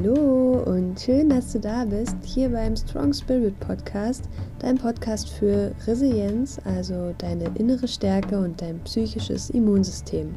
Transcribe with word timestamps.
Hallo 0.00 0.62
und 0.64 1.00
schön, 1.00 1.28
dass 1.28 1.52
du 1.52 1.58
da 1.58 1.84
bist, 1.84 2.14
hier 2.22 2.50
beim 2.50 2.76
Strong 2.76 3.12
Spirit 3.12 3.58
Podcast, 3.58 4.28
dein 4.60 4.78
Podcast 4.78 5.28
für 5.28 5.72
Resilienz, 5.88 6.60
also 6.64 7.12
deine 7.18 7.46
innere 7.56 7.88
Stärke 7.88 8.38
und 8.38 8.62
dein 8.62 8.78
psychisches 8.84 9.50
Immunsystem. 9.50 10.36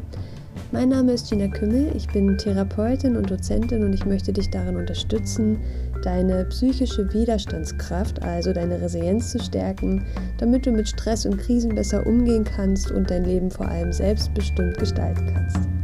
Mein 0.71 0.89
Name 0.89 1.11
ist 1.11 1.29
Gina 1.29 1.47
Kümmel, 1.47 1.91
ich 1.95 2.07
bin 2.07 2.39
Therapeutin 2.39 3.15
und 3.15 3.29
Dozentin 3.29 3.83
und 3.83 3.93
ich 3.93 4.03
möchte 4.03 4.33
dich 4.33 4.49
darin 4.49 4.77
unterstützen, 4.77 5.59
deine 6.03 6.45
psychische 6.45 7.13
Widerstandskraft, 7.13 8.23
also 8.23 8.53
deine 8.53 8.81
Resilienz 8.81 9.31
zu 9.31 9.37
stärken, 9.37 10.03
damit 10.39 10.65
du 10.65 10.71
mit 10.71 10.87
Stress 10.87 11.27
und 11.27 11.37
Krisen 11.37 11.75
besser 11.75 12.07
umgehen 12.07 12.45
kannst 12.45 12.89
und 12.89 13.11
dein 13.11 13.25
Leben 13.25 13.51
vor 13.51 13.67
allem 13.67 13.93
selbstbestimmt 13.93 14.79
gestalten 14.79 15.31
kannst. 15.31 15.80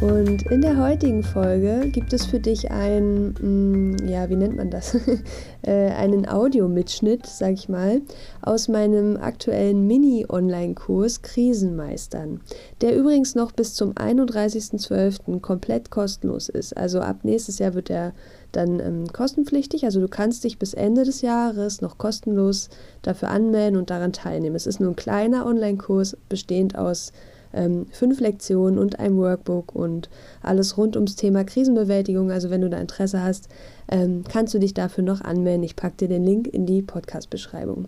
Und 0.00 0.42
in 0.50 0.60
der 0.60 0.76
heutigen 0.76 1.22
Folge 1.22 1.88
gibt 1.90 2.12
es 2.12 2.26
für 2.26 2.40
dich 2.40 2.70
ein, 2.70 3.34
mm, 3.34 4.08
ja, 4.08 4.28
wie 4.28 4.36
nennt 4.36 4.56
man 4.56 4.70
das? 4.70 4.96
Äh, 5.66 5.92
einen 5.92 6.28
Audiomitschnitt, 6.28 7.24
sag 7.24 7.54
ich 7.54 7.70
mal, 7.70 8.02
aus 8.42 8.68
meinem 8.68 9.16
aktuellen 9.16 9.86
Mini-Online-Kurs 9.86 11.22
Krisenmeistern, 11.22 12.42
der 12.82 12.94
übrigens 12.94 13.34
noch 13.34 13.50
bis 13.50 13.72
zum 13.72 13.92
31.12. 13.92 15.40
komplett 15.40 15.90
kostenlos 15.90 16.50
ist. 16.50 16.76
Also 16.76 17.00
ab 17.00 17.20
nächstes 17.22 17.60
Jahr 17.60 17.72
wird 17.72 17.88
er 17.88 18.12
dann 18.52 18.78
ähm, 18.78 19.04
kostenpflichtig. 19.10 19.86
Also 19.86 20.00
du 20.00 20.08
kannst 20.08 20.44
dich 20.44 20.58
bis 20.58 20.74
Ende 20.74 21.04
des 21.04 21.22
Jahres 21.22 21.80
noch 21.80 21.96
kostenlos 21.96 22.68
dafür 23.00 23.30
anmelden 23.30 23.78
und 23.78 23.88
daran 23.88 24.12
teilnehmen. 24.12 24.56
Es 24.56 24.66
ist 24.66 24.80
nur 24.80 24.90
ein 24.90 24.96
kleiner 24.96 25.46
Online-Kurs, 25.46 26.18
bestehend 26.28 26.76
aus 26.76 27.12
ähm, 27.54 27.86
fünf 27.90 28.20
Lektionen 28.20 28.78
und 28.78 28.98
ein 28.98 29.16
Workbook 29.16 29.74
und 29.74 30.08
alles 30.42 30.76
rund 30.76 30.96
ums 30.96 31.16
Thema 31.16 31.44
Krisenbewältigung. 31.44 32.30
Also 32.30 32.50
wenn 32.50 32.60
du 32.60 32.70
da 32.70 32.78
Interesse 32.78 33.22
hast, 33.22 33.48
ähm, 33.88 34.24
kannst 34.28 34.54
du 34.54 34.58
dich 34.58 34.74
dafür 34.74 35.04
noch 35.04 35.20
anmelden. 35.20 35.62
Ich 35.62 35.76
packe 35.76 35.96
dir 35.96 36.08
den 36.08 36.24
Link 36.24 36.46
in 36.48 36.66
die 36.66 36.82
Podcast-Beschreibung. 36.82 37.86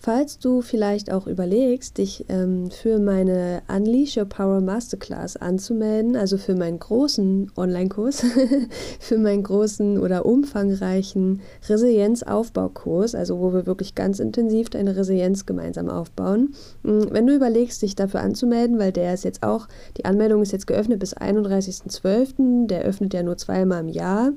Falls 0.00 0.38
du 0.38 0.62
vielleicht 0.62 1.10
auch 1.10 1.26
überlegst, 1.26 1.98
dich 1.98 2.24
ähm, 2.28 2.70
für 2.70 3.00
meine 3.00 3.62
Unleash 3.66 4.16
Your 4.16 4.26
Power 4.26 4.60
Masterclass 4.60 5.36
anzumelden, 5.36 6.14
also 6.14 6.38
für 6.38 6.54
meinen 6.54 6.78
großen 6.78 7.50
Online-Kurs, 7.56 8.24
für 9.00 9.18
meinen 9.18 9.42
großen 9.42 9.98
oder 9.98 10.24
umfangreichen 10.24 11.40
Resilienzaufbaukurs, 11.68 13.16
also 13.16 13.40
wo 13.40 13.52
wir 13.52 13.66
wirklich 13.66 13.96
ganz 13.96 14.20
intensiv 14.20 14.70
deine 14.70 14.94
Resilienz 14.94 15.46
gemeinsam 15.46 15.90
aufbauen. 15.90 16.54
Hm, 16.84 17.08
wenn 17.10 17.26
du 17.26 17.34
überlegst, 17.34 17.82
dich 17.82 17.96
dafür 17.96 18.20
anzumelden, 18.20 18.78
weil 18.78 18.92
der 18.92 19.14
ist 19.14 19.24
jetzt 19.24 19.42
auch, 19.42 19.66
die 19.96 20.04
Anmeldung 20.04 20.42
ist 20.42 20.52
jetzt 20.52 20.68
geöffnet 20.68 21.00
bis 21.00 21.16
31.12., 21.16 22.68
der 22.68 22.82
öffnet 22.82 23.14
ja 23.14 23.24
nur 23.24 23.36
zweimal 23.36 23.80
im 23.80 23.88
Jahr. 23.88 24.30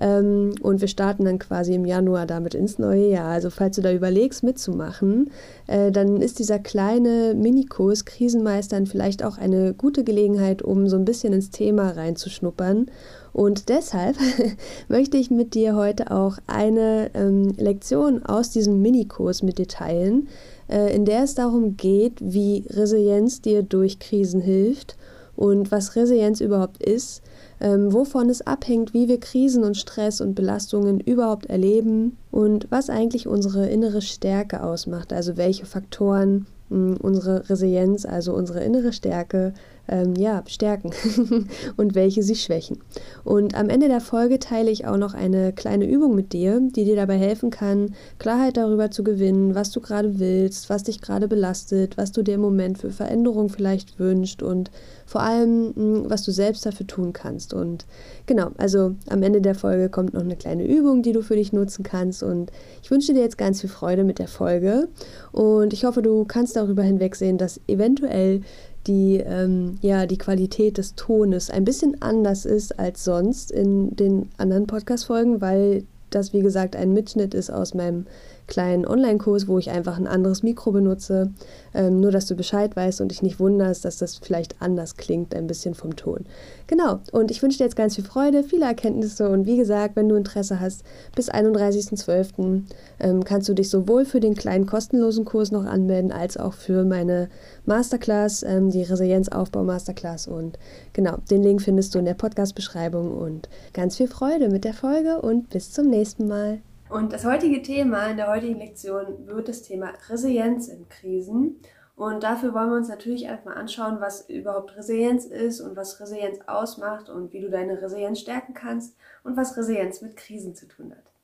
Ähm, 0.00 0.54
und 0.62 0.80
wir 0.80 0.88
starten 0.88 1.24
dann 1.24 1.38
quasi 1.38 1.74
im 1.74 1.84
Januar 1.84 2.26
damit 2.26 2.54
ins 2.54 2.78
neue 2.78 3.08
Jahr. 3.08 3.28
Also 3.28 3.50
falls 3.50 3.76
du 3.76 3.82
da 3.82 3.92
überlegst, 3.92 4.42
mitzumachen, 4.42 5.30
äh, 5.66 5.90
dann 5.90 6.20
ist 6.20 6.38
dieser 6.38 6.58
kleine 6.58 7.34
Minikurs 7.34 8.04
Krisenmeistern 8.04 8.86
vielleicht 8.86 9.24
auch 9.24 9.38
eine 9.38 9.74
gute 9.74 10.04
Gelegenheit, 10.04 10.62
um 10.62 10.88
so 10.88 10.96
ein 10.96 11.04
bisschen 11.04 11.32
ins 11.32 11.50
Thema 11.50 11.90
reinzuschnuppern. 11.90 12.86
Und 13.32 13.68
deshalb 13.68 14.16
möchte 14.88 15.16
ich 15.16 15.30
mit 15.30 15.54
dir 15.54 15.74
heute 15.74 16.10
auch 16.10 16.38
eine 16.46 17.10
ähm, 17.14 17.54
Lektion 17.56 18.22
aus 18.22 18.50
diesem 18.50 18.82
Minikurs 18.82 19.42
mit 19.42 19.58
dir 19.58 19.68
teilen, 19.68 20.28
äh, 20.68 20.94
in 20.94 21.04
der 21.04 21.24
es 21.24 21.34
darum 21.34 21.76
geht, 21.76 22.14
wie 22.20 22.64
Resilienz 22.68 23.40
dir 23.40 23.62
durch 23.62 23.98
Krisen 23.98 24.40
hilft 24.40 24.96
und 25.34 25.70
was 25.70 25.96
Resilienz 25.96 26.40
überhaupt 26.40 26.82
ist 26.82 27.22
ähm, 27.62 27.92
wovon 27.92 28.28
es 28.28 28.44
abhängt, 28.44 28.92
wie 28.92 29.06
wir 29.06 29.20
Krisen 29.20 29.62
und 29.62 29.76
Stress 29.76 30.20
und 30.20 30.34
Belastungen 30.34 30.98
überhaupt 30.98 31.46
erleben 31.46 32.18
und 32.32 32.66
was 32.70 32.90
eigentlich 32.90 33.28
unsere 33.28 33.68
innere 33.68 34.02
Stärke 34.02 34.64
ausmacht, 34.64 35.12
also 35.12 35.36
welche 35.36 35.64
Faktoren 35.64 36.46
mh, 36.70 36.96
unsere 37.00 37.48
Resilienz, 37.48 38.04
also 38.04 38.34
unsere 38.34 38.64
innere 38.64 38.92
Stärke, 38.92 39.54
ähm, 39.88 40.14
ja, 40.16 40.42
stärken 40.46 40.90
und 41.76 41.94
welche 41.94 42.22
sie 42.22 42.36
schwächen. 42.36 42.78
Und 43.24 43.54
am 43.54 43.68
Ende 43.68 43.88
der 43.88 44.00
Folge 44.00 44.38
teile 44.38 44.70
ich 44.70 44.86
auch 44.86 44.96
noch 44.96 45.14
eine 45.14 45.52
kleine 45.52 45.88
Übung 45.88 46.14
mit 46.14 46.32
dir, 46.32 46.60
die 46.60 46.84
dir 46.84 46.96
dabei 46.96 47.18
helfen 47.18 47.50
kann, 47.50 47.94
Klarheit 48.18 48.56
darüber 48.56 48.90
zu 48.90 49.02
gewinnen, 49.04 49.54
was 49.54 49.70
du 49.70 49.80
gerade 49.80 50.18
willst, 50.18 50.70
was 50.70 50.84
dich 50.84 51.00
gerade 51.00 51.28
belastet, 51.28 51.96
was 51.96 52.12
du 52.12 52.22
dir 52.22 52.34
im 52.34 52.40
Moment 52.40 52.78
für 52.78 52.90
Veränderung 52.90 53.48
vielleicht 53.48 53.98
wünscht 53.98 54.42
und 54.42 54.70
vor 55.06 55.22
allem, 55.22 55.74
hm, 55.74 56.04
was 56.08 56.22
du 56.22 56.32
selbst 56.32 56.64
dafür 56.64 56.86
tun 56.86 57.12
kannst. 57.12 57.52
Und 57.52 57.84
genau, 58.26 58.50
also 58.56 58.94
am 59.08 59.22
Ende 59.22 59.42
der 59.42 59.54
Folge 59.54 59.88
kommt 59.88 60.14
noch 60.14 60.22
eine 60.22 60.36
kleine 60.36 60.66
Übung, 60.66 61.02
die 61.02 61.12
du 61.12 61.22
für 61.22 61.36
dich 61.36 61.52
nutzen 61.52 61.82
kannst. 61.82 62.22
Und 62.22 62.50
ich 62.82 62.90
wünsche 62.90 63.12
dir 63.12 63.20
jetzt 63.20 63.36
ganz 63.36 63.60
viel 63.60 63.70
Freude 63.70 64.04
mit 64.04 64.18
der 64.18 64.28
Folge. 64.28 64.88
Und 65.32 65.72
ich 65.72 65.84
hoffe, 65.84 66.02
du 66.02 66.24
kannst 66.24 66.56
darüber 66.56 66.82
hinwegsehen, 66.82 67.36
dass 67.36 67.60
eventuell 67.66 68.40
die, 68.86 69.18
ähm, 69.18 69.78
ja, 69.80 70.06
die 70.06 70.18
Qualität 70.18 70.78
des 70.78 70.94
Tones 70.94 71.50
ein 71.50 71.64
bisschen 71.64 72.00
anders 72.02 72.44
ist 72.44 72.78
als 72.78 73.04
sonst 73.04 73.50
in 73.50 73.94
den 73.96 74.28
anderen 74.38 74.66
Podcast-Folgen, 74.66 75.40
weil 75.40 75.84
das, 76.10 76.32
wie 76.32 76.40
gesagt, 76.40 76.76
ein 76.76 76.92
Mitschnitt 76.92 77.34
ist 77.34 77.50
aus 77.50 77.74
meinem 77.74 78.06
kleinen 78.46 78.86
Online-Kurs, 78.86 79.48
wo 79.48 79.58
ich 79.58 79.70
einfach 79.70 79.98
ein 79.98 80.06
anderes 80.06 80.42
Mikro 80.42 80.72
benutze. 80.72 81.30
Ähm, 81.74 82.00
nur, 82.00 82.10
dass 82.10 82.26
du 82.26 82.34
Bescheid 82.34 82.74
weißt 82.76 83.00
und 83.00 83.08
dich 83.08 83.22
nicht 83.22 83.40
wunderst, 83.40 83.84
dass 83.84 83.98
das 83.98 84.16
vielleicht 84.16 84.60
anders 84.60 84.96
klingt, 84.96 85.34
ein 85.34 85.46
bisschen 85.46 85.74
vom 85.74 85.96
Ton. 85.96 86.26
Genau, 86.66 87.00
und 87.12 87.30
ich 87.30 87.42
wünsche 87.42 87.58
dir 87.58 87.64
jetzt 87.64 87.76
ganz 87.76 87.94
viel 87.94 88.04
Freude, 88.04 88.42
viele 88.42 88.66
Erkenntnisse 88.66 89.28
und 89.28 89.46
wie 89.46 89.56
gesagt, 89.56 89.96
wenn 89.96 90.08
du 90.08 90.16
Interesse 90.16 90.60
hast, 90.60 90.84
bis 91.14 91.30
31.12. 91.30 92.62
Ähm, 93.00 93.24
kannst 93.24 93.48
du 93.48 93.54
dich 93.54 93.70
sowohl 93.70 94.04
für 94.04 94.20
den 94.20 94.34
kleinen 94.34 94.66
kostenlosen 94.66 95.24
Kurs 95.24 95.50
noch 95.50 95.64
anmelden, 95.64 96.12
als 96.12 96.36
auch 96.36 96.54
für 96.54 96.84
meine 96.84 97.28
Masterclass, 97.66 98.42
ähm, 98.42 98.70
die 98.70 98.82
Resilienzaufbau 98.82 99.64
Masterclass. 99.64 100.28
Und 100.28 100.58
genau, 100.92 101.18
den 101.30 101.42
Link 101.42 101.62
findest 101.62 101.94
du 101.94 101.98
in 101.98 102.04
der 102.04 102.14
Podcast-Beschreibung 102.14 103.16
und 103.16 103.48
ganz 103.72 103.96
viel 103.96 104.08
Freude 104.08 104.48
mit 104.48 104.64
der 104.64 104.74
Folge 104.74 105.20
und 105.20 105.50
bis 105.50 105.72
zum 105.72 105.88
nächsten 105.88 106.26
Mal. 106.26 106.60
Und 106.92 107.14
das 107.14 107.24
heutige 107.24 107.62
Thema 107.62 108.08
in 108.08 108.18
der 108.18 108.28
heutigen 108.28 108.58
Lektion 108.58 109.26
wird 109.26 109.48
das 109.48 109.62
Thema 109.62 109.94
Resilienz 110.10 110.68
in 110.68 110.90
Krisen. 110.90 111.58
Und 111.96 112.22
dafür 112.22 112.52
wollen 112.52 112.68
wir 112.68 112.76
uns 112.76 112.90
natürlich 112.90 113.24
erstmal 113.24 113.56
anschauen, 113.56 114.02
was 114.02 114.28
überhaupt 114.28 114.76
Resilienz 114.76 115.24
ist 115.24 115.62
und 115.62 115.74
was 115.74 115.98
Resilienz 116.00 116.40
ausmacht 116.46 117.08
und 117.08 117.32
wie 117.32 117.40
du 117.40 117.48
deine 117.48 117.80
Resilienz 117.80 118.20
stärken 118.20 118.52
kannst 118.52 118.94
und 119.24 119.38
was 119.38 119.56
Resilienz 119.56 120.02
mit 120.02 120.18
Krisen 120.18 120.54
zu 120.54 120.68
tun 120.68 120.90
hat. 120.94 121.14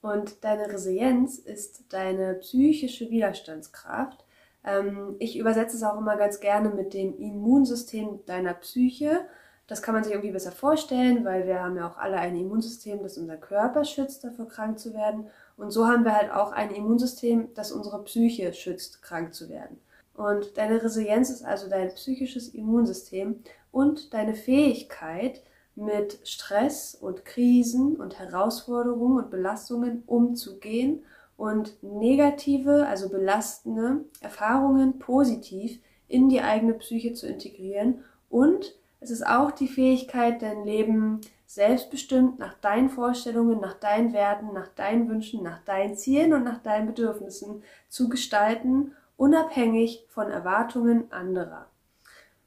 Und 0.00 0.44
deine 0.44 0.72
Resilienz 0.72 1.36
ist 1.36 1.92
deine 1.92 2.32
psychische 2.36 3.10
Widerstandskraft. 3.10 4.24
Ähm, 4.64 5.16
ich 5.18 5.36
übersetze 5.36 5.76
es 5.76 5.82
auch 5.82 5.98
immer 5.98 6.16
ganz 6.16 6.40
gerne 6.40 6.70
mit 6.70 6.94
dem 6.94 7.18
Immunsystem 7.18 8.20
deiner 8.24 8.54
Psyche 8.54 9.26
das 9.72 9.80
kann 9.80 9.94
man 9.94 10.04
sich 10.04 10.12
irgendwie 10.12 10.32
besser 10.32 10.52
vorstellen, 10.52 11.24
weil 11.24 11.46
wir 11.46 11.62
haben 11.62 11.76
ja 11.76 11.88
auch 11.88 11.96
alle 11.96 12.18
ein 12.18 12.36
Immunsystem, 12.36 13.02
das 13.02 13.16
unser 13.16 13.38
Körper 13.38 13.86
schützt, 13.86 14.22
davor 14.22 14.46
krank 14.46 14.78
zu 14.78 14.92
werden. 14.92 15.28
Und 15.56 15.70
so 15.70 15.86
haben 15.86 16.04
wir 16.04 16.14
halt 16.14 16.30
auch 16.30 16.52
ein 16.52 16.74
Immunsystem, 16.74 17.48
das 17.54 17.72
unsere 17.72 18.04
Psyche 18.04 18.52
schützt, 18.52 19.00
krank 19.00 19.32
zu 19.32 19.48
werden. 19.48 19.80
Und 20.12 20.58
deine 20.58 20.82
Resilienz 20.82 21.30
ist 21.30 21.42
also 21.42 21.70
dein 21.70 21.94
psychisches 21.94 22.48
Immunsystem 22.48 23.42
und 23.70 24.12
deine 24.12 24.34
Fähigkeit, 24.34 25.42
mit 25.74 26.20
Stress 26.24 26.94
und 26.94 27.24
Krisen 27.24 27.96
und 27.96 28.18
Herausforderungen 28.18 29.24
und 29.24 29.30
Belastungen 29.30 30.02
umzugehen 30.04 31.02
und 31.38 31.82
negative, 31.82 32.86
also 32.86 33.08
belastende 33.08 34.04
Erfahrungen 34.20 34.98
positiv 34.98 35.80
in 36.08 36.28
die 36.28 36.42
eigene 36.42 36.74
Psyche 36.74 37.14
zu 37.14 37.26
integrieren 37.26 38.04
und 38.28 38.74
es 39.02 39.10
ist 39.10 39.26
auch 39.26 39.50
die 39.50 39.68
Fähigkeit, 39.68 40.42
dein 40.42 40.64
Leben 40.64 41.20
selbstbestimmt 41.46 42.38
nach 42.38 42.54
deinen 42.54 42.88
Vorstellungen, 42.88 43.60
nach 43.60 43.74
deinen 43.74 44.12
Werten, 44.12 44.54
nach 44.54 44.68
deinen 44.68 45.08
Wünschen, 45.08 45.42
nach 45.42 45.62
deinen 45.64 45.96
Zielen 45.96 46.32
und 46.32 46.44
nach 46.44 46.62
deinen 46.62 46.86
Bedürfnissen 46.86 47.62
zu 47.88 48.08
gestalten, 48.08 48.92
unabhängig 49.16 50.06
von 50.08 50.30
Erwartungen 50.30 51.12
anderer. 51.12 51.66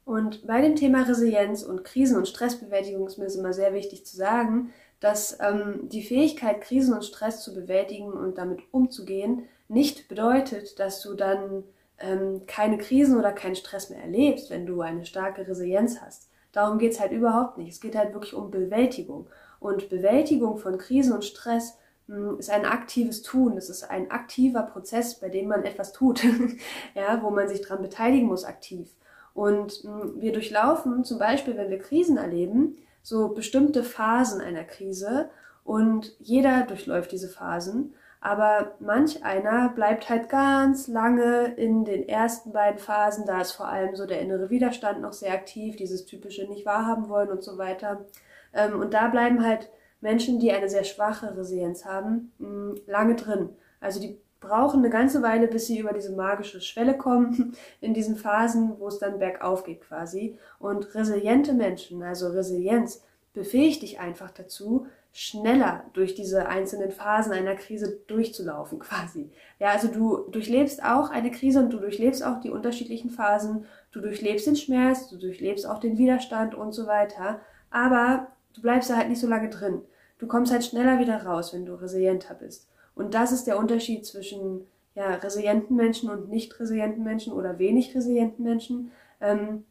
Und 0.04 0.46
bei 0.46 0.60
dem 0.60 0.76
Thema 0.76 1.02
Resilienz 1.02 1.62
und 1.62 1.84
Krisen- 1.84 2.16
und 2.16 2.28
Stressbewältigung 2.28 3.06
ist 3.06 3.18
mir 3.18 3.26
es 3.26 3.36
immer 3.36 3.52
sehr 3.52 3.74
wichtig 3.74 4.06
zu 4.06 4.16
sagen, 4.16 4.72
dass 5.00 5.38
ähm, 5.40 5.88
die 5.88 6.02
Fähigkeit, 6.02 6.60
Krisen 6.62 6.94
und 6.94 7.04
Stress 7.04 7.42
zu 7.42 7.54
bewältigen 7.54 8.12
und 8.12 8.38
damit 8.38 8.60
umzugehen, 8.70 9.42
nicht 9.68 10.08
bedeutet, 10.08 10.78
dass 10.78 11.02
du 11.02 11.14
dann 11.14 11.64
ähm, 11.98 12.42
keine 12.46 12.78
Krisen 12.78 13.18
oder 13.18 13.32
keinen 13.32 13.56
Stress 13.56 13.90
mehr 13.90 14.00
erlebst, 14.00 14.48
wenn 14.50 14.64
du 14.64 14.80
eine 14.80 15.04
starke 15.04 15.46
Resilienz 15.46 16.00
hast. 16.00 16.28
Darum 16.56 16.78
geht 16.78 16.92
es 16.92 17.00
halt 17.00 17.12
überhaupt 17.12 17.58
nicht. 17.58 17.70
Es 17.70 17.82
geht 17.82 17.94
halt 17.94 18.14
wirklich 18.14 18.32
um 18.32 18.50
Bewältigung. 18.50 19.26
Und 19.60 19.90
Bewältigung 19.90 20.56
von 20.56 20.78
Krisen 20.78 21.12
und 21.12 21.22
Stress 21.22 21.76
mh, 22.06 22.16
hm, 22.16 22.38
ist 22.38 22.48
ein 22.48 22.64
aktives 22.64 23.20
Tun. 23.20 23.58
Es 23.58 23.68
ist 23.68 23.82
ein 23.82 24.10
aktiver 24.10 24.62
Prozess, 24.62 25.20
bei 25.20 25.28
dem 25.28 25.48
man 25.48 25.64
etwas 25.64 25.92
tut, 25.92 26.24
ja, 26.94 27.22
wo 27.22 27.28
man 27.28 27.46
sich 27.46 27.60
dran 27.60 27.82
beteiligen 27.82 28.26
muss 28.26 28.46
aktiv. 28.46 28.88
Und 29.34 29.84
mh, 29.84 30.00
hm, 30.00 30.20
wir 30.22 30.32
durchlaufen 30.32 31.04
zum 31.04 31.18
Beispiel, 31.18 31.58
wenn 31.58 31.68
wir 31.68 31.78
Krisen 31.78 32.16
erleben, 32.16 32.78
so 33.02 33.28
bestimmte 33.28 33.84
Phasen 33.84 34.40
einer 34.40 34.64
Krise 34.64 35.28
und 35.62 36.16
jeder 36.20 36.62
durchläuft 36.62 37.12
diese 37.12 37.28
Phasen. 37.28 37.92
Aber 38.26 38.72
manch 38.80 39.22
einer 39.24 39.68
bleibt 39.68 40.08
halt 40.10 40.28
ganz 40.28 40.88
lange 40.88 41.54
in 41.54 41.84
den 41.84 42.08
ersten 42.08 42.50
beiden 42.50 42.80
Phasen. 42.80 43.24
Da 43.24 43.40
ist 43.40 43.52
vor 43.52 43.68
allem 43.68 43.94
so 43.94 44.04
der 44.04 44.20
innere 44.20 44.50
Widerstand 44.50 45.00
noch 45.00 45.12
sehr 45.12 45.32
aktiv, 45.32 45.76
dieses 45.76 46.06
typische 46.06 46.44
nicht 46.48 46.66
wahrhaben 46.66 47.08
wollen 47.08 47.28
und 47.28 47.44
so 47.44 47.56
weiter. 47.56 48.04
Ähm, 48.52 48.80
und 48.80 48.94
da 48.94 49.06
bleiben 49.06 49.46
halt 49.46 49.70
Menschen, 50.00 50.40
die 50.40 50.50
eine 50.50 50.68
sehr 50.68 50.82
schwache 50.82 51.36
Resilienz 51.36 51.84
haben, 51.84 52.32
mh, 52.38 52.80
lange 52.88 53.14
drin. 53.14 53.50
Also 53.78 54.00
die 54.00 54.18
brauchen 54.40 54.80
eine 54.80 54.90
ganze 54.90 55.22
Weile, 55.22 55.46
bis 55.46 55.68
sie 55.68 55.78
über 55.78 55.92
diese 55.92 56.10
magische 56.10 56.60
Schwelle 56.60 56.98
kommen, 56.98 57.54
in 57.80 57.94
diesen 57.94 58.16
Phasen, 58.16 58.80
wo 58.80 58.88
es 58.88 58.98
dann 58.98 59.20
bergauf 59.20 59.62
geht 59.62 59.82
quasi. 59.82 60.36
Und 60.58 60.96
resiliente 60.96 61.52
Menschen, 61.52 62.02
also 62.02 62.26
Resilienz, 62.30 63.04
befähigt 63.34 63.82
dich 63.82 64.00
einfach 64.00 64.32
dazu, 64.32 64.88
schneller 65.16 65.84
durch 65.94 66.14
diese 66.14 66.46
einzelnen 66.46 66.90
Phasen 66.90 67.32
einer 67.32 67.54
Krise 67.54 68.00
durchzulaufen 68.06 68.78
quasi. 68.80 69.30
Ja, 69.58 69.68
also 69.68 69.88
du 69.88 70.30
durchlebst 70.30 70.84
auch 70.84 71.08
eine 71.08 71.30
Krise 71.30 71.60
und 71.60 71.72
du 71.72 71.78
durchlebst 71.78 72.22
auch 72.22 72.38
die 72.40 72.50
unterschiedlichen 72.50 73.08
Phasen, 73.08 73.64
du 73.92 74.02
durchlebst 74.02 74.46
den 74.46 74.56
Schmerz, 74.56 75.08
du 75.08 75.16
durchlebst 75.16 75.66
auch 75.66 75.78
den 75.78 75.96
Widerstand 75.96 76.54
und 76.54 76.72
so 76.72 76.86
weiter, 76.86 77.40
aber 77.70 78.28
du 78.52 78.60
bleibst 78.60 78.90
da 78.90 78.96
halt 78.96 79.08
nicht 79.08 79.20
so 79.20 79.26
lange 79.26 79.48
drin. 79.48 79.80
Du 80.18 80.26
kommst 80.26 80.52
halt 80.52 80.64
schneller 80.64 80.98
wieder 80.98 81.22
raus, 81.24 81.54
wenn 81.54 81.64
du 81.64 81.74
resilienter 81.74 82.34
bist. 82.34 82.68
Und 82.94 83.14
das 83.14 83.32
ist 83.32 83.46
der 83.46 83.58
Unterschied 83.58 84.04
zwischen 84.04 84.66
ja, 84.94 85.14
resilienten 85.14 85.76
Menschen 85.76 86.10
und 86.10 86.28
nicht 86.28 86.60
resilienten 86.60 87.04
Menschen 87.04 87.32
oder 87.32 87.58
wenig 87.58 87.94
resilienten 87.94 88.44
Menschen. 88.44 88.92
Ähm, 89.22 89.64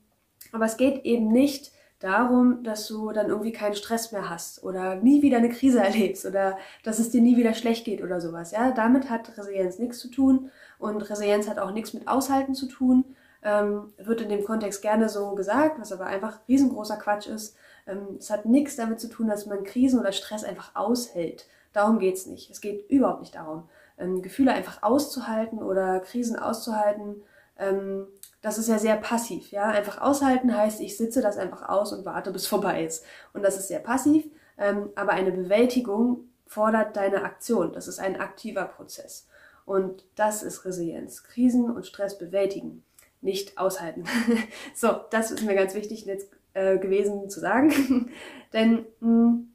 aber 0.51 0.65
es 0.65 0.77
geht 0.77 1.05
eben 1.05 1.31
nicht 1.31 1.71
darum, 2.05 2.63
dass 2.63 2.87
du 2.87 3.11
dann 3.11 3.27
irgendwie 3.29 3.51
keinen 3.51 3.75
Stress 3.75 4.11
mehr 4.11 4.29
hast 4.29 4.63
oder 4.63 4.95
nie 4.95 5.21
wieder 5.21 5.37
eine 5.37 5.49
Krise 5.49 5.79
erlebst 5.83 6.25
oder 6.25 6.57
dass 6.83 6.99
es 6.99 7.09
dir 7.09 7.21
nie 7.21 7.35
wieder 7.37 7.53
schlecht 7.53 7.85
geht 7.85 8.01
oder 8.01 8.21
sowas. 8.21 8.51
Ja, 8.51 8.71
damit 8.71 9.09
hat 9.09 9.37
Resilienz 9.37 9.79
nichts 9.79 9.99
zu 9.99 10.09
tun 10.09 10.51
und 10.79 11.09
Resilienz 11.09 11.49
hat 11.49 11.59
auch 11.59 11.71
nichts 11.71 11.93
mit 11.93 12.07
Aushalten 12.07 12.53
zu 12.55 12.67
tun. 12.67 13.05
Ähm, 13.43 13.93
wird 13.97 14.21
in 14.21 14.29
dem 14.29 14.43
Kontext 14.43 14.81
gerne 14.81 15.07
so 15.07 15.35
gesagt, 15.35 15.79
was 15.79 15.91
aber 15.91 16.07
einfach 16.07 16.39
riesengroßer 16.47 16.97
Quatsch 16.97 17.27
ist. 17.27 17.55
Ähm, 17.85 18.17
es 18.17 18.31
hat 18.31 18.45
nichts 18.45 18.75
damit 18.75 18.99
zu 18.99 19.07
tun, 19.07 19.27
dass 19.27 19.45
man 19.45 19.63
Krisen 19.63 19.99
oder 19.99 20.11
Stress 20.11 20.43
einfach 20.43 20.75
aushält. 20.75 21.45
Darum 21.71 21.99
geht's 21.99 22.25
nicht. 22.25 22.49
Es 22.49 22.61
geht 22.61 22.89
überhaupt 22.89 23.19
nicht 23.19 23.35
darum, 23.35 23.69
ähm, 23.99 24.21
Gefühle 24.21 24.53
einfach 24.53 24.81
auszuhalten 24.81 25.59
oder 25.61 25.99
Krisen 25.99 26.37
auszuhalten. 26.37 27.21
Ähm, 27.59 28.07
das 28.45 28.59
ist 28.59 28.69
ja 28.69 28.77
sehr 28.77 28.95
passiv, 28.97 29.49
ja. 29.49 29.69
Einfach 29.69 29.99
aushalten 29.99 30.55
heißt, 30.55 30.79
ich 30.79 30.97
sitze 30.97 31.19
das 31.19 31.35
einfach 31.35 31.67
aus 31.67 31.91
und 31.91 32.05
warte, 32.05 32.29
bis 32.29 32.45
vorbei 32.45 32.85
ist. 32.85 33.03
Und 33.33 33.41
das 33.41 33.57
ist 33.57 33.69
sehr 33.69 33.79
passiv. 33.79 34.23
Ähm, 34.59 34.89
aber 34.93 35.13
eine 35.13 35.31
Bewältigung 35.31 36.29
fordert 36.45 36.95
deine 36.95 37.23
Aktion. 37.23 37.73
Das 37.73 37.87
ist 37.87 37.97
ein 37.97 38.21
aktiver 38.21 38.65
Prozess. 38.65 39.27
Und 39.65 40.05
das 40.13 40.43
ist 40.43 40.63
Resilienz. 40.63 41.23
Krisen 41.23 41.71
und 41.71 41.87
Stress 41.87 42.19
bewältigen, 42.19 42.83
nicht 43.19 43.57
aushalten. 43.57 44.03
so, 44.75 44.95
das 45.09 45.31
ist 45.31 45.41
mir 45.41 45.55
ganz 45.55 45.73
wichtig 45.73 46.05
jetzt 46.05 46.29
äh, 46.53 46.77
gewesen 46.77 47.31
zu 47.31 47.39
sagen. 47.39 48.11
Denn 48.53 48.85
mh, 48.99 49.09
hm, 49.09 49.51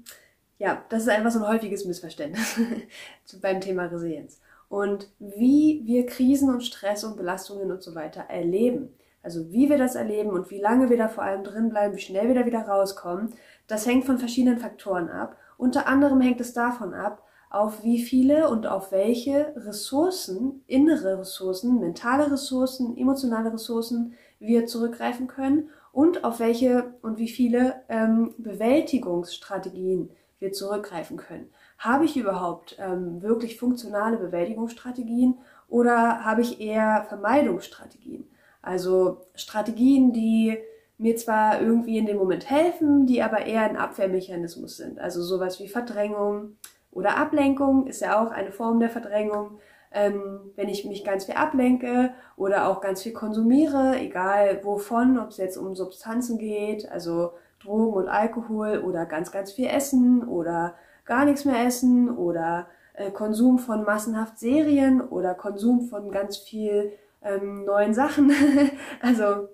ja, 0.58 0.84
das 0.88 1.02
ist 1.02 1.10
einfach 1.10 1.30
so 1.30 1.38
ein 1.38 1.48
häufiges 1.48 1.84
Missverständnis 1.84 2.58
beim 3.40 3.60
Thema 3.60 3.84
Resilienz. 3.84 4.40
Und 4.70 5.08
wie 5.18 5.82
wir 5.84 6.06
Krisen 6.06 6.48
und 6.48 6.62
Stress 6.62 7.02
und 7.02 7.16
Belastungen 7.16 7.72
und 7.72 7.82
so 7.82 7.96
weiter 7.96 8.20
erleben, 8.28 8.94
also 9.20 9.50
wie 9.50 9.68
wir 9.68 9.78
das 9.78 9.96
erleben 9.96 10.30
und 10.30 10.48
wie 10.50 10.60
lange 10.60 10.88
wir 10.88 10.96
da 10.96 11.08
vor 11.08 11.24
allem 11.24 11.42
drin 11.42 11.70
bleiben, 11.70 11.96
wie 11.96 12.00
schnell 12.00 12.28
wir 12.28 12.36
da 12.36 12.46
wieder 12.46 12.62
rauskommen, 12.62 13.34
das 13.66 13.84
hängt 13.84 14.04
von 14.04 14.18
verschiedenen 14.18 14.58
Faktoren 14.58 15.08
ab. 15.08 15.36
Unter 15.58 15.88
anderem 15.88 16.20
hängt 16.20 16.40
es 16.40 16.52
davon 16.52 16.94
ab, 16.94 17.20
auf 17.50 17.82
wie 17.82 18.00
viele 18.00 18.48
und 18.48 18.68
auf 18.68 18.92
welche 18.92 19.52
Ressourcen, 19.56 20.62
innere 20.68 21.18
Ressourcen, 21.18 21.80
mentale 21.80 22.30
Ressourcen, 22.30 22.96
emotionale 22.96 23.52
Ressourcen 23.52 24.14
wir 24.38 24.66
zurückgreifen 24.66 25.26
können 25.26 25.68
und 25.90 26.22
auf 26.22 26.38
welche 26.38 26.94
und 27.02 27.18
wie 27.18 27.28
viele 27.28 27.82
ähm, 27.88 28.36
Bewältigungsstrategien 28.38 30.10
wir 30.38 30.52
zurückgreifen 30.52 31.16
können. 31.16 31.50
Habe 31.80 32.04
ich 32.04 32.18
überhaupt 32.18 32.76
ähm, 32.78 33.22
wirklich 33.22 33.58
funktionale 33.58 34.18
Bewältigungsstrategien 34.18 35.38
oder 35.66 36.26
habe 36.26 36.42
ich 36.42 36.60
eher 36.60 37.06
Vermeidungsstrategien? 37.08 38.28
Also 38.60 39.22
Strategien, 39.34 40.12
die 40.12 40.58
mir 40.98 41.16
zwar 41.16 41.62
irgendwie 41.62 41.96
in 41.96 42.04
dem 42.04 42.18
Moment 42.18 42.50
helfen, 42.50 43.06
die 43.06 43.22
aber 43.22 43.46
eher 43.46 43.62
ein 43.62 43.78
Abwehrmechanismus 43.78 44.76
sind. 44.76 44.98
Also 44.98 45.22
sowas 45.22 45.58
wie 45.58 45.68
Verdrängung 45.68 46.58
oder 46.90 47.16
Ablenkung 47.16 47.86
ist 47.86 48.02
ja 48.02 48.22
auch 48.22 48.30
eine 48.30 48.52
Form 48.52 48.78
der 48.78 48.90
Verdrängung. 48.90 49.58
Ähm, 49.90 50.52
wenn 50.56 50.68
ich 50.68 50.84
mich 50.84 51.02
ganz 51.02 51.24
viel 51.24 51.36
ablenke 51.36 52.12
oder 52.36 52.68
auch 52.68 52.82
ganz 52.82 53.02
viel 53.02 53.14
konsumiere, 53.14 53.98
egal 53.98 54.62
wovon, 54.64 55.18
ob 55.18 55.30
es 55.30 55.38
jetzt 55.38 55.56
um 55.56 55.74
Substanzen 55.74 56.36
geht, 56.36 56.92
also 56.92 57.32
Drogen 57.58 57.94
und 57.94 58.08
Alkohol 58.08 58.82
oder 58.84 59.06
ganz, 59.06 59.32
ganz 59.32 59.52
viel 59.52 59.66
Essen 59.66 60.28
oder 60.28 60.74
gar 61.10 61.24
nichts 61.24 61.44
mehr 61.44 61.66
essen 61.66 62.08
oder 62.08 62.68
äh, 62.94 63.10
Konsum 63.10 63.58
von 63.58 63.82
massenhaft 63.82 64.38
Serien 64.38 65.00
oder 65.00 65.34
Konsum 65.34 65.88
von 65.88 66.12
ganz 66.12 66.36
viel 66.36 66.92
ähm, 67.20 67.64
neuen 67.64 67.94
Sachen. 67.94 68.30
also, 69.02 69.48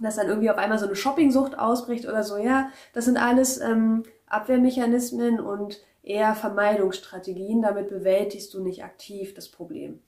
dass 0.00 0.14
dann 0.14 0.28
irgendwie 0.28 0.50
auf 0.50 0.56
einmal 0.56 0.78
so 0.78 0.86
eine 0.86 0.94
Shoppingsucht 0.94 1.58
ausbricht 1.58 2.06
oder 2.06 2.22
so, 2.22 2.36
ja, 2.36 2.70
das 2.92 3.06
sind 3.06 3.16
alles 3.16 3.60
ähm, 3.60 4.04
Abwehrmechanismen 4.28 5.40
und 5.40 5.82
eher 6.04 6.36
Vermeidungsstrategien. 6.36 7.60
Damit 7.60 7.88
bewältigst 7.88 8.54
du 8.54 8.62
nicht 8.62 8.84
aktiv 8.84 9.34
das 9.34 9.48
Problem. 9.48 9.98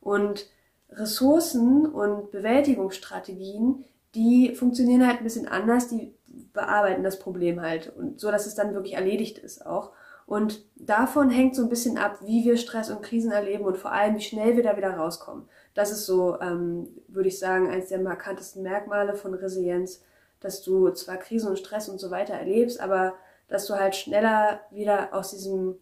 Und 0.00 0.46
Ressourcen 0.90 1.86
und 1.86 2.30
Bewältigungsstrategien, 2.30 3.84
die 4.14 4.54
funktionieren 4.54 5.08
halt 5.08 5.18
ein 5.18 5.24
bisschen 5.24 5.48
anders, 5.48 5.88
die 5.88 6.14
bearbeiten 6.52 7.02
das 7.02 7.18
Problem 7.18 7.60
halt 7.60 7.92
und 7.96 8.20
so, 8.20 8.30
dass 8.30 8.46
es 8.46 8.54
dann 8.54 8.74
wirklich 8.74 8.94
erledigt 8.94 9.38
ist 9.38 9.66
auch. 9.66 9.90
Und 10.26 10.64
davon 10.74 11.30
hängt 11.30 11.54
so 11.54 11.62
ein 11.62 11.68
bisschen 11.68 11.98
ab, 11.98 12.18
wie 12.24 12.44
wir 12.44 12.56
Stress 12.56 12.90
und 12.90 13.02
Krisen 13.02 13.30
erleben 13.30 13.64
und 13.64 13.78
vor 13.78 13.92
allem, 13.92 14.16
wie 14.16 14.20
schnell 14.20 14.56
wir 14.56 14.64
da 14.64 14.76
wieder 14.76 14.96
rauskommen. 14.96 15.48
Das 15.74 15.92
ist 15.92 16.04
so, 16.04 16.40
ähm, 16.40 16.88
würde 17.06 17.28
ich 17.28 17.38
sagen, 17.38 17.70
eines 17.70 17.88
der 17.88 18.00
markantesten 18.00 18.62
Merkmale 18.62 19.14
von 19.14 19.34
Resilienz, 19.34 20.02
dass 20.40 20.62
du 20.62 20.90
zwar 20.90 21.16
Krisen 21.18 21.48
und 21.50 21.58
Stress 21.58 21.88
und 21.88 22.00
so 22.00 22.10
weiter 22.10 22.34
erlebst, 22.34 22.80
aber 22.80 23.14
dass 23.48 23.66
du 23.66 23.74
halt 23.74 23.94
schneller 23.94 24.60
wieder 24.70 25.14
aus 25.14 25.30
diesem 25.30 25.76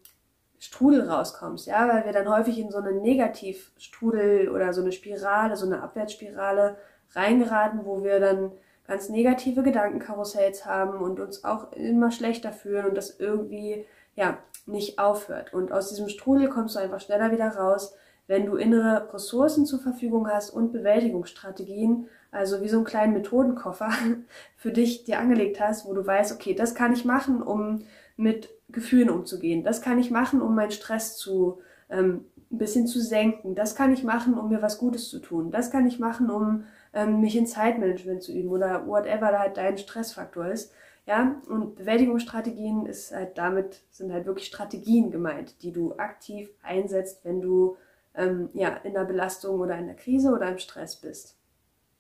Strudel 0.59 1.09
rauskommst, 1.09 1.67
ja, 1.67 1.89
weil 1.89 2.05
wir 2.05 2.13
dann 2.13 2.29
häufig 2.29 2.59
in 2.59 2.71
so 2.71 2.79
einen 2.79 3.03
Negativstrudel 3.03 4.51
oder 4.51 4.73
so 4.73 4.83
eine 4.83 4.93
Spirale, 4.93 5.57
so 5.57 5.67
eine 5.67 5.83
Abwärtsspirale 5.83 6.77
reingeraten, 7.15 7.85
wo 7.85 8.03
wir 8.03 8.21
dann 8.21 8.53
ganz 8.87 9.09
negative 9.09 9.63
Gedankenkarussells 9.63 10.67
haben 10.67 10.99
und 10.99 11.21
uns 11.21 11.45
auch 11.45 11.73
immer 11.73 12.11
schlechter 12.11 12.53
fühlen 12.53 12.87
und 12.87 12.97
das 12.97 13.19
irgendwie, 13.19 13.87
ja, 14.17 14.39
nicht 14.67 14.99
aufhört. 14.99 15.53
Und 15.53 15.73
aus 15.73 15.91
diesem 15.91 16.09
Strudel 16.09 16.49
kommst 16.49 16.75
du 16.75 16.81
einfach 16.81 17.01
schneller 17.01 17.31
wieder 17.31 17.49
raus, 17.49 17.95
wenn 18.27 18.47
du 18.47 18.57
innere 18.57 19.13
Ressourcen 19.13 19.67
zur 19.67 19.81
Verfügung 19.81 20.29
hast 20.29 20.51
und 20.51 20.73
Bewältigungsstrategien, 20.73 22.09
also 22.31 22.63
wie 22.63 22.69
so 22.69 22.79
einen 22.79 22.87
kleinen 22.87 23.13
Methodenkoffer 23.13 23.91
für 24.57 24.73
dich 24.73 25.05
dir 25.05 25.19
angelegt 25.19 25.61
hast, 25.61 25.87
wo 25.87 25.93
du 25.93 26.07
weißt, 26.07 26.33
okay, 26.33 26.55
das 26.55 26.75
kann 26.75 26.93
ich 26.93 27.05
machen, 27.05 27.43
um 27.43 27.83
mit 28.17 28.49
Gefühlen 28.71 29.11
umzugehen. 29.11 29.63
Das 29.63 29.83
kann 29.83 29.99
ich 29.99 30.11
machen, 30.11 30.41
um 30.41 30.55
meinen 30.55 30.71
Stress 30.71 31.17
zu 31.17 31.61
ähm, 31.91 32.25
ein 32.51 32.59
bisschen 32.59 32.87
zu 32.87 33.01
senken. 33.01 33.55
Das 33.55 33.75
kann 33.75 33.93
ich 33.93 34.05
machen, 34.05 34.39
um 34.39 34.49
mir 34.49 34.63
was 34.63 34.79
Gutes 34.79 35.09
zu 35.09 35.19
tun. 35.19 35.51
Das 35.51 35.71
kann 35.71 35.87
ich 35.87 35.99
machen, 35.99 36.31
um 36.31 36.65
ähm, 36.93 37.21
mich 37.21 37.37
in 37.37 37.47
Zeitmanagement 37.47 38.23
zu 38.23 38.33
üben 38.33 38.49
oder 38.49 38.87
whatever 38.87 39.33
da 39.33 39.41
halt 39.41 39.57
dein 39.57 39.77
Stressfaktor 39.77 40.47
ist. 40.47 40.73
Ja, 41.07 41.41
und 41.49 41.77
Bewältigungsstrategien 41.77 42.87
ist 42.87 43.13
halt 43.13 43.37
damit, 43.37 43.83
sind 43.91 44.13
halt 44.13 44.25
wirklich 44.25 44.47
Strategien 44.47 45.11
gemeint, 45.11 45.63
die 45.63 45.71
du 45.71 45.95
aktiv 45.97 46.51
einsetzt, 46.63 47.25
wenn 47.25 47.43
du 47.43 47.77
ähm, 48.15 48.49
ja, 48.55 48.69
in 48.85 48.95
der 48.95 49.05
Belastung 49.05 49.61
oder 49.61 49.77
in 49.77 49.87
der 49.87 49.97
Krise 49.97 50.33
oder 50.33 50.49
im 50.49 50.59
Stress 50.59 50.97
bist. 50.97 51.37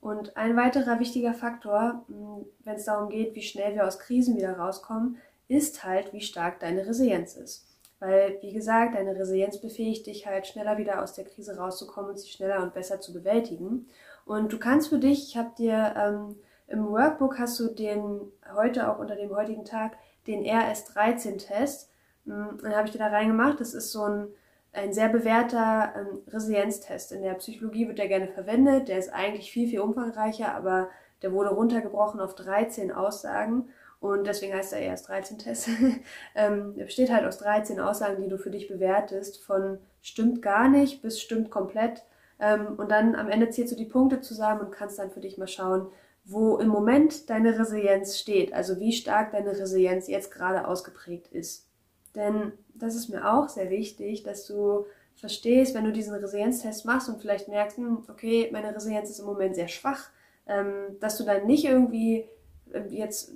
Und 0.00 0.37
ein 0.37 0.56
weiterer 0.56 1.00
wichtiger 1.00 1.34
Faktor, 1.34 2.04
hm, 2.08 2.46
wenn 2.64 2.76
es 2.76 2.84
darum 2.84 3.11
geht, 3.11 3.34
wie 3.34 3.42
schnell 3.42 3.75
wir 3.75 3.87
aus 3.87 3.99
Krisen 3.99 4.37
wieder 4.37 4.56
rauskommen, 4.56 5.18
ist 5.49 5.84
halt, 5.84 6.12
wie 6.12 6.20
stark 6.20 6.61
deine 6.61 6.87
Resilienz 6.87 7.37
ist. 7.37 7.66
Weil, 8.00 8.38
wie 8.42 8.52
gesagt, 8.52 8.94
deine 8.94 9.16
Resilienz 9.16 9.58
befähigt 9.58 10.06
dich 10.06 10.26
halt 10.26 10.46
schneller 10.46 10.78
wieder 10.78 11.02
aus 11.02 11.14
der 11.14 11.25
Krise 11.25 11.56
rauszukommen 11.56 12.11
und 12.11 12.18
sie 12.18 12.28
schneller 12.28 12.62
und 12.62 12.75
besser 12.75 13.00
zu 13.00 13.12
bewältigen. 13.12 13.87
Und 14.25 14.52
du 14.52 14.58
kannst 14.58 14.88
für 14.88 14.99
dich, 14.99 15.28
ich 15.28 15.37
habe 15.37 15.52
dir 15.56 15.94
ähm, 15.96 16.37
im 16.66 16.88
Workbook 16.88 17.38
hast 17.38 17.59
du 17.61 17.68
den 17.68 18.33
heute 18.54 18.90
auch 18.90 18.99
unter 18.99 19.16
dem 19.16 19.35
heutigen 19.35 19.64
Tag 19.64 19.97
den 20.26 20.44
RS13-Test. 20.44 21.90
Hm, 22.25 22.59
den 22.62 22.75
habe 22.75 22.87
ich 22.87 22.92
dir 22.92 22.99
da 22.99 23.09
reingemacht. 23.09 23.61
Das 23.61 23.75
ist 23.75 23.92
so 23.92 24.04
ein, 24.04 24.28
ein 24.73 24.92
sehr 24.92 25.09
bewährter 25.09 25.92
ähm, 25.97 26.23
Resilienztest. 26.28 27.12
In 27.12 27.23
der 27.23 27.35
Psychologie 27.35 27.87
wird 27.87 27.99
der 27.99 28.09
gerne 28.09 28.28
verwendet. 28.28 28.88
Der 28.88 28.99
ist 28.99 29.12
eigentlich 29.12 29.50
viel, 29.50 29.68
viel 29.68 29.80
umfangreicher, 29.80 30.54
aber 30.54 30.88
der 31.23 31.33
wurde 31.33 31.50
runtergebrochen 31.50 32.21
auf 32.21 32.35
13 32.35 32.92
Aussagen 32.92 33.68
und 34.04 34.26
deswegen 34.26 34.54
heißt 34.54 34.75
er 34.75 34.80
erst 34.80 35.09
13 35.09 35.38
Test. 35.38 35.68
ähm, 36.35 36.75
er 36.76 36.85
besteht 36.85 37.11
halt 37.11 37.25
aus 37.25 37.38
13 37.38 37.80
Aussagen, 37.80 38.23
die 38.23 38.28
du 38.28 38.37
für 38.37 38.50
dich 38.50 38.68
bewertest, 38.68 39.42
von 39.42 39.78
stimmt 40.02 40.42
gar 40.42 40.68
nicht 40.68 41.00
bis 41.00 41.23
stimmt 41.23 41.50
komplett. 41.50 42.04
Ähm, 42.38 42.75
und 42.76 42.90
dann 42.90 43.14
am 43.14 43.30
Ende 43.30 43.49
zählst 43.49 43.73
du 43.73 43.76
die 43.76 43.87
Punkte 43.87 44.21
zusammen 44.21 44.61
und 44.61 44.73
kannst 44.73 44.99
dann 44.99 45.11
für 45.11 45.21
dich 45.21 45.38
mal 45.38 45.49
schauen, 45.49 45.87
wo 46.25 46.57
im 46.57 46.69
Moment 46.69 47.28
deine 47.28 47.59
Resilienz 47.59 48.19
steht, 48.19 48.52
also 48.52 48.81
wie 48.81 48.93
stark 48.93 49.33
deine 49.33 49.50
Resilienz 49.50 50.09
jetzt 50.09 50.31
gerade 50.31 50.66
ausgeprägt 50.66 51.28
ist. 51.28 51.69
Denn 52.14 52.52
das 52.75 52.95
ist 52.95 53.09
mir 53.09 53.31
auch 53.33 53.49
sehr 53.49 53.71
wichtig, 53.71 54.23
dass 54.23 54.47
du 54.47 54.87
verstehst, 55.16 55.75
wenn 55.75 55.85
du 55.85 55.93
diesen 55.93 56.14
Resilienztest 56.14 56.87
machst 56.87 57.09
und 57.09 57.21
vielleicht 57.21 57.49
merkst, 57.49 57.76
hm, 57.76 58.04
okay, 58.09 58.49
meine 58.52 58.75
Resilienz 58.75 59.11
ist 59.11 59.21
im 59.21 59.26
Moment 59.26 59.54
sehr 59.54 59.69
schwach, 59.69 60.11
ähm, 60.47 60.97
dass 61.00 61.19
du 61.19 61.25
dann 61.25 61.47
nicht 61.47 61.64
irgendwie 61.64 62.28
ähm, 62.73 62.88
jetzt 62.90 63.33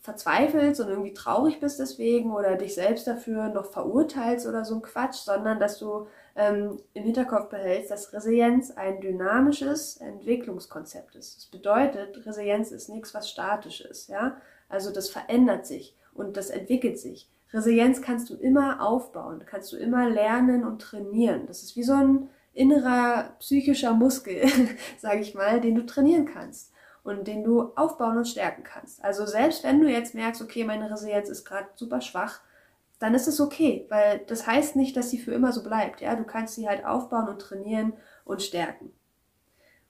verzweifelst 0.00 0.80
und 0.80 0.88
irgendwie 0.88 1.14
traurig 1.14 1.58
bist 1.58 1.80
deswegen 1.80 2.32
oder 2.32 2.56
dich 2.56 2.74
selbst 2.74 3.06
dafür 3.06 3.48
noch 3.48 3.72
verurteilst 3.72 4.46
oder 4.46 4.64
so 4.64 4.76
ein 4.76 4.82
Quatsch, 4.82 5.16
sondern 5.16 5.58
dass 5.58 5.78
du 5.78 6.06
ähm, 6.36 6.78
im 6.92 7.04
Hinterkopf 7.04 7.48
behältst, 7.48 7.90
dass 7.90 8.12
Resilienz 8.12 8.70
ein 8.70 9.00
dynamisches 9.00 9.96
Entwicklungskonzept 9.96 11.16
ist. 11.16 11.36
Das 11.36 11.46
bedeutet, 11.46 12.24
Resilienz 12.26 12.70
ist 12.70 12.88
nichts, 12.88 13.14
was 13.14 13.30
statisch 13.30 13.80
ist, 13.80 14.08
ja. 14.08 14.36
Also 14.68 14.92
das 14.92 15.08
verändert 15.08 15.66
sich 15.66 15.96
und 16.12 16.36
das 16.36 16.50
entwickelt 16.50 16.98
sich. 16.98 17.30
Resilienz 17.52 18.02
kannst 18.02 18.28
du 18.28 18.34
immer 18.34 18.82
aufbauen, 18.82 19.44
kannst 19.46 19.72
du 19.72 19.76
immer 19.76 20.10
lernen 20.10 20.64
und 20.64 20.82
trainieren. 20.82 21.46
Das 21.46 21.62
ist 21.62 21.76
wie 21.76 21.84
so 21.84 21.94
ein 21.94 22.28
innerer 22.52 23.34
psychischer 23.38 23.92
Muskel, 23.92 24.46
sage 24.98 25.20
ich 25.20 25.34
mal, 25.34 25.60
den 25.60 25.74
du 25.74 25.86
trainieren 25.86 26.26
kannst 26.26 26.72
und 27.02 27.28
den 27.28 27.44
du 27.44 27.72
aufbauen 27.76 28.18
und 28.18 28.26
stärken 28.28 28.64
kannst. 28.64 29.02
Also 29.02 29.26
selbst 29.26 29.62
wenn 29.62 29.80
du 29.80 29.88
jetzt 29.88 30.14
merkst, 30.14 30.42
okay, 30.42 30.64
meine 30.64 30.90
Resilienz 30.90 31.28
ist 31.28 31.44
gerade 31.44 31.68
super 31.76 32.00
schwach, 32.00 32.40
dann 32.98 33.14
ist 33.14 33.28
es 33.28 33.40
okay, 33.40 33.86
weil 33.88 34.20
das 34.26 34.46
heißt 34.46 34.76
nicht, 34.76 34.96
dass 34.96 35.10
sie 35.10 35.18
für 35.18 35.32
immer 35.32 35.52
so 35.52 35.62
bleibt. 35.62 36.00
Ja, 36.00 36.16
du 36.16 36.24
kannst 36.24 36.54
sie 36.54 36.68
halt 36.68 36.84
aufbauen 36.84 37.28
und 37.28 37.40
trainieren 37.40 37.92
und 38.24 38.42
stärken. 38.42 38.92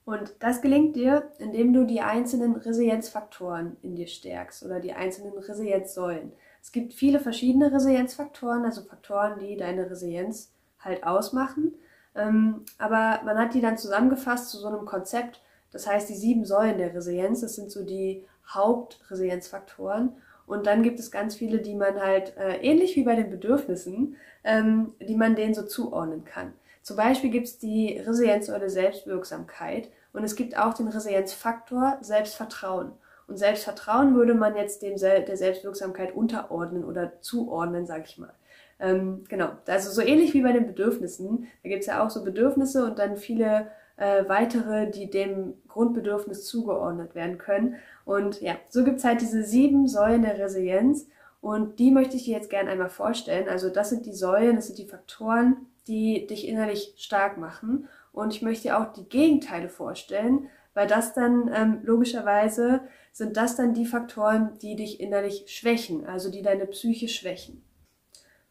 Und 0.05 0.37
das 0.39 0.63
gelingt 0.63 0.95
dir, 0.95 1.33
indem 1.39 1.73
du 1.73 1.85
die 1.85 2.01
einzelnen 2.01 2.55
Resilienzfaktoren 2.55 3.77
in 3.83 3.97
dir 3.97 4.07
stärkst 4.07 4.65
oder 4.65 4.79
die 4.79 4.93
einzelnen 4.93 5.37
Resilienzsäulen. 5.37 6.33
Es 6.63 6.71
gibt 6.71 6.95
viele 6.95 7.19
verschiedene 7.19 7.73
Resilienzfaktoren, 7.73 8.65
also 8.65 8.83
Faktoren, 8.83 9.41
die 9.41 9.57
deine 9.57 9.91
Resilienz 9.91 10.53
halt 10.79 11.05
ausmachen. 11.05 11.75
Ähm, 12.15 12.65
aber 12.79 13.21
man 13.25 13.37
hat 13.37 13.55
die 13.55 13.61
dann 13.61 13.79
zusammengefasst 13.79 14.51
zu 14.51 14.59
so 14.59 14.69
einem 14.69 14.87
Konzept, 14.87 15.43
das 15.73 15.89
heißt, 15.89 16.09
die 16.09 16.15
sieben 16.15 16.45
Säulen 16.45 16.79
der 16.79 16.95
Resilienz, 16.95 17.41
das 17.41 17.57
sind 17.57 17.73
so 17.73 17.85
die 17.85 18.25
Hauptresilienzfaktoren. 18.49 20.13
Und 20.47 20.67
dann 20.67 20.83
gibt 20.83 20.99
es 20.99 21.11
ganz 21.11 21.35
viele, 21.35 21.59
die 21.59 21.75
man 21.75 22.01
halt 22.01 22.37
äh, 22.37 22.57
ähnlich 22.59 22.97
wie 22.97 23.03
bei 23.03 23.17
den 23.17 23.31
Bedürfnissen, 23.31 24.17
ähm, 24.45 24.95
die 25.01 25.17
man 25.17 25.35
denen 25.35 25.55
so 25.55 25.63
zuordnen 25.63 26.25
kann. 26.25 26.53
Zum 26.83 26.97
Beispiel 26.97 27.31
gibt 27.31 27.47
es 27.47 27.59
die 27.59 27.99
Resilienzsäule 27.99 28.71
Selbstwirksamkeit 28.71 29.89
und 30.13 30.23
es 30.23 30.37
gibt 30.37 30.57
auch 30.57 30.73
den 30.73 30.87
Resilienzfaktor 30.87 31.99
Selbstvertrauen. 32.01 32.93
Und 33.27 33.39
Selbstvertrauen 33.39 34.15
würde 34.15 34.35
man 34.35 34.55
jetzt 34.55 34.83
dem 34.83 34.97
Sel 34.97 35.25
der 35.25 35.37
Selbstwirksamkeit 35.37 36.15
unterordnen 36.15 36.85
oder 36.85 37.21
zuordnen, 37.21 37.87
sag 37.87 38.05
ich 38.07 38.19
mal. 38.19 38.33
Ähm, 38.79 39.25
genau, 39.29 39.51
also 39.67 39.91
so 39.91 40.01
ähnlich 40.01 40.33
wie 40.35 40.43
bei 40.43 40.53
den 40.53 40.67
Bedürfnissen. 40.67 41.49
Da 41.63 41.69
gibt 41.69 41.81
es 41.81 41.87
ja 41.87 42.05
auch 42.05 42.11
so 42.11 42.23
Bedürfnisse 42.23 42.85
und 42.85 43.01
dann 43.01 43.17
viele 43.17 43.69
äh, 43.97 44.25
weitere, 44.29 44.91
die 44.91 45.11
dem 45.11 45.55
Grundbedürfnis 45.69 46.45
zugeordnet 46.45 47.15
werden 47.15 47.39
können. 47.39 47.77
Und 48.05 48.41
ja, 48.41 48.55
so 48.69 48.85
gibt's 48.85 49.05
halt 49.05 49.21
diese 49.21 49.43
sieben 49.43 49.89
Säulen 49.89 50.23
der 50.23 50.39
Resilienz 50.39 51.09
und 51.41 51.79
die 51.79 51.91
möchte 51.91 52.17
ich 52.17 52.25
dir 52.25 52.35
jetzt 52.35 52.51
gerne 52.51 52.71
einmal 52.71 52.89
vorstellen. 52.89 53.49
Also 53.49 53.69
das 53.69 53.91
sind 53.91 54.07
die 54.07 54.13
Säulen, 54.13 54.57
das 54.57 54.67
sind 54.67 54.79
die 54.79 54.89
Faktoren, 54.89 55.57
die 55.87 56.27
dich 56.27 56.49
innerlich 56.49 56.95
stark 56.97 57.39
machen. 57.39 57.89
Und 58.13 58.35
ich 58.35 58.43
möchte 58.43 58.65
dir 58.65 58.81
auch 58.81 58.93
die 58.93 59.09
Gegenteile 59.09 59.69
vorstellen, 59.69 60.49
weil 60.75 60.87
das 60.87 61.15
dann 61.15 61.51
ähm, 61.55 61.81
logischerweise 61.85 62.81
sind 63.13 63.37
das 63.37 63.57
dann 63.57 63.75
die 63.75 63.87
Faktoren, 63.87 64.59
die 64.61 64.77
dich 64.77 65.01
innerlich 65.01 65.45
schwächen, 65.47 66.07
also 66.07 66.31
die 66.31 66.43
deine 66.43 66.67
Psyche 66.67 67.09
schwächen. 67.09 67.63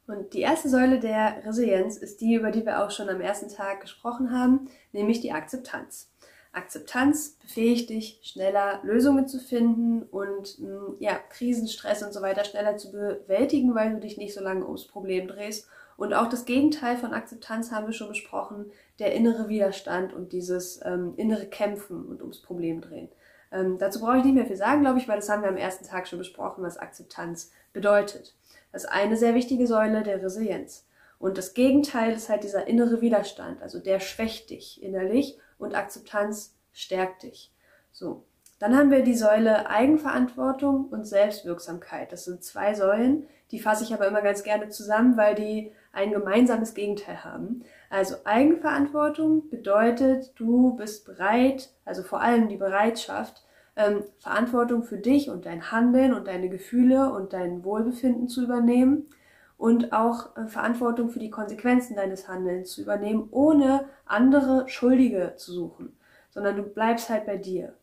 Und 0.08 0.34
die 0.34 0.42
erste 0.42 0.70
Säule 0.70 1.00
der 1.00 1.44
Resilienz 1.46 1.98
ist 1.98 2.22
die, 2.22 2.36
über 2.36 2.52
die 2.52 2.66
wir 2.66 2.84
auch 2.84 2.92
schon 2.92 3.10
am 3.10 3.22
ersten 3.22 3.50
Tag 3.50 3.82
gesprochen 3.82 4.32
haben, 4.32 4.70
nämlich 4.92 5.22
die 5.22 5.32
Akzeptanz. 5.32 6.12
Akzeptanz 6.56 7.38
befähigt 7.42 7.90
dich, 7.90 8.20
schneller 8.24 8.80
Lösungen 8.84 9.28
zu 9.28 9.40
finden 9.40 10.04
und 10.04 10.60
mm, 10.60 10.96
ja, 11.00 11.16
Krisenstress 11.30 12.02
und 12.02 12.14
so 12.14 12.22
weiter 12.22 12.46
schneller 12.46 12.78
zu 12.78 12.92
bewältigen, 12.92 13.76
weil 13.76 13.92
du 13.94 14.00
dich 14.00 14.18
nicht 14.18 14.34
so 14.34 14.42
lange 14.42 14.66
ums 14.66 14.88
Problem 14.88 15.28
drehst. 15.28 15.68
Und 15.98 16.14
auch 16.14 16.30
das 16.30 16.46
Gegenteil 16.46 16.98
von 16.98 17.14
Akzeptanz 17.14 17.72
haben 17.72 17.88
wir 17.88 17.94
schon 17.94 18.10
besprochen, 18.10 18.72
der 19.00 19.14
innere 19.14 19.50
Widerstand 19.50 20.14
und 20.14 20.34
dieses 20.34 20.80
ähm, 20.86 21.14
innere 21.18 21.46
Kämpfen 21.46 22.06
und 22.06 22.22
ums 22.22 22.42
Problem 22.42 22.82
drehen. 22.82 23.10
Ähm, 23.52 23.78
dazu 23.78 24.00
brauche 24.00 24.18
ich 24.18 24.24
nicht 24.24 24.36
mehr 24.36 24.46
viel 24.46 24.56
sagen, 24.56 24.82
glaube 24.82 25.00
ich, 25.00 25.08
weil 25.08 25.18
das 25.18 25.30
haben 25.30 25.42
wir 25.42 25.50
am 25.50 25.58
ersten 25.58 25.86
Tag 25.86 26.08
schon 26.08 26.20
besprochen, 26.20 26.64
was 26.64 26.78
Akzeptanz 26.78 27.52
bedeutet. 27.74 28.34
Das 28.76 28.84
ist 28.84 28.90
eine 28.90 29.16
sehr 29.16 29.36
wichtige 29.36 29.68
Säule 29.68 30.04
der 30.04 30.22
Resilienz. 30.22 30.86
Und 31.18 31.38
das 31.38 31.54
Gegenteil 31.54 32.12
ist 32.12 32.28
halt 32.28 32.44
dieser 32.44 32.68
innere 32.68 33.00
Widerstand, 33.00 33.62
also 33.62 33.80
der 33.80 34.02
schwächt 34.02 34.50
dich 34.50 34.84
innerlich 34.84 35.38
und 35.58 35.74
Akzeptanz 35.74 36.58
stärkt 36.74 37.24
dich. 37.24 37.54
So. 37.94 38.26
Dann 38.60 38.76
haben 38.78 38.92
wir 38.92 39.02
die 39.02 39.16
Säule 39.16 39.70
Eigenverantwortung 39.70 40.90
und 40.90 41.08
Selbstwirksamkeit. 41.08 42.12
Das 42.12 42.26
sind 42.26 42.44
zwei 42.44 42.74
Säulen, 42.74 43.26
die 43.52 43.62
fasse 43.62 43.86
ich 43.86 43.94
aber 43.94 44.08
immer 44.08 44.22
ganz 44.22 44.44
gerne 44.44 44.68
zusammen, 44.68 45.16
weil 45.16 45.36
die 45.36 45.72
ein 45.94 46.12
gemeinsames 46.12 46.74
Gegenteil 46.74 47.24
haben. 47.24 47.64
Also 47.90 48.16
Eigenverantwortung 48.26 49.50
bedeutet, 49.50 50.34
du 50.36 50.76
bist 50.76 51.06
bereit, 51.06 51.70
also 51.86 52.04
vor 52.04 52.20
allem 52.20 52.50
die 52.50 52.58
Bereitschaft, 52.58 53.45
ähm, 53.76 54.04
Verantwortung 54.20 54.84
für 54.84 54.98
dich 54.98 55.30
und 55.30 55.46
dein 55.46 55.72
Handeln 55.72 56.14
und 56.14 56.28
deine 56.28 56.50
Gefühle 56.50 57.12
und 57.12 57.34
dein 57.34 57.64
Wohlbefinden 57.64 58.28
zu 58.28 58.44
übernehmen 58.44 59.08
und 59.58 59.94
auch 59.94 60.36
äh, 60.38 60.48
Verantwortung 60.48 61.10
für 61.10 61.20
die 61.20 61.30
Konsequenzen 61.30 61.96
deines 61.96 62.28
Handelns 62.28 62.72
zu 62.72 62.82
übernehmen, 62.82 63.28
ohne 63.32 63.86
andere 64.06 64.68
Schuldige 64.68 65.34
zu 65.38 65.52
suchen, 65.52 65.98
sondern 66.30 66.56
du 66.56 66.64
bleibst 66.64 67.10
halt 67.10 67.26
bei 67.26 67.38
dir. 67.38 67.74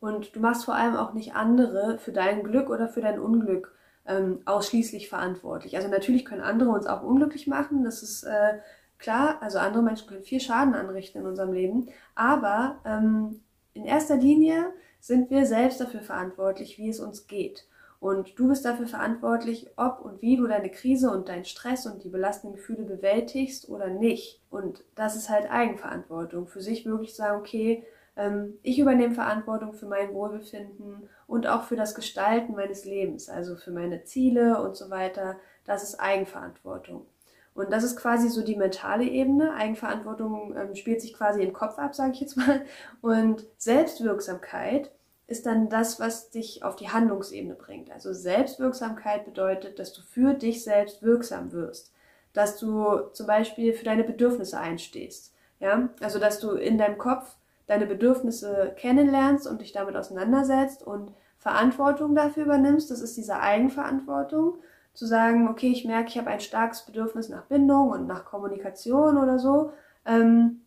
Und 0.00 0.36
du 0.36 0.40
machst 0.40 0.64
vor 0.64 0.74
allem 0.74 0.94
auch 0.94 1.14
nicht 1.14 1.34
andere 1.34 1.98
für 1.98 2.12
dein 2.12 2.42
Glück 2.42 2.68
oder 2.68 2.88
für 2.88 3.00
dein 3.00 3.18
Unglück 3.18 3.74
ähm, 4.06 4.40
ausschließlich 4.44 5.08
verantwortlich. 5.08 5.76
Also 5.76 5.88
natürlich 5.88 6.24
können 6.24 6.42
andere 6.42 6.70
uns 6.70 6.86
auch 6.86 7.02
unglücklich 7.02 7.46
machen, 7.46 7.82
das 7.82 8.02
ist 8.02 8.22
äh, 8.24 8.58
klar. 8.98 9.38
Also 9.40 9.58
andere 9.58 9.82
Menschen 9.82 10.08
können 10.08 10.22
viel 10.22 10.40
Schaden 10.40 10.74
anrichten 10.74 11.22
in 11.22 11.26
unserem 11.26 11.52
Leben, 11.52 11.88
aber 12.14 12.78
ähm, 12.84 13.40
in 13.72 13.84
erster 13.84 14.16
Linie 14.16 14.72
sind 15.06 15.30
wir 15.30 15.46
selbst 15.46 15.80
dafür 15.80 16.00
verantwortlich, 16.00 16.78
wie 16.78 16.88
es 16.88 16.98
uns 16.98 17.28
geht. 17.28 17.68
Und 18.00 18.36
du 18.36 18.48
bist 18.48 18.64
dafür 18.64 18.88
verantwortlich, 18.88 19.68
ob 19.76 20.00
und 20.00 20.20
wie 20.20 20.36
du 20.36 20.48
deine 20.48 20.68
Krise 20.68 21.12
und 21.12 21.28
deinen 21.28 21.44
Stress 21.44 21.86
und 21.86 22.02
die 22.02 22.08
belastenden 22.08 22.56
Gefühle 22.56 22.82
bewältigst 22.82 23.68
oder 23.68 23.88
nicht. 23.88 24.42
Und 24.50 24.82
das 24.96 25.14
ist 25.14 25.30
halt 25.30 25.48
Eigenverantwortung. 25.48 26.48
Für 26.48 26.60
sich 26.60 26.84
wirklich 26.86 27.14
sagen, 27.14 27.38
okay, 27.38 27.84
ähm, 28.16 28.54
ich 28.64 28.80
übernehme 28.80 29.14
Verantwortung 29.14 29.74
für 29.74 29.86
mein 29.86 30.12
Wohlbefinden 30.12 31.08
und 31.28 31.46
auch 31.46 31.62
für 31.62 31.76
das 31.76 31.94
Gestalten 31.94 32.56
meines 32.56 32.84
Lebens, 32.84 33.28
also 33.28 33.54
für 33.54 33.70
meine 33.70 34.02
Ziele 34.02 34.60
und 34.60 34.76
so 34.76 34.90
weiter. 34.90 35.36
Das 35.64 35.84
ist 35.84 36.00
Eigenverantwortung. 36.00 37.06
Und 37.54 37.72
das 37.72 37.84
ist 37.84 37.96
quasi 37.96 38.28
so 38.28 38.42
die 38.42 38.56
mentale 38.56 39.04
Ebene. 39.04 39.54
Eigenverantwortung 39.54 40.54
ähm, 40.56 40.74
spielt 40.74 41.00
sich 41.00 41.14
quasi 41.14 41.42
im 41.42 41.52
Kopf 41.52 41.78
ab, 41.78 41.94
sage 41.94 42.12
ich 42.12 42.20
jetzt 42.20 42.36
mal. 42.36 42.62
Und 43.00 43.46
Selbstwirksamkeit 43.56 44.90
ist 45.28 45.46
dann 45.46 45.68
das, 45.68 45.98
was 45.98 46.30
dich 46.30 46.62
auf 46.62 46.76
die 46.76 46.90
Handlungsebene 46.90 47.54
bringt. 47.54 47.90
Also 47.90 48.12
Selbstwirksamkeit 48.12 49.24
bedeutet, 49.24 49.78
dass 49.78 49.92
du 49.92 50.02
für 50.02 50.34
dich 50.34 50.62
selbst 50.62 51.02
wirksam 51.02 51.52
wirst. 51.52 51.92
Dass 52.32 52.58
du 52.58 53.00
zum 53.12 53.26
Beispiel 53.26 53.72
für 53.72 53.84
deine 53.84 54.04
Bedürfnisse 54.04 54.58
einstehst. 54.58 55.34
Ja, 55.58 55.88
also 56.00 56.18
dass 56.18 56.38
du 56.38 56.50
in 56.52 56.78
deinem 56.78 56.98
Kopf 56.98 57.36
deine 57.66 57.86
Bedürfnisse 57.86 58.74
kennenlernst 58.76 59.46
und 59.46 59.60
dich 59.60 59.72
damit 59.72 59.96
auseinandersetzt 59.96 60.86
und 60.86 61.12
Verantwortung 61.38 62.14
dafür 62.14 62.44
übernimmst. 62.44 62.90
Das 62.90 63.00
ist 63.00 63.16
diese 63.16 63.40
Eigenverantwortung 63.40 64.58
zu 64.94 65.06
sagen, 65.06 65.48
okay, 65.48 65.70
ich 65.70 65.84
merke, 65.84 66.08
ich 66.08 66.18
habe 66.18 66.30
ein 66.30 66.40
starkes 66.40 66.82
Bedürfnis 66.82 67.28
nach 67.28 67.44
Bindung 67.46 67.90
und 67.90 68.06
nach 68.06 68.24
Kommunikation 68.24 69.18
oder 69.18 69.38
so. 69.38 69.72
Ähm, 70.04 70.62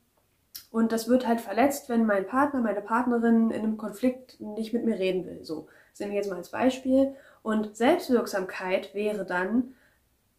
und 0.71 0.91
das 0.91 1.07
wird 1.07 1.27
halt 1.27 1.41
verletzt, 1.41 1.89
wenn 1.89 2.05
mein 2.05 2.27
Partner, 2.27 2.61
meine 2.61 2.81
Partnerin 2.81 3.49
in 3.51 3.63
einem 3.63 3.77
Konflikt 3.77 4.39
nicht 4.39 4.73
mit 4.73 4.85
mir 4.85 4.99
reden 4.99 5.25
will. 5.25 5.43
So, 5.43 5.67
das 5.91 5.99
nehme 5.99 6.11
ich 6.11 6.17
jetzt 6.17 6.29
mal 6.29 6.37
als 6.37 6.49
Beispiel. 6.49 7.15
Und 7.41 7.75
Selbstwirksamkeit 7.75 8.93
wäre 8.93 9.25
dann 9.25 9.73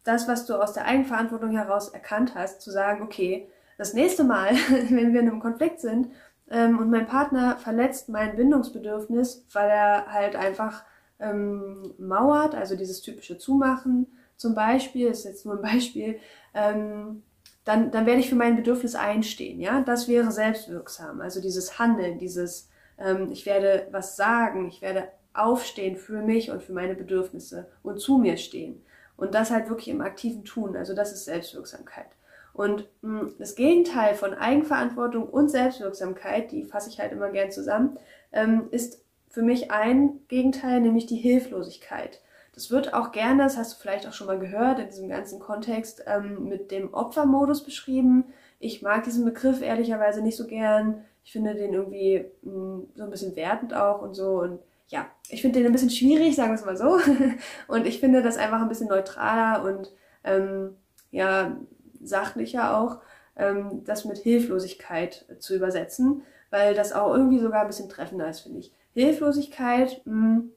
das, 0.04 0.28
was 0.28 0.46
du 0.46 0.54
aus 0.54 0.72
der 0.72 0.86
Eigenverantwortung 0.86 1.50
heraus 1.50 1.88
erkannt 1.88 2.34
hast, 2.34 2.60
zu 2.62 2.70
sagen, 2.70 3.02
okay, 3.02 3.48
das 3.76 3.92
nächste 3.92 4.24
Mal, 4.24 4.54
wenn 4.90 5.12
wir 5.12 5.20
in 5.20 5.28
einem 5.28 5.40
Konflikt 5.40 5.80
sind, 5.80 6.08
ähm, 6.50 6.78
und 6.78 6.90
mein 6.90 7.06
Partner 7.06 7.56
verletzt 7.56 8.08
mein 8.08 8.36
Bindungsbedürfnis, 8.36 9.46
weil 9.52 9.70
er 9.70 10.12
halt 10.12 10.36
einfach 10.36 10.84
ähm, 11.20 11.94
mauert, 11.98 12.54
also 12.54 12.76
dieses 12.76 13.02
typische 13.02 13.38
Zumachen 13.38 14.06
zum 14.36 14.54
Beispiel, 14.54 15.08
ist 15.08 15.24
jetzt 15.24 15.44
nur 15.44 15.56
ein 15.56 15.62
Beispiel, 15.62 16.18
ähm, 16.54 17.22
dann, 17.64 17.90
dann 17.90 18.06
werde 18.06 18.20
ich 18.20 18.28
für 18.28 18.36
mein 18.36 18.56
Bedürfnis 18.56 18.94
einstehen. 18.94 19.60
Ja, 19.60 19.82
das 19.82 20.08
wäre 20.08 20.32
selbstwirksam. 20.32 21.20
Also 21.20 21.40
dieses 21.40 21.78
Handeln, 21.78 22.18
dieses, 22.18 22.70
ähm, 22.98 23.30
ich 23.30 23.46
werde 23.46 23.88
was 23.90 24.16
sagen, 24.16 24.68
ich 24.68 24.82
werde 24.82 25.08
aufstehen 25.32 25.96
für 25.96 26.22
mich 26.22 26.50
und 26.50 26.62
für 26.62 26.72
meine 26.72 26.94
Bedürfnisse 26.94 27.68
und 27.82 28.00
zu 28.00 28.18
mir 28.18 28.36
stehen. 28.36 28.84
Und 29.16 29.34
das 29.34 29.50
halt 29.50 29.68
wirklich 29.68 29.88
im 29.88 30.00
aktiven 30.00 30.44
Tun. 30.44 30.76
Also 30.76 30.94
das 30.94 31.12
ist 31.12 31.26
Selbstwirksamkeit. 31.26 32.06
Und 32.52 32.88
mh, 33.02 33.20
hm, 33.20 33.34
das 33.38 33.54
Gegenteil 33.54 34.14
von 34.14 34.34
Eigenverantwortung 34.34 35.28
und 35.28 35.50
Selbstwirksamkeit, 35.50 36.50
die 36.52 36.64
fasse 36.64 36.90
ich 36.90 36.98
halt 36.98 37.12
immer 37.12 37.30
gern 37.30 37.50
zusammen, 37.50 37.98
ähm, 38.32 38.68
ist 38.70 39.04
für 39.28 39.42
mich 39.42 39.70
ein 39.70 40.20
Gegenteil, 40.28 40.80
nämlich 40.80 41.06
die 41.06 41.16
Hilflosigkeit. 41.16 42.20
Das 42.60 42.70
wird 42.70 42.92
auch 42.92 43.10
gerne, 43.10 43.44
das 43.44 43.56
hast 43.56 43.72
du 43.72 43.80
vielleicht 43.80 44.06
auch 44.06 44.12
schon 44.12 44.26
mal 44.26 44.38
gehört, 44.38 44.78
in 44.78 44.88
diesem 44.88 45.08
ganzen 45.08 45.40
Kontext 45.40 46.04
ähm, 46.06 46.46
mit 46.46 46.70
dem 46.70 46.92
Opfermodus 46.92 47.64
beschrieben. 47.64 48.34
Ich 48.58 48.82
mag 48.82 49.02
diesen 49.04 49.24
Begriff 49.24 49.62
ehrlicherweise 49.62 50.20
nicht 50.20 50.36
so 50.36 50.46
gern. 50.46 51.02
Ich 51.24 51.32
finde 51.32 51.54
den 51.54 51.72
irgendwie 51.72 52.26
mh, 52.42 52.52
hm, 52.52 52.88
so 52.94 53.04
ein 53.04 53.08
bisschen 53.08 53.34
wertend 53.34 53.72
auch 53.72 54.02
und 54.02 54.12
so. 54.12 54.42
Und 54.42 54.60
ja, 54.88 55.06
ich 55.30 55.40
finde 55.40 55.58
den 55.58 55.68
ein 55.68 55.72
bisschen 55.72 55.88
schwierig, 55.88 56.36
sagen 56.36 56.50
wir 56.50 56.56
es 56.56 56.66
mal 56.66 56.76
so. 56.76 56.98
und 57.68 57.86
ich 57.86 57.98
finde 57.98 58.22
das 58.22 58.36
einfach 58.36 58.60
ein 58.60 58.68
bisschen 58.68 58.88
neutraler 58.88 59.64
und 59.64 59.90
ähm, 60.22 60.76
ja, 61.12 61.56
sachlicher 62.02 62.76
auch, 62.76 62.98
ähm, 63.36 63.84
das 63.86 64.04
mit 64.04 64.18
Hilflosigkeit 64.18 65.24
zu 65.38 65.56
übersetzen, 65.56 66.24
weil 66.50 66.74
das 66.74 66.92
auch 66.92 67.14
irgendwie 67.14 67.38
sogar 67.38 67.62
ein 67.62 67.68
bisschen 67.68 67.88
treffender 67.88 68.28
ist, 68.28 68.40
finde 68.40 68.58
ich. 68.58 68.74
Hilflosigkeit, 68.92 70.02
mh, 70.04 70.12
hm, 70.12 70.52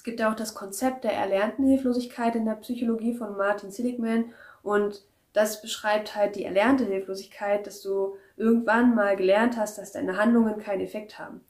es 0.00 0.04
gibt 0.04 0.18
ja 0.18 0.30
auch 0.30 0.34
das 0.34 0.54
Konzept 0.54 1.04
der 1.04 1.12
erlernten 1.12 1.66
Hilflosigkeit 1.66 2.34
in 2.34 2.46
der 2.46 2.54
Psychologie 2.54 3.12
von 3.12 3.36
Martin 3.36 3.70
Seligman 3.70 4.32
und 4.62 5.04
das 5.34 5.60
beschreibt 5.60 6.16
halt 6.16 6.36
die 6.36 6.44
erlernte 6.46 6.86
Hilflosigkeit, 6.86 7.66
dass 7.66 7.82
du 7.82 8.14
irgendwann 8.38 8.94
mal 8.94 9.14
gelernt 9.14 9.58
hast, 9.58 9.76
dass 9.76 9.92
deine 9.92 10.16
Handlungen 10.16 10.58
keinen 10.58 10.80
Effekt 10.80 11.18
haben. 11.18 11.42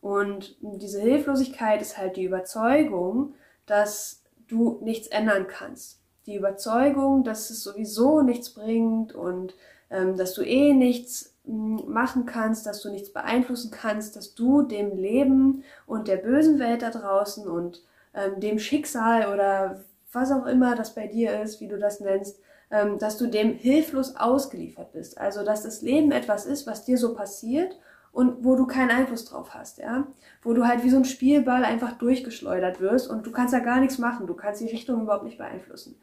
Und 0.00 0.56
diese 0.60 1.00
Hilflosigkeit 1.00 1.82
ist 1.82 1.98
halt 1.98 2.16
die 2.16 2.22
Überzeugung, 2.22 3.34
dass 3.66 4.22
du 4.46 4.78
nichts 4.82 5.08
ändern 5.08 5.48
kannst. 5.48 5.98
Die 6.26 6.36
Überzeugung, 6.36 7.24
dass 7.24 7.50
es 7.50 7.64
sowieso 7.64 8.22
nichts 8.22 8.50
bringt 8.50 9.16
und 9.16 9.56
ähm, 9.90 10.16
dass 10.16 10.32
du 10.34 10.42
eh 10.42 10.72
nichts 10.72 11.34
machen 11.44 12.24
kannst, 12.24 12.66
dass 12.66 12.82
du 12.82 12.90
nichts 12.90 13.12
beeinflussen 13.12 13.72
kannst, 13.72 14.14
dass 14.14 14.36
du 14.36 14.62
dem 14.62 14.96
Leben 14.96 15.64
und 15.86 16.06
der 16.06 16.18
bösen 16.18 16.60
Welt 16.60 16.82
da 16.82 16.90
draußen 16.90 17.48
und 17.48 17.82
ähm, 18.16 18.40
dem 18.40 18.58
Schicksal 18.58 19.32
oder 19.32 19.84
was 20.12 20.32
auch 20.32 20.46
immer 20.46 20.74
das 20.74 20.94
bei 20.94 21.06
dir 21.06 21.40
ist, 21.42 21.60
wie 21.60 21.68
du 21.68 21.78
das 21.78 22.00
nennst, 22.00 22.40
ähm, 22.70 22.98
dass 22.98 23.18
du 23.18 23.28
dem 23.28 23.54
hilflos 23.54 24.16
ausgeliefert 24.16 24.92
bist. 24.92 25.18
Also 25.18 25.44
dass 25.44 25.62
das 25.62 25.82
Leben 25.82 26.10
etwas 26.10 26.46
ist, 26.46 26.66
was 26.66 26.84
dir 26.84 26.98
so 26.98 27.14
passiert 27.14 27.78
und 28.12 28.44
wo 28.44 28.56
du 28.56 28.66
keinen 28.66 28.90
Einfluss 28.90 29.26
drauf 29.26 29.54
hast, 29.54 29.78
ja, 29.78 30.06
wo 30.42 30.54
du 30.54 30.66
halt 30.66 30.82
wie 30.82 30.90
so 30.90 30.96
ein 30.96 31.04
Spielball 31.04 31.64
einfach 31.64 31.92
durchgeschleudert 31.92 32.80
wirst 32.80 33.08
und 33.08 33.26
du 33.26 33.30
kannst 33.30 33.54
da 33.54 33.58
gar 33.60 33.78
nichts 33.78 33.98
machen, 33.98 34.26
du 34.26 34.34
kannst 34.34 34.60
die 34.60 34.68
Richtung 34.68 35.02
überhaupt 35.02 35.24
nicht 35.24 35.38
beeinflussen. 35.38 35.96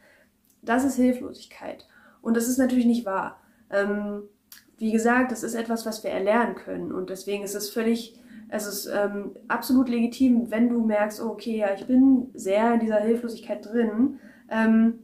Das 0.61 0.85
ist 0.85 0.95
Hilflosigkeit 0.95 1.87
und 2.21 2.37
das 2.37 2.47
ist 2.47 2.59
natürlich 2.59 2.85
nicht 2.85 3.05
wahr. 3.05 3.41
Ähm, 3.69 4.29
wie 4.77 4.91
gesagt, 4.91 5.31
das 5.31 5.43
ist 5.43 5.55
etwas, 5.55 5.85
was 5.85 6.03
wir 6.03 6.11
erlernen 6.11 6.55
können. 6.55 6.91
Und 6.91 7.09
deswegen 7.09 7.43
ist 7.43 7.55
es 7.55 7.69
völlig, 7.69 8.19
es 8.53 8.67
ist 8.67 8.85
ähm, 8.85 9.35
absolut 9.47 9.89
legitim, 9.89 10.51
wenn 10.51 10.69
du 10.69 10.85
merkst, 10.85 11.19
oh, 11.23 11.29
okay, 11.29 11.57
ja, 11.57 11.73
ich 11.73 11.87
bin 11.87 12.29
sehr 12.35 12.75
in 12.75 12.81
dieser 12.81 12.99
Hilflosigkeit 12.99 13.65
drin. 13.65 14.19
Ähm, 14.47 14.99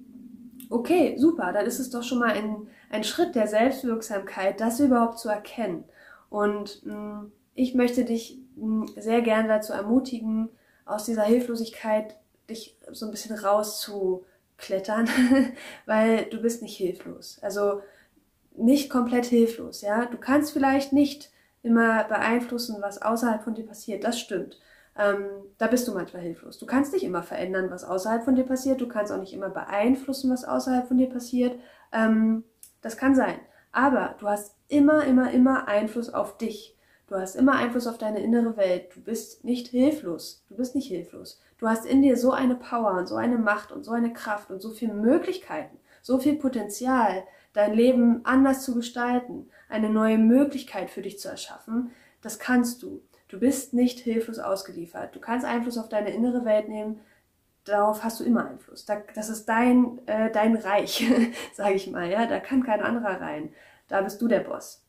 okay, 0.69 1.15
super, 1.17 1.51
dann 1.51 1.65
ist 1.65 1.79
es 1.79 1.89
doch 1.89 2.03
schon 2.03 2.19
mal 2.19 2.29
ein, 2.29 2.67
ein 2.91 3.03
Schritt 3.03 3.33
der 3.33 3.47
Selbstwirksamkeit, 3.47 4.62
das 4.62 4.79
überhaupt 4.79 5.17
zu 5.17 5.29
erkennen. 5.29 5.83
Und 6.29 6.85
mh, 6.85 6.93
mm, 6.93 7.31
ich 7.55 7.73
möchte 7.73 8.05
dich 8.05 8.38
mh, 8.55 8.85
mm, 8.85 8.88
sehr 8.97 9.21
gerne 9.23 9.47
dazu 9.47 9.73
ermutigen, 9.73 10.49
aus 10.85 11.05
dieser 11.05 11.23
Hilflosigkeit 11.23 12.19
dich 12.51 12.77
so 12.91 13.07
ein 13.07 13.12
bisschen 13.12 13.35
rauszuklettern, 13.35 15.09
weil 15.88 16.25
du 16.25 16.39
bist 16.39 16.62
nicht 16.62 16.77
hilflos. 16.77 17.39
Also 17.41 17.81
nicht 18.55 18.91
komplett 18.91 19.25
hilflos, 19.25 19.81
ja. 19.81 20.05
Du 20.05 20.19
kannst 20.19 20.53
vielleicht 20.53 20.93
nicht 20.93 21.31
immer 21.69 22.03
beeinflussen, 22.05 22.77
was 22.82 23.01
außerhalb 23.01 23.43
von 23.43 23.53
dir 23.53 23.65
passiert. 23.65 24.03
Das 24.03 24.19
stimmt. 24.19 24.60
Ähm, 24.97 25.27
da 25.58 25.67
bist 25.67 25.88
du 25.88 25.93
manchmal 25.93 26.23
hilflos. 26.23 26.58
Du 26.58 26.65
kannst 26.65 26.91
nicht 26.91 27.03
immer 27.03 27.23
verändern, 27.23 27.69
was 27.69 27.84
außerhalb 27.84 28.25
von 28.25 28.36
dir 28.36 28.43
passiert. 28.43 28.82
Du 28.82 28.88
kannst 28.88 29.12
auch 29.12 29.19
nicht 29.19 29.34
immer 29.34 29.49
beeinflussen, 29.49 30.32
was 30.32 30.43
außerhalb 30.43 30.88
von 30.88 30.97
dir 30.97 31.10
passiert. 31.10 31.60
Ähm, 31.93 32.43
das 32.82 32.97
kann 32.97 33.15
sein. 33.15 33.39
Aber 33.71 34.15
du 34.19 34.27
hast 34.27 34.55
immer, 34.67 35.05
immer, 35.05 35.32
immer 35.32 35.67
Einfluss 35.67 36.13
auf 36.13 36.38
dich. 36.38 36.75
Du 37.08 37.15
hast 37.15 37.36
immer 37.36 37.53
Einfluss 37.53 37.88
auf 37.88 37.97
deine 37.97 38.21
innere 38.21 38.58
Welt. 38.58 38.95
Du 38.95 39.01
bist 39.01 39.43
nicht 39.45 39.67
hilflos. 39.67 40.43
Du 40.49 40.55
bist 40.55 40.75
nicht 40.75 40.88
hilflos. 40.88 41.39
Du 41.60 41.67
hast 41.67 41.86
in 41.86 42.01
dir 42.01 42.17
so 42.17 42.32
eine 42.32 42.55
Power 42.55 42.93
und 42.93 43.08
so 43.08 43.15
eine 43.15 43.38
Macht 43.38 43.71
und 43.71 43.84
so 43.84 43.91
eine 43.91 44.13
Kraft 44.13 44.49
und 44.49 44.62
so 44.62 44.71
viele 44.71 44.93
Möglichkeiten, 44.93 45.77
so 46.01 46.17
viel 46.17 46.36
Potenzial, 46.36 47.23
dein 47.53 47.73
Leben 47.73 48.21
anders 48.25 48.63
zu 48.63 48.75
gestalten, 48.75 49.49
eine 49.67 49.89
neue 49.89 50.17
Möglichkeit 50.17 50.89
für 50.89 51.01
dich 51.01 51.19
zu 51.19 51.29
erschaffen, 51.29 51.91
das 52.21 52.39
kannst 52.39 52.83
du. 52.83 53.01
Du 53.27 53.39
bist 53.39 53.73
nicht 53.73 53.99
hilflos 53.99 54.39
ausgeliefert. 54.39 55.15
Du 55.15 55.19
kannst 55.19 55.45
Einfluss 55.45 55.77
auf 55.77 55.89
deine 55.89 56.12
innere 56.12 56.45
Welt 56.45 56.67
nehmen. 56.67 56.99
Darauf 57.63 58.03
hast 58.03 58.19
du 58.19 58.23
immer 58.23 58.47
Einfluss. 58.47 58.85
Das 59.13 59.29
ist 59.29 59.45
dein, 59.47 59.99
äh, 60.07 60.31
dein 60.31 60.55
Reich, 60.55 61.07
sage 61.53 61.75
ich 61.75 61.89
mal. 61.91 62.09
Ja, 62.09 62.25
da 62.25 62.39
kann 62.39 62.63
kein 62.63 62.81
anderer 62.81 63.21
rein. 63.21 63.53
Da 63.88 64.01
bist 64.01 64.21
du 64.21 64.27
der 64.27 64.39
Boss. 64.39 64.83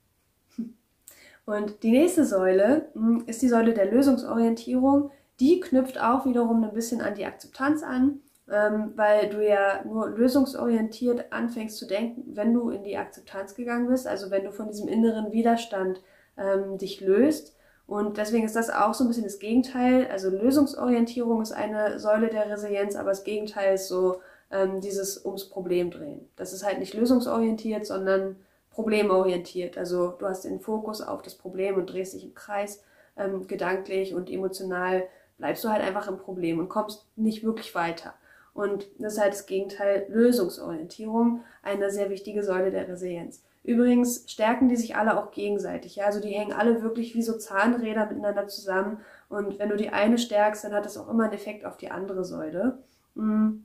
Und 1.44 1.82
die 1.82 1.90
nächste 1.90 2.24
Säule 2.24 2.88
hm, 2.94 3.24
ist 3.26 3.42
die 3.42 3.48
Säule 3.48 3.74
der 3.74 3.90
Lösungsorientierung. 3.90 5.10
Die 5.40 5.60
knüpft 5.60 6.00
auch 6.00 6.24
wiederum 6.24 6.64
ein 6.64 6.72
bisschen 6.72 7.00
an 7.00 7.14
die 7.14 7.26
Akzeptanz 7.26 7.82
an 7.82 8.20
ähm, 8.50 8.92
weil 8.96 9.28
du 9.28 9.46
ja 9.46 9.84
nur 9.84 10.10
lösungsorientiert 10.10 11.32
anfängst 11.32 11.78
zu 11.78 11.86
denken, 11.86 12.36
wenn 12.36 12.52
du 12.52 12.70
in 12.70 12.82
die 12.82 12.96
Akzeptanz 12.96 13.54
gegangen 13.54 13.88
bist, 13.88 14.06
also 14.06 14.30
wenn 14.30 14.44
du 14.44 14.52
von 14.52 14.68
diesem 14.68 14.88
inneren 14.88 15.32
Widerstand 15.32 16.02
ähm, 16.36 16.78
dich 16.78 17.00
löst. 17.00 17.56
Und 17.86 18.18
deswegen 18.18 18.44
ist 18.44 18.56
das 18.56 18.70
auch 18.70 18.94
so 18.94 19.04
ein 19.04 19.08
bisschen 19.08 19.24
das 19.24 19.40
Gegenteil. 19.40 20.06
Also 20.10 20.30
Lösungsorientierung 20.30 21.42
ist 21.42 21.52
eine 21.52 21.98
Säule 21.98 22.28
der 22.28 22.48
Resilienz, 22.48 22.94
aber 22.94 23.10
das 23.10 23.24
Gegenteil 23.24 23.74
ist 23.74 23.88
so 23.88 24.20
ähm, 24.50 24.80
dieses 24.80 25.24
ums 25.24 25.48
Problem 25.48 25.90
drehen. 25.90 26.28
Das 26.36 26.52
ist 26.52 26.64
halt 26.64 26.78
nicht 26.78 26.94
lösungsorientiert, 26.94 27.86
sondern 27.86 28.36
problemorientiert. 28.70 29.76
Also 29.76 30.10
du 30.18 30.26
hast 30.26 30.44
den 30.44 30.60
Fokus 30.60 31.00
auf 31.00 31.22
das 31.22 31.34
Problem 31.34 31.76
und 31.76 31.92
drehst 31.92 32.14
dich 32.14 32.24
im 32.24 32.34
Kreis 32.34 32.82
ähm, 33.16 33.46
gedanklich 33.46 34.14
und 34.14 34.30
emotional 34.30 35.04
bleibst 35.38 35.64
du 35.64 35.68
halt 35.68 35.82
einfach 35.82 36.06
im 36.08 36.18
Problem 36.18 36.58
und 36.58 36.68
kommst 36.68 37.06
nicht 37.16 37.42
wirklich 37.44 37.74
weiter. 37.74 38.14
Und 38.54 38.88
das 38.98 39.14
ist 39.14 39.20
halt 39.20 39.32
das 39.32 39.46
Gegenteil 39.46 40.06
Lösungsorientierung, 40.08 41.42
eine 41.62 41.90
sehr 41.90 42.10
wichtige 42.10 42.42
Säule 42.42 42.70
der 42.70 42.88
Resilienz. 42.88 43.42
Übrigens 43.62 44.24
stärken 44.26 44.68
die 44.68 44.76
sich 44.76 44.96
alle 44.96 45.18
auch 45.18 45.30
gegenseitig. 45.30 45.96
Ja? 45.96 46.06
Also 46.06 46.20
die 46.20 46.30
hängen 46.30 46.52
alle 46.52 46.82
wirklich 46.82 47.14
wie 47.14 47.22
so 47.22 47.36
Zahnräder 47.36 48.06
miteinander 48.06 48.48
zusammen. 48.48 48.98
Und 49.28 49.58
wenn 49.58 49.68
du 49.68 49.76
die 49.76 49.90
eine 49.90 50.18
stärkst, 50.18 50.64
dann 50.64 50.72
hat 50.72 50.86
das 50.86 50.96
auch 50.96 51.08
immer 51.08 51.24
einen 51.24 51.34
Effekt 51.34 51.64
auf 51.64 51.76
die 51.76 51.90
andere 51.90 52.24
Säule. 52.24 52.78
Mm. 53.14 53.64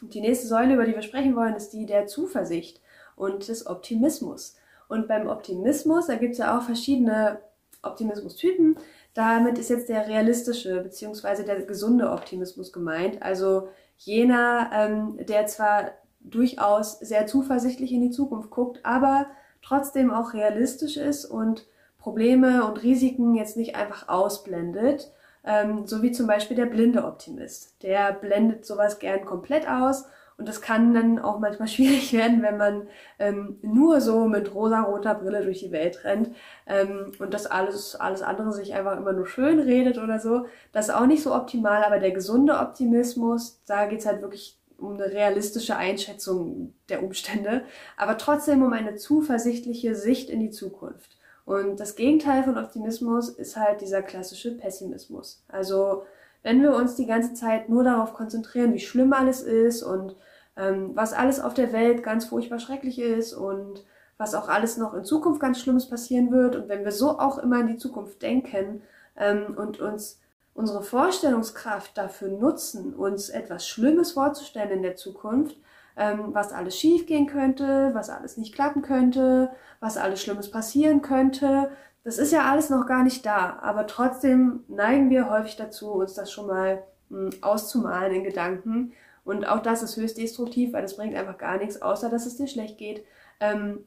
Und 0.00 0.14
die 0.14 0.20
nächste 0.20 0.46
Säule, 0.46 0.74
über 0.74 0.86
die 0.86 0.94
wir 0.94 1.02
sprechen 1.02 1.36
wollen, 1.36 1.56
ist 1.56 1.72
die 1.72 1.84
der 1.84 2.06
Zuversicht 2.06 2.80
und 3.16 3.48
des 3.48 3.66
Optimismus. 3.66 4.56
Und 4.88 5.08
beim 5.08 5.28
Optimismus, 5.28 6.06
da 6.06 6.14
gibt 6.14 6.32
es 6.32 6.38
ja 6.38 6.56
auch 6.56 6.62
verschiedene 6.62 7.40
Optimismustypen. 7.82 8.76
Damit 9.14 9.58
ist 9.58 9.70
jetzt 9.70 9.88
der 9.88 10.08
realistische 10.08 10.80
bzw. 10.80 11.42
der 11.42 11.62
gesunde 11.62 12.10
Optimismus 12.10 12.72
gemeint. 12.72 13.22
Also 13.22 13.68
jener, 13.96 14.70
ähm, 14.72 15.18
der 15.26 15.46
zwar 15.46 15.92
durchaus 16.20 16.98
sehr 16.98 17.26
zuversichtlich 17.26 17.92
in 17.92 18.00
die 18.00 18.10
Zukunft 18.10 18.50
guckt, 18.50 18.80
aber 18.82 19.26
trotzdem 19.62 20.10
auch 20.10 20.34
realistisch 20.34 20.96
ist 20.96 21.24
und 21.24 21.66
Probleme 21.98 22.66
und 22.66 22.82
Risiken 22.82 23.34
jetzt 23.34 23.56
nicht 23.56 23.76
einfach 23.76 24.08
ausblendet, 24.08 25.10
ähm, 25.44 25.86
so 25.86 26.02
wie 26.02 26.12
zum 26.12 26.26
Beispiel 26.26 26.56
der 26.56 26.66
blinde 26.66 27.04
Optimist. 27.04 27.82
Der 27.82 28.12
blendet 28.12 28.66
sowas 28.66 28.98
gern 28.98 29.24
komplett 29.24 29.68
aus 29.68 30.04
und 30.36 30.48
das 30.48 30.60
kann 30.60 30.94
dann 30.94 31.18
auch 31.18 31.38
manchmal 31.38 31.68
schwierig 31.74 32.12
werden, 32.12 32.42
wenn 32.42 32.56
man 32.56 32.88
ähm, 33.18 33.58
nur 33.62 34.00
so 34.00 34.26
mit 34.26 34.54
rosa-roter 34.54 35.14
Brille 35.14 35.42
durch 35.42 35.60
die 35.60 35.72
Welt 35.72 36.04
rennt 36.04 36.30
ähm, 36.66 37.12
und 37.18 37.34
das 37.34 37.46
alles, 37.46 37.96
alles 37.96 38.22
andere 38.22 38.52
sich 38.52 38.74
einfach 38.74 38.96
immer 38.96 39.12
nur 39.12 39.26
schön 39.26 39.60
redet 39.60 39.98
oder 39.98 40.18
so. 40.18 40.46
Das 40.72 40.88
ist 40.88 40.94
auch 40.94 41.06
nicht 41.06 41.22
so 41.22 41.34
optimal, 41.34 41.84
aber 41.84 41.98
der 41.98 42.10
gesunde 42.10 42.58
Optimismus, 42.58 43.60
da 43.66 43.86
geht's 43.86 44.06
halt 44.06 44.22
wirklich 44.22 44.58
um 44.78 44.94
eine 44.94 45.06
realistische 45.06 45.76
Einschätzung 45.76 46.74
der 46.88 47.02
Umstände, 47.02 47.62
aber 47.96 48.18
trotzdem 48.18 48.62
um 48.62 48.72
eine 48.72 48.96
zuversichtliche 48.96 49.94
Sicht 49.94 50.30
in 50.30 50.40
die 50.40 50.50
Zukunft. 50.50 51.16
Und 51.44 51.78
das 51.78 51.94
Gegenteil 51.94 52.42
von 52.42 52.58
Optimismus 52.58 53.28
ist 53.28 53.56
halt 53.56 53.82
dieser 53.82 54.02
klassische 54.02 54.56
Pessimismus. 54.56 55.44
Also 55.48 56.04
wenn 56.42 56.62
wir 56.62 56.74
uns 56.74 56.94
die 56.94 57.06
ganze 57.06 57.34
Zeit 57.34 57.68
nur 57.68 57.84
darauf 57.84 58.14
konzentrieren, 58.14 58.74
wie 58.74 58.80
schlimm 58.80 59.12
alles 59.12 59.42
ist 59.42 59.82
und 59.82 60.16
ähm, 60.56 60.90
was 60.94 61.12
alles 61.12 61.40
auf 61.40 61.54
der 61.54 61.72
Welt 61.72 62.02
ganz 62.02 62.26
furchtbar 62.26 62.58
schrecklich 62.58 62.98
ist 62.98 63.32
und 63.32 63.84
was 64.16 64.34
auch 64.34 64.48
alles 64.48 64.76
noch 64.76 64.94
in 64.94 65.04
Zukunft 65.04 65.40
ganz 65.40 65.60
Schlimmes 65.60 65.88
passieren 65.88 66.30
wird. 66.30 66.56
Und 66.56 66.68
wenn 66.68 66.84
wir 66.84 66.92
so 66.92 67.18
auch 67.18 67.38
immer 67.38 67.60
in 67.60 67.66
die 67.66 67.76
Zukunft 67.76 68.22
denken 68.22 68.82
ähm, 69.16 69.54
und 69.56 69.80
uns 69.80 70.20
unsere 70.54 70.82
Vorstellungskraft 70.82 71.98
dafür 71.98 72.28
nutzen, 72.28 72.94
uns 72.94 73.28
etwas 73.28 73.66
Schlimmes 73.66 74.12
vorzustellen 74.12 74.70
in 74.70 74.82
der 74.82 74.96
Zukunft, 74.96 75.56
ähm, 75.96 76.30
was 76.32 76.52
alles 76.52 76.78
schiefgehen 76.78 77.26
könnte, 77.26 77.90
was 77.92 78.08
alles 78.08 78.36
nicht 78.36 78.54
klappen 78.54 78.82
könnte, 78.82 79.50
was 79.80 79.96
alles 79.96 80.22
Schlimmes 80.22 80.50
passieren 80.50 81.02
könnte. 81.02 81.70
Das 82.04 82.18
ist 82.18 82.32
ja 82.32 82.50
alles 82.50 82.70
noch 82.70 82.86
gar 82.86 83.02
nicht 83.02 83.26
da, 83.26 83.58
aber 83.62 83.86
trotzdem 83.86 84.64
neigen 84.68 85.10
wir 85.10 85.30
häufig 85.30 85.56
dazu, 85.56 85.92
uns 85.92 86.14
das 86.14 86.30
schon 86.30 86.46
mal 86.46 86.82
mh, 87.08 87.30
hm, 87.32 87.42
auszumalen 87.42 88.14
in 88.14 88.24
Gedanken. 88.24 88.92
Und 89.24 89.46
auch 89.46 89.60
das 89.60 89.82
ist 89.82 89.96
höchst 89.96 90.18
destruktiv, 90.18 90.72
weil 90.72 90.82
das 90.82 90.96
bringt 90.96 91.14
einfach 91.14 91.38
gar 91.38 91.58
nichts, 91.58 91.80
außer 91.80 92.10
dass 92.10 92.26
es 92.26 92.36
dir 92.36 92.46
schlecht 92.46 92.78
geht. 92.78 93.04
Ähm, 93.40 93.84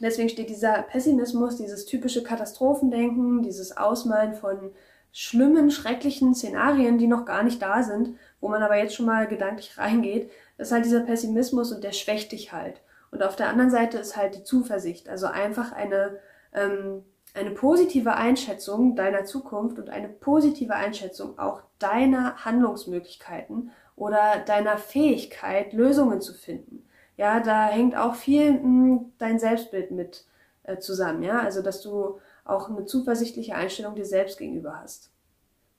deswegen 0.00 0.28
steht 0.28 0.50
dieser 0.50 0.82
Pessimismus, 0.82 1.56
dieses 1.56 1.86
typische 1.86 2.22
Katastrophendenken, 2.22 3.42
dieses 3.42 3.76
Ausmalen 3.76 4.34
von 4.34 4.72
schlimmen, 5.12 5.70
schrecklichen 5.70 6.34
Szenarien, 6.34 6.98
die 6.98 7.06
noch 7.06 7.24
gar 7.24 7.42
nicht 7.42 7.62
da 7.62 7.82
sind, 7.82 8.16
wo 8.40 8.48
man 8.48 8.62
aber 8.62 8.76
jetzt 8.76 8.94
schon 8.94 9.06
mal 9.06 9.26
gedanklich 9.26 9.78
reingeht, 9.78 10.30
ist 10.58 10.72
halt 10.72 10.84
dieser 10.84 11.00
Pessimismus 11.00 11.72
und 11.72 11.84
der 11.84 11.92
schwächt 11.92 12.32
dich 12.32 12.52
halt. 12.52 12.82
Und 13.10 13.22
auf 13.22 13.36
der 13.36 13.48
anderen 13.48 13.70
Seite 13.70 13.98
ist 13.98 14.16
halt 14.16 14.34
die 14.34 14.42
Zuversicht, 14.42 15.08
also 15.08 15.26
einfach 15.26 15.72
eine, 15.72 16.18
ähm, 16.52 17.04
eine 17.34 17.52
positive 17.52 18.14
Einschätzung 18.14 18.96
deiner 18.96 19.24
Zukunft 19.24 19.78
und 19.78 19.90
eine 19.90 20.08
positive 20.08 20.74
Einschätzung 20.74 21.38
auch 21.38 21.62
deiner 21.78 22.44
Handlungsmöglichkeiten 22.44 23.70
oder 23.96 24.38
deiner 24.46 24.78
Fähigkeit, 24.78 25.72
Lösungen 25.72 26.20
zu 26.20 26.34
finden. 26.34 26.86
Ja, 27.16 27.40
da 27.40 27.68
hängt 27.68 27.96
auch 27.96 28.14
viel 28.14 28.52
mh, 28.52 28.60
hm, 28.60 29.12
dein 29.18 29.38
Selbstbild 29.38 29.90
mit 29.90 30.26
äh, 30.64 30.78
zusammen, 30.78 31.22
ja, 31.22 31.40
also 31.40 31.62
dass 31.62 31.80
du 31.80 32.20
auch 32.44 32.68
eine 32.68 32.84
zuversichtliche 32.84 33.54
Einstellung 33.54 33.94
dir 33.94 34.04
selbst 34.04 34.38
gegenüber 34.38 34.80
hast. 34.80 35.10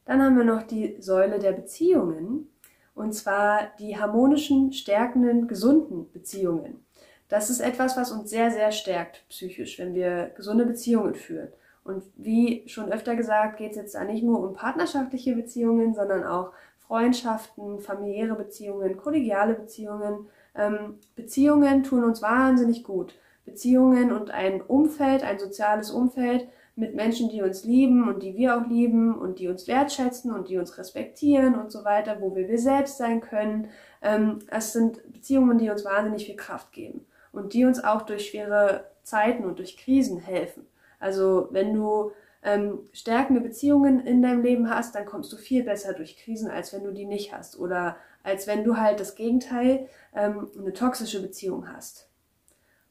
Dann 0.05 0.21
haben 0.21 0.37
wir 0.37 0.43
noch 0.43 0.63
die 0.63 0.97
Säule 0.99 1.39
der 1.39 1.51
Beziehungen, 1.51 2.49
und 2.95 3.13
zwar 3.13 3.71
die 3.77 3.99
harmonischen, 3.99 4.73
stärkenden, 4.73 5.47
gesunden 5.47 6.11
Beziehungen. 6.11 6.83
Das 7.29 7.49
ist 7.49 7.59
etwas, 7.59 7.97
was 7.97 8.11
uns 8.11 8.29
sehr, 8.29 8.51
sehr 8.51 8.71
stärkt 8.71 9.27
psychisch, 9.29 9.77
wenn 9.79 9.93
wir 9.93 10.31
gesunde 10.35 10.65
Beziehungen 10.65 11.13
führen. 11.13 11.49
Und 11.83 12.03
wie 12.15 12.67
schon 12.67 12.91
öfter 12.91 13.15
gesagt, 13.15 13.57
geht 13.57 13.71
es 13.71 13.77
jetzt 13.77 13.95
da 13.95 14.03
nicht 14.03 14.23
nur 14.23 14.39
um 14.39 14.53
partnerschaftliche 14.53 15.35
Beziehungen, 15.35 15.93
sondern 15.93 16.23
auch 16.23 16.51
Freundschaften, 16.87 17.79
familiäre 17.79 18.35
Beziehungen, 18.35 18.97
kollegiale 18.97 19.53
Beziehungen. 19.53 20.27
Ähm, 20.55 20.95
Beziehungen 21.15 21.83
tun 21.83 22.03
uns 22.03 22.21
wahnsinnig 22.21 22.83
gut. 22.83 23.13
Beziehungen 23.45 24.11
und 24.11 24.31
ein 24.31 24.61
Umfeld, 24.61 25.23
ein 25.23 25.39
soziales 25.39 25.91
Umfeld, 25.91 26.47
mit 26.77 26.93
Menschen, 26.93 27.29
die 27.29 27.41
uns 27.41 27.63
lieben 27.63 28.07
und 28.07 28.21
die 28.21 28.35
wir 28.35 28.55
auch 28.55 28.67
lieben 28.67 29.17
und 29.17 29.39
die 29.39 29.47
uns 29.47 29.67
wertschätzen 29.67 30.31
und 30.31 30.47
die 30.47 30.57
uns 30.57 30.77
respektieren 30.77 31.55
und 31.55 31.71
so 31.71 31.83
weiter, 31.83 32.21
wo 32.21 32.35
wir 32.35 32.47
wir 32.47 32.59
selbst 32.59 32.97
sein 32.97 33.19
können. 33.19 33.69
Ähm, 34.03 34.39
es 34.47 34.73
sind 34.73 35.11
Beziehungen, 35.11 35.57
die 35.57 35.71
uns 35.71 35.83
wahnsinnig 35.83 36.27
viel 36.27 36.35
Kraft 36.35 36.71
geben 36.71 37.05
und 37.31 37.53
die 37.53 37.65
uns 37.65 37.83
auch 37.83 38.03
durch 38.03 38.29
schwere 38.29 38.85
Zeiten 39.01 39.43
und 39.45 39.57
durch 39.57 39.75
Krisen 39.75 40.19
helfen. 40.19 40.67
Also 40.99 41.47
wenn 41.49 41.73
du 41.73 42.11
ähm, 42.47 42.79
stärkende 42.93 43.41
Beziehungen 43.41 44.05
in 44.05 44.21
deinem 44.21 44.41
Leben 44.41 44.69
hast, 44.69 44.95
dann 44.95 45.05
kommst 45.05 45.31
du 45.33 45.37
viel 45.37 45.63
besser 45.63 45.93
durch 45.93 46.17
Krisen, 46.17 46.49
als 46.49 46.73
wenn 46.73 46.83
du 46.83 46.91
die 46.91 47.05
nicht 47.05 47.33
hast. 47.33 47.59
Oder 47.59 47.97
als 48.23 48.47
wenn 48.47 48.63
du 48.63 48.77
halt 48.77 48.99
das 48.99 49.15
Gegenteil, 49.15 49.87
ähm, 50.15 50.49
eine 50.57 50.73
toxische 50.73 51.21
Beziehung 51.21 51.71
hast. 51.71 52.09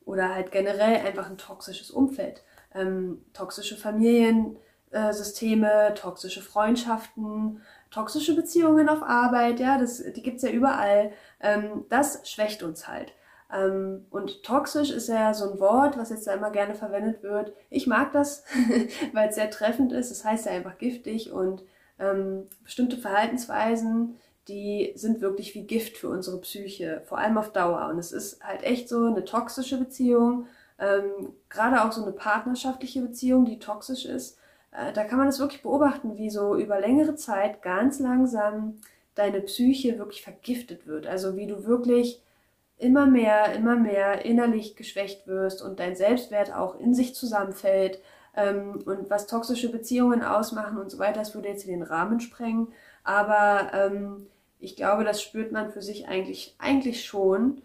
Oder 0.04 0.34
halt 0.34 0.52
generell 0.52 1.06
einfach 1.06 1.28
ein 1.28 1.38
toxisches 1.38 1.90
Umfeld 1.90 2.44
ähm, 2.76 3.24
toxische 3.32 3.76
Familiensysteme, 3.76 5.88
äh, 5.88 5.94
toxische 5.94 6.42
Freundschaften, 6.42 7.62
toxische 7.90 8.36
Beziehungen 8.36 8.88
auf 8.88 9.02
Arbeit, 9.02 9.58
ja, 9.60 9.78
das, 9.78 10.02
die 10.02 10.34
es 10.34 10.42
ja 10.42 10.50
überall. 10.50 11.12
Ähm, 11.40 11.84
das 11.88 12.28
schwächt 12.28 12.62
uns 12.62 12.88
halt. 12.88 13.12
Ähm, 13.52 14.06
und 14.10 14.42
toxisch 14.42 14.90
ist 14.90 15.08
ja 15.08 15.34
so 15.34 15.52
ein 15.52 15.60
Wort, 15.60 15.96
was 15.96 16.10
jetzt 16.10 16.26
da 16.26 16.34
immer 16.34 16.50
gerne 16.50 16.74
verwendet 16.74 17.22
wird. 17.22 17.52
Ich 17.70 17.86
mag 17.86 18.12
das, 18.12 18.44
weil 19.12 19.28
es 19.28 19.36
sehr 19.36 19.50
treffend 19.50 19.92
ist. 19.92 20.10
Es 20.10 20.18
das 20.18 20.24
heißt 20.24 20.46
ja 20.46 20.52
einfach 20.52 20.78
giftig 20.78 21.32
und 21.32 21.62
ähm, 21.98 22.48
bestimmte 22.64 22.96
Verhaltensweisen, 22.96 24.16
die 24.48 24.92
sind 24.94 25.20
wirklich 25.20 25.54
wie 25.54 25.66
Gift 25.66 25.96
für 25.96 26.08
unsere 26.08 26.40
Psyche, 26.40 27.02
vor 27.06 27.18
allem 27.18 27.38
auf 27.38 27.52
Dauer. 27.52 27.88
Und 27.88 27.98
es 27.98 28.12
ist 28.12 28.42
halt 28.44 28.62
echt 28.62 28.88
so 28.88 29.06
eine 29.06 29.24
toxische 29.24 29.78
Beziehung 29.78 30.46
ähm, 30.78 31.32
gerade 31.48 31.82
auch 31.84 31.92
so 31.92 32.02
eine 32.02 32.12
partnerschaftliche 32.12 33.00
Beziehung, 33.00 33.44
die 33.44 33.58
toxisch 33.58 34.04
ist, 34.04 34.38
äh, 34.72 34.92
da 34.92 35.04
kann 35.04 35.18
man 35.18 35.28
es 35.28 35.38
wirklich 35.38 35.62
beobachten, 35.62 36.18
wie 36.18 36.30
so 36.30 36.56
über 36.56 36.80
längere 36.80 37.16
Zeit 37.16 37.62
ganz 37.62 37.98
langsam 37.98 38.78
deine 39.14 39.40
Psyche 39.40 39.98
wirklich 39.98 40.22
vergiftet 40.22 40.86
wird. 40.86 41.06
Also 41.06 41.36
wie 41.36 41.46
du 41.46 41.64
wirklich 41.64 42.20
immer 42.78 43.06
mehr, 43.06 43.54
immer 43.54 43.76
mehr 43.76 44.24
innerlich 44.24 44.76
geschwächt 44.76 45.26
wirst 45.26 45.62
und 45.62 45.80
dein 45.80 45.96
Selbstwert 45.96 46.54
auch 46.54 46.78
in 46.78 46.94
sich 46.94 47.14
zusammenfällt. 47.14 48.00
Ähm, 48.36 48.82
und 48.84 49.08
was 49.08 49.26
toxische 49.26 49.70
Beziehungen 49.70 50.22
ausmachen 50.22 50.78
und 50.78 50.90
so 50.90 50.98
weiter, 50.98 51.20
das 51.20 51.34
würde 51.34 51.48
jetzt 51.48 51.64
in 51.64 51.70
den 51.70 51.82
Rahmen 51.82 52.20
sprengen. 52.20 52.68
Aber 53.02 53.70
ähm, 53.72 54.26
ich 54.58 54.76
glaube, 54.76 55.04
das 55.04 55.22
spürt 55.22 55.52
man 55.52 55.70
für 55.70 55.82
sich 55.82 56.08
eigentlich, 56.08 56.54
eigentlich 56.58 57.04
schon 57.04 57.62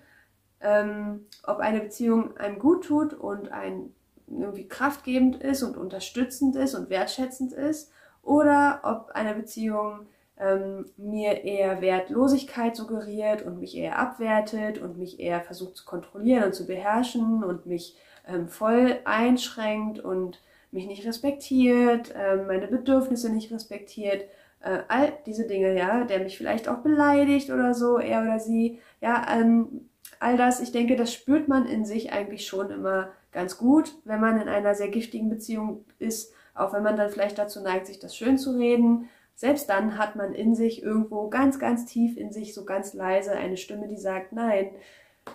ähm, 0.62 1.26
ob 1.44 1.60
eine 1.60 1.82
Beziehung 1.82 2.38
einem 2.38 2.60
gut 2.60 2.86
tut 2.86 3.14
und 3.14 3.52
ein 3.52 3.94
irgendwie 4.28 4.68
kraftgebend 4.68 5.38
ist 5.38 5.64
und 5.64 5.76
unterstützend 5.76 6.56
ist 6.56 6.76
und 6.76 6.90
wertschätzend 6.90 7.52
ist 7.52 7.92
oder 8.22 8.80
ob 8.84 9.10
eine 9.14 9.34
Beziehung 9.34 10.08
ähm, 10.42 10.86
mir 10.98 11.44
eher 11.44 11.82
Wertlosigkeit 11.82 12.76
suggeriert 12.76 13.44
und 13.44 13.60
mich 13.60 13.78
eher 13.78 14.00
abwertet 14.00 14.80
und 14.80 14.98
mich 14.98 15.20
eher 15.20 15.42
versucht 15.42 15.78
zu 15.78 15.86
kontrollieren 15.86 16.46
und 16.46 16.56
zu 16.56 16.66
beherrschen 16.66 17.44
und 17.44 17.68
mich 17.68 17.96
ähm, 18.28 18.48
voll 18.48 19.00
einschränkt 19.06 20.00
und 20.00 20.42
mich 20.72 20.88
nicht 20.88 21.06
respektiert, 21.06 22.14
äh, 22.16 22.38
meine 22.38 22.68
Bedürfnisse 22.68 23.32
nicht 23.32 23.52
respektiert, 23.52 24.24
äh, 24.62 24.80
all 24.88 25.14
diese 25.26 25.46
Dinge, 25.46 25.78
ja, 25.78 26.06
der 26.06 26.20
mich 26.20 26.38
vielleicht 26.38 26.68
auch 26.68 26.80
beleidigt 26.80 27.50
oder 27.52 27.74
so, 27.74 27.98
er 27.98 28.24
oder 28.24 28.40
sie, 28.40 28.80
ja, 29.00 29.26
ähm, 29.32 29.90
all 30.20 30.38
das, 30.38 30.60
ich 30.60 30.72
denke, 30.72 30.96
das 30.96 31.14
spürt 31.14 31.48
man 31.48 31.66
in 31.66 31.86
sich 31.86 32.14
eigentlich 32.14 32.48
schon 32.48 32.72
immer 32.72 33.10
ganz 33.32 33.58
gut, 33.58 33.96
wenn 34.06 34.20
man 34.20 34.42
in 34.42 34.48
einer 34.48 34.76
sehr 34.76 34.90
giftigen 34.90 35.30
Beziehung 35.30 35.86
ist, 36.00 36.34
auch 36.54 36.74
wenn 36.74 36.84
man 36.84 36.98
dann 36.98 37.10
vielleicht 37.10 37.38
dazu 37.38 37.62
neigt, 37.62 37.88
sich 37.88 38.00
das 38.00 38.16
schön 38.16 38.38
zu 38.38 38.58
reden. 38.58 39.10
Selbst 39.42 39.72
dann 39.72 39.98
hat 39.98 40.16
man 40.16 40.36
in 40.36 40.54
sich 40.54 40.84
irgendwo 40.84 41.28
ganz, 41.28 41.58
ganz 41.58 41.88
tief 41.88 42.16
in 42.16 42.32
sich 42.32 42.54
so 42.54 42.64
ganz 42.64 42.94
leise 42.94 43.32
eine 43.32 43.58
Stimme, 43.58 43.88
die 43.88 43.98
sagt, 43.98 44.34
nein, 44.34 44.70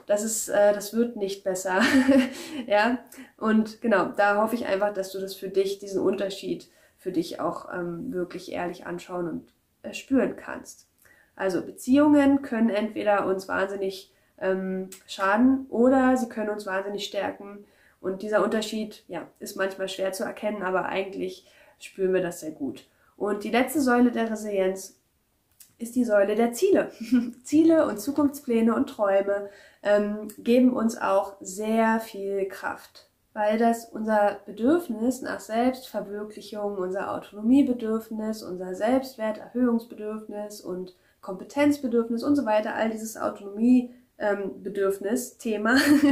das 0.07 0.23
ist, 0.23 0.49
äh, 0.49 0.73
das 0.73 0.95
wird 0.95 1.16
nicht 1.16 1.42
besser. 1.42 1.83
ja, 2.69 2.99
und 3.37 3.81
genau, 3.81 4.12
da 4.16 4.40
hoffe 4.40 4.55
ich 4.55 4.66
einfach, 4.66 4.95
dass 4.95 5.11
du 5.11 5.19
das 5.19 5.35
für 5.35 5.49
dich, 5.49 5.81
diesen 5.81 6.01
Unterschied 6.01 6.71
für 6.97 7.11
dich 7.11 7.40
auch 7.40 7.69
ähm, 7.75 8.12
wirklich 8.12 8.53
ehrlich 8.53 8.87
anschauen 8.87 9.29
und 9.29 9.53
äh, 9.83 9.92
spüren 9.92 10.37
kannst. 10.37 10.87
Also 11.35 11.66
Beziehungen 11.66 12.42
können 12.42 12.71
entweder 12.71 13.27
uns 13.27 13.49
wahnsinnig 13.49 14.14
ähm, 14.38 14.88
schaden 15.09 15.66
oder 15.69 16.16
sie 16.16 16.29
können 16.29 16.51
uns 16.51 16.64
wahnsinnig 16.64 17.07
stärken. 17.07 17.64
Und 18.01 18.23
dieser 18.23 18.45
Unterschied 18.45 19.03
ja, 19.09 19.27
ist 19.40 19.57
manchmal 19.57 19.88
schwer 19.88 20.12
zu 20.12 20.23
erkennen, 20.23 20.62
aber 20.62 20.85
eigentlich 20.85 21.51
spüren 21.81 22.14
wir 22.14 22.23
das 22.23 22.38
sehr 22.38 22.53
gut. 22.53 22.87
Und 23.17 23.45
die 23.45 23.51
letzte 23.51 23.81
Säule 23.81 24.11
der 24.11 24.31
Resilienz 24.31 25.01
ist 25.79 25.97
die 25.97 26.05
Säule 26.05 26.35
der 26.35 26.53
Ziele. 26.53 26.91
Ziele 27.43 27.87
und 27.87 28.01
Zukunftspläne 28.01 28.75
und 28.75 28.89
Träume 28.89 29.51
ähm, 29.83 30.29
geben 30.39 30.73
uns 30.73 30.99
auch 30.99 31.37
sehr 31.41 32.01
viel 32.01 32.47
Kraft, 32.47 33.09
weil 33.33 33.59
das 33.59 33.87
unser 33.87 34.39
Bedürfnis 34.47 35.23
nach 35.23 35.41
Selbstverwirklichung, 35.41 36.79
unser 36.79 37.15
Autonomiebedürfnis, 37.15 38.43
unser 38.43 38.75
Selbstwerterhöhungsbedürfnis 38.75 40.61
und 40.61 40.95
Kompetenzbedürfnis 41.21 42.23
und 42.23 42.37
so 42.37 42.47
weiter, 42.47 42.75
all 42.75 42.91
dieses 42.91 43.17
Autonomie 43.17 43.95
ähm, 44.19 44.63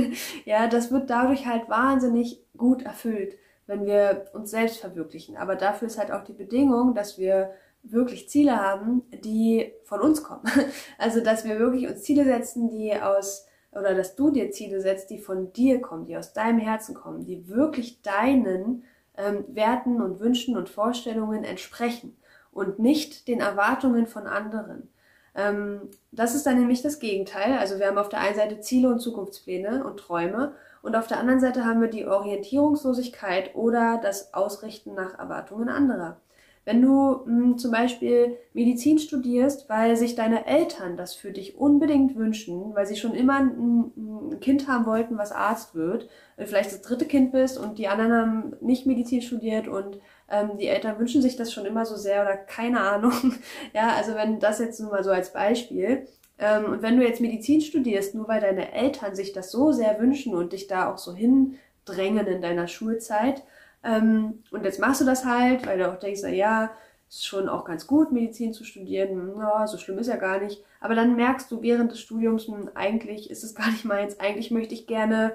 ja, 0.45 0.67
das 0.67 0.93
wird 0.93 1.09
dadurch 1.09 1.47
halt 1.47 1.69
wahnsinnig 1.69 2.45
gut 2.57 2.83
erfüllt, 2.83 3.37
wenn 3.67 3.87
wir 3.87 4.27
uns 4.33 4.51
selbst 4.51 4.79
verwirklichen. 4.79 5.37
Aber 5.37 5.57
dafür 5.57 5.87
ist 5.87 5.99
halt 5.99 6.11
auch 6.11 6.25
die 6.25 6.33
Bedingung, 6.33 6.95
dass 6.95 7.19
wir 7.19 7.53
wirklich 7.83 8.29
Ziele 8.29 8.61
haben, 8.61 9.03
die 9.13 9.73
von 9.85 10.01
uns 10.01 10.23
kommen. 10.23 10.45
Also, 10.99 11.21
dass 11.21 11.45
wir 11.45 11.59
wirklich 11.59 11.87
uns 11.87 12.03
Ziele 12.03 12.25
setzen, 12.25 12.69
die 12.69 12.95
aus, 12.95 13.47
oder 13.73 13.95
dass 13.95 14.17
du 14.17 14.31
dir 14.31 14.51
Ziele 14.51 14.81
setzt, 14.81 15.11
die 15.11 15.19
von 15.19 15.53
dir 15.53 15.81
kommen, 15.81 16.07
die 16.07 16.17
aus 16.17 16.33
deinem 16.33 16.59
Herzen 16.59 16.95
kommen, 16.95 17.25
die 17.25 17.49
wirklich 17.49 18.01
deinen 18.03 18.85
ähm, 19.17 19.45
Werten 19.49 20.01
und 20.01 20.21
Wünschen 20.21 20.57
und 20.57 20.69
Vorstellungen 20.69 21.45
entsprechen 21.45 22.17
und 22.53 22.79
nicht 22.79 23.29
den 23.29 23.41
Erwartungen 23.41 24.07
von 24.07 24.27
anderen. 24.27 24.89
Ähm, 25.35 25.91
das 26.13 26.35
ist 26.35 26.47
dann 26.47 26.59
nämlich 26.59 26.83
das 26.83 27.01
Gegenteil. 27.01 27.59
Also 27.59 27.79
wir 27.79 27.87
haben 27.89 27.99
auf 27.99 28.09
der 28.09 28.21
einen 28.21 28.37
Seite 28.37 28.61
Ziele 28.61 28.89
und 28.89 29.01
Zukunftspläne 29.01 29.85
und 29.85 29.99
Träume 29.99 30.55
und 30.85 30.97
auf 30.97 31.07
der 31.07 31.19
anderen 31.19 31.41
Seite 31.41 31.65
haben 31.65 31.81
wir 31.81 31.89
die 31.89 32.07
Orientierungslosigkeit 32.07 33.55
oder 33.55 33.99
das 34.03 34.35
Ausrichten 34.35 34.95
nach 34.95 35.19
Erwartungen 35.19 35.71
anderer. 35.71 36.21
Wenn 36.67 36.83
du 36.83 37.23
mh, 37.25 37.25
hm, 37.25 37.59
zum 37.59 37.71
Beispiel 37.71 38.37
Medizin 38.53 38.99
studierst, 38.99 39.71
weil 39.71 39.97
sich 39.97 40.15
deine 40.15 40.47
Eltern 40.47 40.99
das 40.99 41.15
für 41.15 41.33
dich 41.33 41.57
unbedingt 41.57 42.17
wünschen, 42.17 42.75
weil 42.75 42.85
sie 42.85 42.97
schon 42.97 43.15
immer 43.15 43.37
ein, 43.37 43.93
ein 43.97 44.41
Kind 44.41 44.69
haben 44.69 44.85
wollten, 44.85 45.17
was 45.17 45.33
Arzt 45.33 45.75
wird, 45.75 46.07
du 46.37 46.47
vielleicht 46.47 46.73
das 46.73 46.83
dritte 46.83 47.07
Kind 47.07 47.33
bist 47.33 47.59
und 47.59 47.79
die 47.79 47.89
anderen 47.89 48.13
haben 48.13 48.57
nicht 48.61 48.85
Medizin 48.85 49.23
studiert 49.23 49.69
und 49.69 49.99
ähm, 50.31 50.59
die 50.59 50.69
Eltern 50.69 50.99
wünschen 50.99 51.23
sich 51.23 51.37
das 51.37 51.51
schon 51.51 51.65
immer 51.65 51.87
so 51.87 51.97
sehr 51.97 52.23
oder 52.23 52.37
keine 52.37 52.81
Ahnung. 52.81 53.13
ja, 53.75 53.95
also 53.97 54.15
wenn 54.15 54.39
das 54.39 54.59
jetzt 54.59 54.81
nur 54.81 54.91
mal 54.91 55.05
so 55.05 55.11
als 55.11 55.33
Beispiel. 55.33 56.07
Ähm, 56.39 56.65
und 56.67 56.83
wenn 56.83 56.97
du 56.97 57.07
jetzt 57.07 57.21
Medizin 57.21 57.61
studierst, 57.61 58.15
nur 58.15 58.29
weil 58.29 58.41
deine 58.41 58.73
Eltern 58.73 59.15
sich 59.15 59.33
das 59.33 59.51
so 59.51 59.73
sehr 59.73 59.99
wünschen 60.01 60.35
und 60.35 60.53
dich 60.53 60.67
da 60.67 60.93
auch 60.93 60.99
so 60.99 61.15
hindrängen 61.15 62.27
in 62.27 62.43
deiner 62.43 62.69
Schulzeit, 62.69 63.43
ähm, 63.85 64.43
und 64.51 64.65
jetzt 64.65 64.81
machst 64.81 65.01
du 65.01 65.05
das 65.05 65.25
halt, 65.25 65.67
weil 65.67 65.79
du 65.79 65.91
auch 65.91 65.99
denkst, 65.99 66.21
na 66.23 66.31
ja, 66.31 66.71
ist 67.09 67.27
schon 67.27 67.49
auch 67.49 67.65
ganz 67.65 67.87
gut, 67.87 68.13
Medizin 68.13 68.53
zu 68.53 68.65
studieren, 68.65 69.35
ja, 69.39 69.67
so 69.67 69.79
schlimm 69.79 69.99
ist 69.99 70.09
ja 70.09 70.17
gar 70.17 70.41
nicht. 70.41 70.65
Aber 70.81 70.95
dann 70.95 71.17
merkst 71.17 71.51
du 71.51 71.63
während 71.63 71.93
des 71.93 72.01
Studiums, 72.01 72.49
hm, 72.49 72.71
eigentlich 72.75 73.31
ist 73.31 73.45
es 73.45 73.55
gar 73.55 73.71
nicht 73.71 73.85
meins, 73.85 74.19
eigentlich 74.19 74.51
möchte 74.51 74.75
ich 74.75 74.87
gerne 74.87 75.33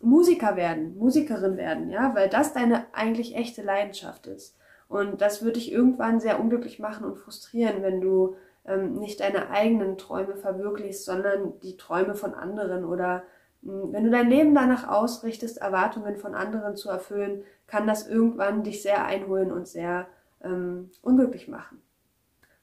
Musiker 0.00 0.56
werden, 0.56 0.96
Musikerin 0.96 1.56
werden, 1.56 1.90
ja, 1.90 2.14
weil 2.14 2.28
das 2.30 2.54
deine 2.54 2.86
eigentlich 2.92 3.36
echte 3.36 3.62
Leidenschaft 3.62 4.26
ist. 4.26 4.56
Und 4.88 5.20
das 5.20 5.42
würde 5.42 5.54
dich 5.54 5.70
irgendwann 5.70 6.20
sehr 6.20 6.40
unglücklich 6.40 6.78
machen 6.78 7.04
und 7.04 7.16
frustrieren, 7.16 7.82
wenn 7.82 8.00
du 8.00 8.36
ähm, 8.66 8.94
nicht 8.94 9.20
deine 9.20 9.50
eigenen 9.50 9.98
Träume 9.98 10.36
verwirklichst, 10.36 11.04
sondern 11.04 11.58
die 11.60 11.76
Träume 11.76 12.14
von 12.14 12.34
anderen 12.34 12.84
oder 12.84 13.22
hm, 13.62 13.92
wenn 13.92 14.04
du 14.04 14.10
dein 14.10 14.30
Leben 14.30 14.54
danach 14.54 14.88
ausrichtest, 14.88 15.58
Erwartungen 15.58 16.16
von 16.16 16.34
anderen 16.34 16.76
zu 16.76 16.90
erfüllen, 16.90 17.44
kann 17.66 17.86
das 17.86 18.08
irgendwann 18.08 18.62
dich 18.62 18.82
sehr 18.82 19.04
einholen 19.04 19.52
und 19.52 19.68
sehr 19.68 20.06
ähm, 20.42 20.90
unglücklich 21.02 21.48
machen. 21.48 21.82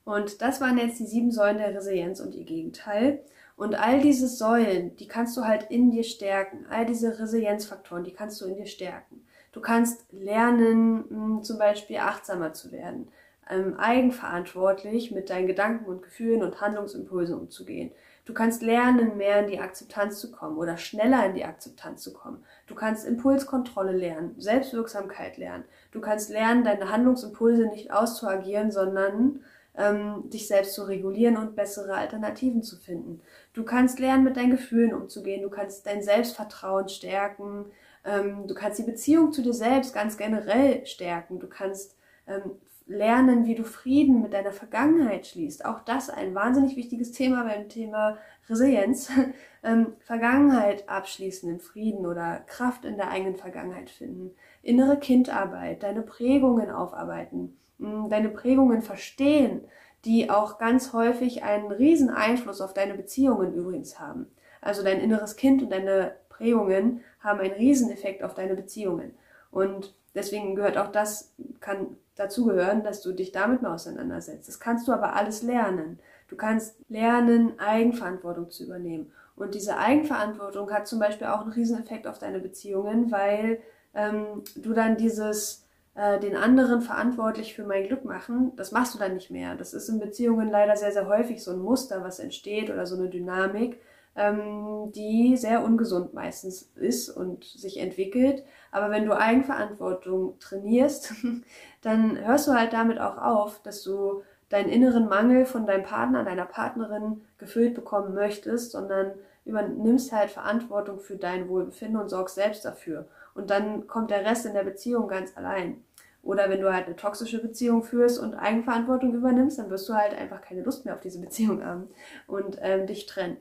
Und 0.03 0.41
das 0.41 0.61
waren 0.61 0.77
jetzt 0.77 0.99
die 0.99 1.05
sieben 1.05 1.31
Säulen 1.31 1.57
der 1.57 1.75
Resilienz 1.75 2.21
und 2.21 2.33
ihr 2.33 2.45
Gegenteil. 2.45 3.23
Und 3.57 3.75
all 3.75 3.99
diese 3.99 4.27
Säulen, 4.27 4.95
die 4.95 5.07
kannst 5.07 5.35
du 5.35 5.43
halt 5.43 5.69
in 5.69 5.91
dir 5.91 6.03
stärken. 6.03 6.65
All 6.69 6.85
diese 6.85 7.19
Resilienzfaktoren, 7.19 8.03
die 8.03 8.13
kannst 8.13 8.39
du 8.39 8.45
in 8.45 8.55
dir 8.55 8.67
stärken. 8.67 9.25
Du 9.51 9.59
kannst 9.59 10.05
lernen, 10.11 11.05
hm, 11.09 11.43
zum 11.43 11.57
Beispiel 11.57 11.97
achtsamer 11.97 12.53
zu 12.53 12.71
werden, 12.71 13.09
ähm, 13.49 13.77
eigenverantwortlich 13.77 15.11
mit 15.11 15.29
deinen 15.29 15.47
Gedanken 15.47 15.85
und 15.85 16.03
Gefühlen 16.03 16.43
und 16.43 16.61
Handlungsimpulsen 16.61 17.37
umzugehen. 17.37 17.91
Du 18.25 18.33
kannst 18.33 18.61
lernen, 18.61 19.15
mehr 19.15 19.39
in 19.39 19.47
die 19.47 19.59
Akzeptanz 19.59 20.19
zu 20.19 20.31
kommen 20.31 20.57
oder 20.57 20.75
schneller 20.75 21.25
in 21.25 21.35
die 21.35 21.45
Akzeptanz 21.45 22.03
zu 22.03 22.11
kommen. 22.11 22.43
Du 22.67 22.75
kannst 22.75 23.05
Impulskontrolle 23.05 23.93
lernen, 23.93 24.35
Selbstwirksamkeit 24.37 25.37
lernen. 25.37 25.63
Du 25.91 26.01
kannst 26.01 26.29
lernen, 26.29 26.65
deine 26.65 26.91
Handlungsimpulse 26.91 27.67
nicht 27.67 27.91
auszuagieren, 27.91 28.69
sondern 28.69 29.39
ähm, 29.77 30.29
dich 30.29 30.47
selbst 30.47 30.73
zu 30.73 30.83
regulieren 30.83 31.37
und 31.37 31.55
bessere 31.55 31.93
Alternativen 31.93 32.63
zu 32.63 32.75
finden. 32.75 33.21
Du 33.53 33.63
kannst 33.63 33.97
lernen, 33.97 34.25
mit 34.25 34.35
deinen 34.35 34.51
Gefühlen 34.51 34.93
umzugehen. 34.93 35.41
Du 35.41 35.49
kannst 35.49 35.85
dein 35.85 36.03
Selbstvertrauen 36.03 36.89
stärken. 36.89 37.67
Ähm, 38.03 38.45
du 38.47 38.55
kannst 38.55 38.79
die 38.79 38.83
Beziehung 38.83 39.31
zu 39.31 39.41
dir 39.41 39.53
selbst 39.53 39.93
ganz 39.93 40.17
generell 40.17 40.85
stärken. 40.85 41.39
Du 41.39 41.47
kannst 41.47 41.95
ähm, 42.27 42.57
lernen, 42.87 43.45
wie 43.45 43.55
du 43.55 43.63
Frieden 43.63 44.21
mit 44.21 44.33
deiner 44.33 44.51
Vergangenheit 44.51 45.27
schließt. 45.27 45.65
Auch 45.65 45.81
das 45.81 46.09
ein 46.09 46.33
wahnsinnig 46.33 46.75
wichtiges 46.75 47.11
Thema 47.11 47.43
beim 47.43 47.69
Thema 47.69 48.17
Resilienz. 48.49 49.09
ähm, 49.63 49.93
Vergangenheit 49.99 50.87
abschließen 50.87 51.49
in 51.49 51.59
Frieden 51.59 52.05
oder 52.05 52.43
Kraft 52.47 52.85
in 52.85 52.97
der 52.97 53.09
eigenen 53.09 53.35
Vergangenheit 53.35 53.89
finden. 53.89 54.31
Innere 54.61 54.97
Kindarbeit, 54.97 55.83
deine 55.83 56.01
Prägungen 56.01 56.69
aufarbeiten, 56.71 57.57
hm, 57.79 58.09
deine 58.09 58.29
Prägungen 58.29 58.81
verstehen, 58.81 59.61
die 60.05 60.29
auch 60.29 60.57
ganz 60.57 60.93
häufig 60.93 61.43
einen 61.43 61.71
riesen 61.71 62.09
Einfluss 62.09 62.61
auf 62.61 62.73
deine 62.73 62.93
Beziehungen 62.93 63.53
übrigens 63.53 63.99
haben. 63.99 64.27
Also 64.61 64.83
dein 64.83 64.99
inneres 64.99 65.35
Kind 65.35 65.61
und 65.61 65.71
deine 65.71 66.15
Prägungen 66.29 67.01
haben 67.19 67.39
einen 67.39 67.53
riesen 67.53 67.91
Effekt 67.91 68.23
auf 68.23 68.33
deine 68.33 68.55
Beziehungen. 68.55 69.13
Und 69.51 69.95
deswegen 70.15 70.55
gehört 70.55 70.77
auch 70.77 70.91
das, 70.91 71.33
kann 71.59 71.97
dazugehören, 72.17 72.83
dass 72.83 73.01
du 73.01 73.13
dich 73.13 73.31
damit 73.31 73.61
mal 73.61 73.73
auseinandersetzt. 73.73 74.47
Das 74.47 74.59
kannst 74.59 74.87
du 74.87 74.91
aber 74.91 75.15
alles 75.15 75.41
lernen. 75.41 75.99
Du 76.27 76.35
kannst 76.35 76.75
lernen, 76.89 77.59
Eigenverantwortung 77.59 78.49
zu 78.49 78.63
übernehmen. 78.63 79.11
Und 79.35 79.53
diese 79.53 79.77
Eigenverantwortung 79.77 80.71
hat 80.71 80.87
zum 80.87 80.99
Beispiel 80.99 81.27
auch 81.27 81.41
einen 81.41 81.51
Rieseneffekt 81.51 82.07
auf 82.07 82.17
deine 82.19 82.39
Beziehungen, 82.39 83.11
weil 83.11 83.59
ähm, 83.93 84.43
du 84.55 84.73
dann 84.73 84.97
dieses 84.97 85.67
äh, 85.97 86.19
den 86.19 86.35
anderen 86.35 86.81
verantwortlich 86.81 87.55
für 87.55 87.63
mein 87.63 87.87
Glück 87.87 88.05
machen, 88.05 88.51
das 88.55 88.71
machst 88.71 88.93
du 88.93 88.99
dann 88.99 89.15
nicht 89.15 89.31
mehr. 89.31 89.55
Das 89.55 89.73
ist 89.73 89.89
in 89.89 89.99
Beziehungen 89.99 90.49
leider 90.49 90.75
sehr, 90.75 90.91
sehr 90.91 91.07
häufig 91.07 91.43
so 91.43 91.51
ein 91.51 91.59
Muster, 91.59 92.03
was 92.03 92.19
entsteht 92.19 92.69
oder 92.69 92.85
so 92.85 92.95
eine 92.95 93.09
Dynamik, 93.09 93.79
ähm, 94.17 94.91
die 94.93 95.37
sehr 95.37 95.63
ungesund 95.63 96.13
meistens 96.13 96.71
ist 96.75 97.09
und 97.09 97.45
sich 97.45 97.79
entwickelt. 97.79 98.43
Aber 98.71 98.89
wenn 98.89 99.05
du 99.05 99.15
Eigenverantwortung 99.15 100.37
trainierst, 100.39 101.13
dann 101.81 102.17
hörst 102.25 102.47
du 102.47 102.53
halt 102.53 102.73
damit 102.73 102.99
auch 102.99 103.17
auf, 103.17 103.61
dass 103.61 103.83
du 103.83 104.23
deinen 104.49 104.69
inneren 104.69 105.07
Mangel 105.07 105.45
von 105.45 105.65
deinem 105.65 105.83
Partner, 105.83 106.23
deiner 106.23 106.45
Partnerin 106.45 107.21
gefüllt 107.37 107.75
bekommen 107.75 108.13
möchtest, 108.13 108.71
sondern 108.71 109.11
übernimmst 109.45 110.11
halt 110.11 110.31
Verantwortung 110.31 110.99
für 110.99 111.15
dein 111.15 111.47
Wohlbefinden 111.47 111.99
und 111.99 112.09
sorgst 112.09 112.35
selbst 112.35 112.65
dafür. 112.65 113.07
Und 113.35 113.49
dann 113.49 113.87
kommt 113.87 114.09
der 114.09 114.25
Rest 114.25 114.45
in 114.45 114.53
der 114.53 114.63
Beziehung 114.63 115.07
ganz 115.07 115.37
allein. 115.37 115.83
Oder 116.23 116.49
wenn 116.49 116.59
du 116.59 116.73
halt 116.73 116.87
eine 116.87 116.95
toxische 116.95 117.41
Beziehung 117.41 117.83
führst 117.83 118.19
und 118.19 118.33
Eigenverantwortung 118.33 119.13
übernimmst, 119.13 119.59
dann 119.59 119.69
wirst 119.69 119.87
du 119.87 119.93
halt 119.93 120.13
einfach 120.13 120.41
keine 120.41 120.63
Lust 120.63 120.83
mehr 120.83 120.95
auf 120.95 120.99
diese 120.99 121.21
Beziehung 121.21 121.63
haben 121.63 121.87
und 122.25 122.57
ähm, 122.61 122.87
dich 122.87 123.05
trennen. 123.05 123.37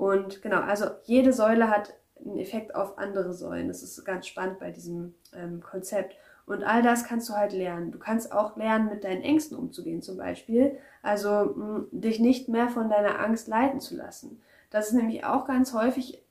Und 0.00 0.40
genau, 0.40 0.62
also 0.62 0.86
jede 1.04 1.30
Säule 1.30 1.68
hat 1.68 1.92
einen 2.24 2.38
Effekt 2.38 2.74
auf 2.74 2.96
andere 2.96 3.34
Säulen. 3.34 3.68
Das 3.68 3.82
ist 3.82 4.02
ganz 4.06 4.26
spannend 4.26 4.58
bei 4.58 4.70
diesem 4.70 5.14
ähm, 5.34 5.60
Konzept. 5.60 6.16
Und 6.46 6.64
all 6.64 6.82
das 6.82 7.04
kannst 7.04 7.28
du 7.28 7.34
halt 7.34 7.52
lernen. 7.52 7.92
Du 7.92 7.98
kannst 7.98 8.32
auch 8.32 8.56
lernen, 8.56 8.88
mit 8.88 9.04
deinen 9.04 9.20
Ängsten 9.20 9.58
umzugehen, 9.58 10.00
zum 10.00 10.16
Beispiel. 10.16 10.78
Also 11.02 11.52
mh, 11.54 11.80
dich 11.90 12.18
nicht 12.18 12.48
mehr 12.48 12.70
von 12.70 12.88
deiner 12.88 13.20
Angst 13.20 13.46
leiten 13.46 13.78
zu 13.78 13.94
lassen. 13.94 14.40
Das 14.70 14.88
ist 14.88 14.94
nämlich 14.94 15.26
auch 15.26 15.46
ganz 15.46 15.74
häufig 15.74 16.22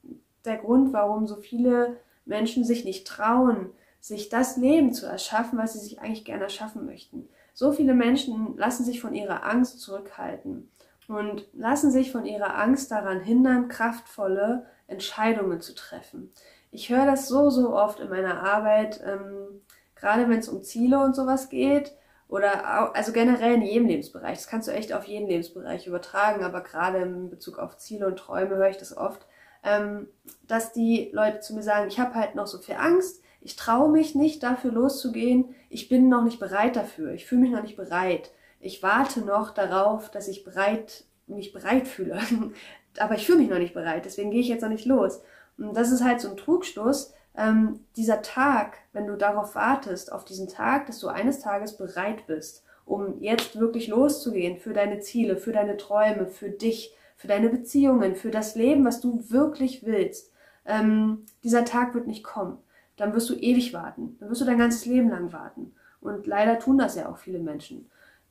der 0.45 0.57
Grund, 0.57 0.91
warum 0.91 1.27
so 1.27 1.35
viele 1.35 1.97
Menschen 2.25 2.63
sich 2.63 2.85
nicht 2.85 3.05
trauen, 3.05 3.69
sich 3.99 4.29
das 4.29 4.57
Leben 4.57 4.93
zu 4.93 5.05
erschaffen, 5.05 5.59
was 5.59 5.73
sie 5.73 5.79
sich 5.79 6.01
eigentlich 6.01 6.25
gerne 6.25 6.41
erschaffen 6.45 6.87
möchten. 6.87 7.29
So 7.53 7.71
viele 7.71 7.93
Menschen 7.93 8.57
lassen 8.57 8.83
sich 8.83 8.99
von 8.99 9.13
ihrer 9.13 9.45
Angst 9.45 9.79
zurückhalten 9.79 10.71
und 11.09 11.47
lassen 11.53 11.91
sich 11.91 12.11
von 12.11 12.25
ihrer 12.25 12.55
Angst 12.57 12.91
daran 12.91 13.19
hindern, 13.19 13.67
kraftvolle 13.67 14.67
Entscheidungen 14.87 15.59
zu 15.59 15.73
treffen. 15.73 16.31
Ich 16.71 16.89
höre 16.89 17.05
das 17.05 17.27
so, 17.27 17.49
so 17.49 17.75
oft 17.75 17.99
in 17.99 18.09
meiner 18.09 18.43
Arbeit, 18.43 19.01
ähm, 19.03 19.61
gerade 19.95 20.29
wenn 20.29 20.39
es 20.39 20.49
um 20.49 20.61
Ziele 20.61 21.03
und 21.03 21.15
sowas 21.15 21.49
geht 21.49 21.93
oder 22.27 22.83
auch, 22.83 22.93
also 22.93 23.11
generell 23.11 23.55
in 23.55 23.63
jedem 23.63 23.87
Lebensbereich. 23.87 24.37
Das 24.37 24.47
kannst 24.47 24.67
du 24.67 24.71
echt 24.71 24.93
auf 24.93 25.05
jeden 25.05 25.27
Lebensbereich 25.27 25.87
übertragen, 25.87 26.43
aber 26.43 26.61
gerade 26.61 26.99
in 26.99 27.29
Bezug 27.29 27.57
auf 27.57 27.77
Ziele 27.77 28.05
und 28.05 28.17
Träume 28.19 28.55
höre 28.55 28.69
ich 28.69 28.77
das 28.77 28.95
oft, 28.95 29.25
ähm, 29.63 30.07
dass 30.47 30.73
die 30.73 31.09
Leute 31.11 31.39
zu 31.39 31.55
mir 31.55 31.63
sagen, 31.63 31.87
ich 31.87 31.99
habe 31.99 32.13
halt 32.13 32.35
noch 32.35 32.47
so 32.47 32.59
viel 32.59 32.75
Angst, 32.75 33.23
ich 33.41 33.55
traue 33.55 33.89
mich 33.89 34.13
nicht 34.13 34.43
dafür 34.43 34.71
loszugehen, 34.71 35.55
ich 35.69 35.89
bin 35.89 36.07
noch 36.07 36.23
nicht 36.23 36.39
bereit 36.39 36.75
dafür, 36.75 37.13
ich 37.13 37.25
fühle 37.25 37.41
mich 37.41 37.51
noch 37.51 37.63
nicht 37.63 37.77
bereit. 37.77 38.31
Ich 38.59 38.83
warte 38.83 39.21
noch 39.21 39.51
darauf, 39.51 40.11
dass 40.11 40.27
ich 40.27 40.43
bereit, 40.43 41.05
mich 41.27 41.53
bereit 41.53 41.87
fühle. 41.87 42.19
aber 42.99 43.15
ich 43.15 43.25
fühle 43.25 43.39
mich 43.39 43.49
noch 43.49 43.59
nicht 43.59 43.73
bereit, 43.73 44.05
deswegen 44.05 44.31
gehe 44.31 44.41
ich 44.41 44.47
jetzt 44.47 44.61
noch 44.61 44.69
nicht 44.69 44.85
los. 44.85 45.21
Und 45.57 45.75
das 45.75 45.91
ist 45.91 46.03
halt 46.03 46.21
so 46.21 46.29
ein 46.29 46.37
Trugschluss. 46.37 47.13
Ähm, 47.35 47.81
dieser 47.95 48.21
Tag, 48.21 48.77
wenn 48.91 49.07
du 49.07 49.15
darauf 49.15 49.55
wartest, 49.55 50.11
auf 50.11 50.25
diesen 50.25 50.47
Tag, 50.47 50.87
dass 50.87 50.99
du 50.99 51.07
eines 51.07 51.39
Tages 51.39 51.77
bereit 51.77 52.27
bist, 52.27 52.63
um 52.85 53.21
jetzt 53.21 53.59
wirklich 53.59 53.87
loszugehen 53.87 54.57
für 54.57 54.73
deine 54.73 54.99
Ziele, 54.99 55.37
für 55.37 55.51
deine 55.51 55.77
Träume, 55.77 56.27
für 56.27 56.49
dich, 56.49 56.95
für 57.15 57.27
deine 57.27 57.49
Beziehungen, 57.49 58.15
für 58.15 58.31
das 58.31 58.55
Leben, 58.55 58.83
was 58.83 58.99
du 58.99 59.29
wirklich 59.29 59.85
willst. 59.85 60.31
Ähm, 60.65 61.25
dieser 61.43 61.65
Tag 61.65 61.93
wird 61.93 62.07
nicht 62.07 62.23
kommen. 62.23 62.57
Dann 62.97 63.13
wirst 63.13 63.29
du 63.29 63.35
ewig 63.35 63.73
warten. 63.73 64.17
Dann 64.19 64.29
wirst 64.29 64.41
du 64.41 64.45
dein 64.45 64.57
ganzes 64.57 64.85
Leben 64.85 65.09
lang 65.09 65.31
warten. 65.31 65.73
Und 66.01 66.27
leider 66.27 66.59
tun 66.59 66.77
das 66.77 66.95
ja 66.95 67.09
auch 67.09 67.17
viele 67.17 67.39
Menschen. 67.39 67.89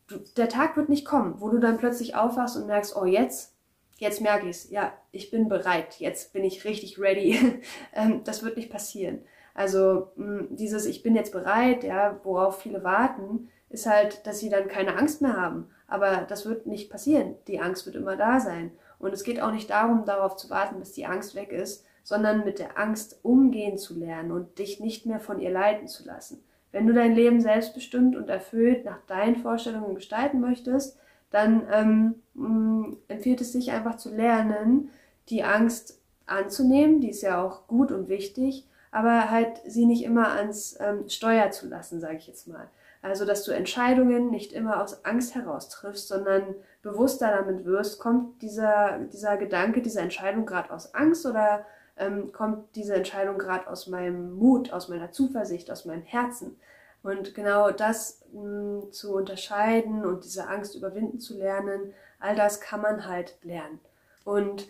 Du, 0.09 0.19
der 0.37 0.49
Tag 0.49 0.77
wird 0.77 0.89
nicht 0.89 1.05
kommen, 1.05 1.41
wo 1.41 1.51
du 1.51 1.59
dann 1.59 1.79
plötzlich 1.79 2.15
aufwachst 2.17 2.57
und 2.57 2.67
merkst, 2.67 2.97
oh 2.97 3.05
jetzt, 3.05 3.55
jetzt 3.99 4.21
merke 4.21 4.49
ich 4.49 4.57
es, 4.57 4.71
ja, 4.71 4.93
ich 5.13 5.31
bin 5.31 5.49
bereit, 5.49 6.01
jetzt 6.01 6.33
bin 6.33 6.45
ich 6.45 6.65
richtig 6.65 6.99
ready. 6.99 7.61
Ähm, 7.95 8.23
das 8.25 8.43
wird 8.43 8.57
nicht 8.57 8.71
passieren. 8.71 9.21
Also 9.55 10.13
mh, 10.17 10.47
dieses 10.51 10.87
Ich 10.87 11.03
bin 11.03 11.15
jetzt 11.15 11.33
bereit, 11.33 11.85
ja, 11.85 12.21
worauf 12.25 12.61
viele 12.61 12.85
warten, 12.85 13.51
ist 13.71 13.87
halt, 13.87 14.27
dass 14.27 14.39
sie 14.41 14.49
dann 14.51 14.69
keine 14.69 14.97
Angst 14.97 15.21
mehr 15.21 15.37
haben. 15.37 15.69
Aber 15.89 16.27
das 16.29 16.47
wird 16.47 16.67
nicht 16.67 16.91
passieren. 16.91 17.35
Die 17.47 17.61
Angst 17.61 17.87
wird 17.87 17.97
immer 17.97 18.17
da 18.17 18.41
sein. 18.41 18.73
Und 18.99 19.13
es 19.13 19.25
geht 19.25 19.41
auch 19.41 19.53
nicht 19.53 19.71
darum, 19.71 20.05
darauf 20.05 20.37
zu 20.37 20.51
warten, 20.51 20.79
bis 20.79 20.93
die 20.93 21.07
Angst 21.07 21.35
weg 21.35 21.53
ist, 21.53 21.85
sondern 22.03 22.45
mit 22.45 22.59
der 22.59 22.79
Angst 22.79 23.21
umgehen 23.23 23.79
zu 23.79 23.99
lernen 23.99 24.33
und 24.33 24.59
dich 24.59 24.81
nicht 24.81 25.07
mehr 25.07 25.21
von 25.21 25.41
ihr 25.41 25.51
leiten 25.51 25.89
zu 25.89 26.05
lassen. 26.07 26.43
Wenn 26.73 26.87
du 26.87 26.93
dein 26.93 27.15
Leben 27.15 27.41
selbstbestimmt 27.41 28.17
und 28.17 28.29
erfüllt 28.29 28.85
nach 28.85 29.01
deinen 29.07 29.37
Vorstellungen 29.37 29.95
gestalten 29.95 30.41
möchtest, 30.41 30.99
dann 31.31 31.67
ähm, 31.73 32.15
mm, 32.35 32.97
empfiehlt 33.09 33.41
es 33.41 33.53
sich 33.53 33.73
einfach 33.73 33.97
zu 33.97 34.15
lernen, 34.15 34.91
die 35.29 35.45
Angst 35.45 36.01
anzunehmen, 36.27 37.01
die 37.01 37.11
ist 37.11 37.23
ja 37.23 37.43
auch 37.43 37.67
gut 37.67 37.93
und 37.93 38.09
wichtig, 38.09 38.67
aber 38.91 39.31
halt 39.31 39.61
sie 39.67 39.87
nicht 39.87 40.05
immer 40.05 40.29
ans 40.33 40.77
ähm, 40.81 41.09
Steuer 41.09 41.51
zu 41.51 41.69
lassen, 41.69 42.01
sage 42.01 42.17
ich 42.17 42.27
jetzt 42.27 42.49
mal. 42.49 42.69
Also, 43.01 43.25
dass 43.25 43.45
du 43.45 43.53
Entscheidungen 43.53 44.31
nicht 44.31 44.53
immer 44.53 44.83
aus 44.83 45.05
Angst 45.05 45.35
heraus 45.35 45.69
triffst, 45.69 46.09
sondern 46.09 46.57
bewusster 46.83 47.31
damit 47.31 47.65
wirst, 47.65 48.01
kommt 48.01 48.43
dieser, 48.43 48.99
dieser 49.13 49.37
Gedanke, 49.37 49.83
diese 49.83 50.01
Entscheidung 50.01 50.47
gerade 50.47 50.73
aus 50.73 50.95
Angst 50.95 51.25
oder 51.25 51.65
ähm, 51.99 52.33
kommt 52.33 52.75
diese 52.77 52.95
Entscheidung 52.95 53.39
gerade 53.39 53.69
aus 53.69 53.87
meinem 53.87 54.37
Mut, 54.37 54.73
aus 54.73 54.89
meiner 54.89 55.13
Zuversicht, 55.13 55.71
aus 55.71 55.85
meinem 55.85 56.03
Herzen. 56.03 56.59
Und 57.03 57.35
genau 57.35 57.71
das 57.71 58.23
mh, 58.33 58.43
hm, 58.83 58.93
zu 58.93 59.15
unterscheiden 59.15 60.05
und 60.05 60.25
diese 60.25 60.49
Angst 60.49 60.75
überwinden 60.75 61.21
zu 61.21 61.37
lernen, 61.37 61.95
all 62.19 62.35
das 62.35 62.61
kann 62.61 62.81
man 62.81 63.07
halt 63.07 63.37
lernen. 63.43 63.81
Und 64.25 64.69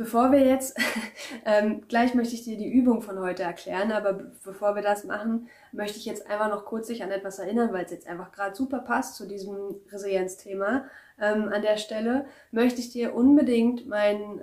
Bevor 0.00 0.32
wir 0.32 0.40
jetzt, 0.40 0.78
ähm, 1.44 1.82
gleich 1.86 2.14
möchte 2.14 2.34
ich 2.34 2.42
dir 2.42 2.56
die 2.56 2.72
Übung 2.72 3.02
von 3.02 3.20
heute 3.20 3.42
erklären, 3.42 3.92
aber 3.92 4.14
bevor 4.42 4.74
wir 4.74 4.80
das 4.80 5.04
machen, 5.04 5.50
möchte 5.72 5.98
ich 5.98 6.06
jetzt 6.06 6.26
einfach 6.26 6.48
noch 6.48 6.64
kurz 6.64 6.86
dich 6.86 7.02
an 7.02 7.10
etwas 7.10 7.38
erinnern, 7.38 7.74
weil 7.74 7.84
es 7.84 7.90
jetzt 7.90 8.06
einfach 8.06 8.32
gerade 8.32 8.56
super 8.56 8.78
passt 8.78 9.16
zu 9.16 9.28
diesem 9.28 9.74
Resilienzthema. 9.92 10.86
Ähm, 11.20 11.50
an 11.52 11.60
der 11.60 11.76
Stelle 11.76 12.24
möchte 12.50 12.80
ich 12.80 12.88
dir 12.88 13.14
unbedingt 13.14 13.86
meinen 13.88 14.40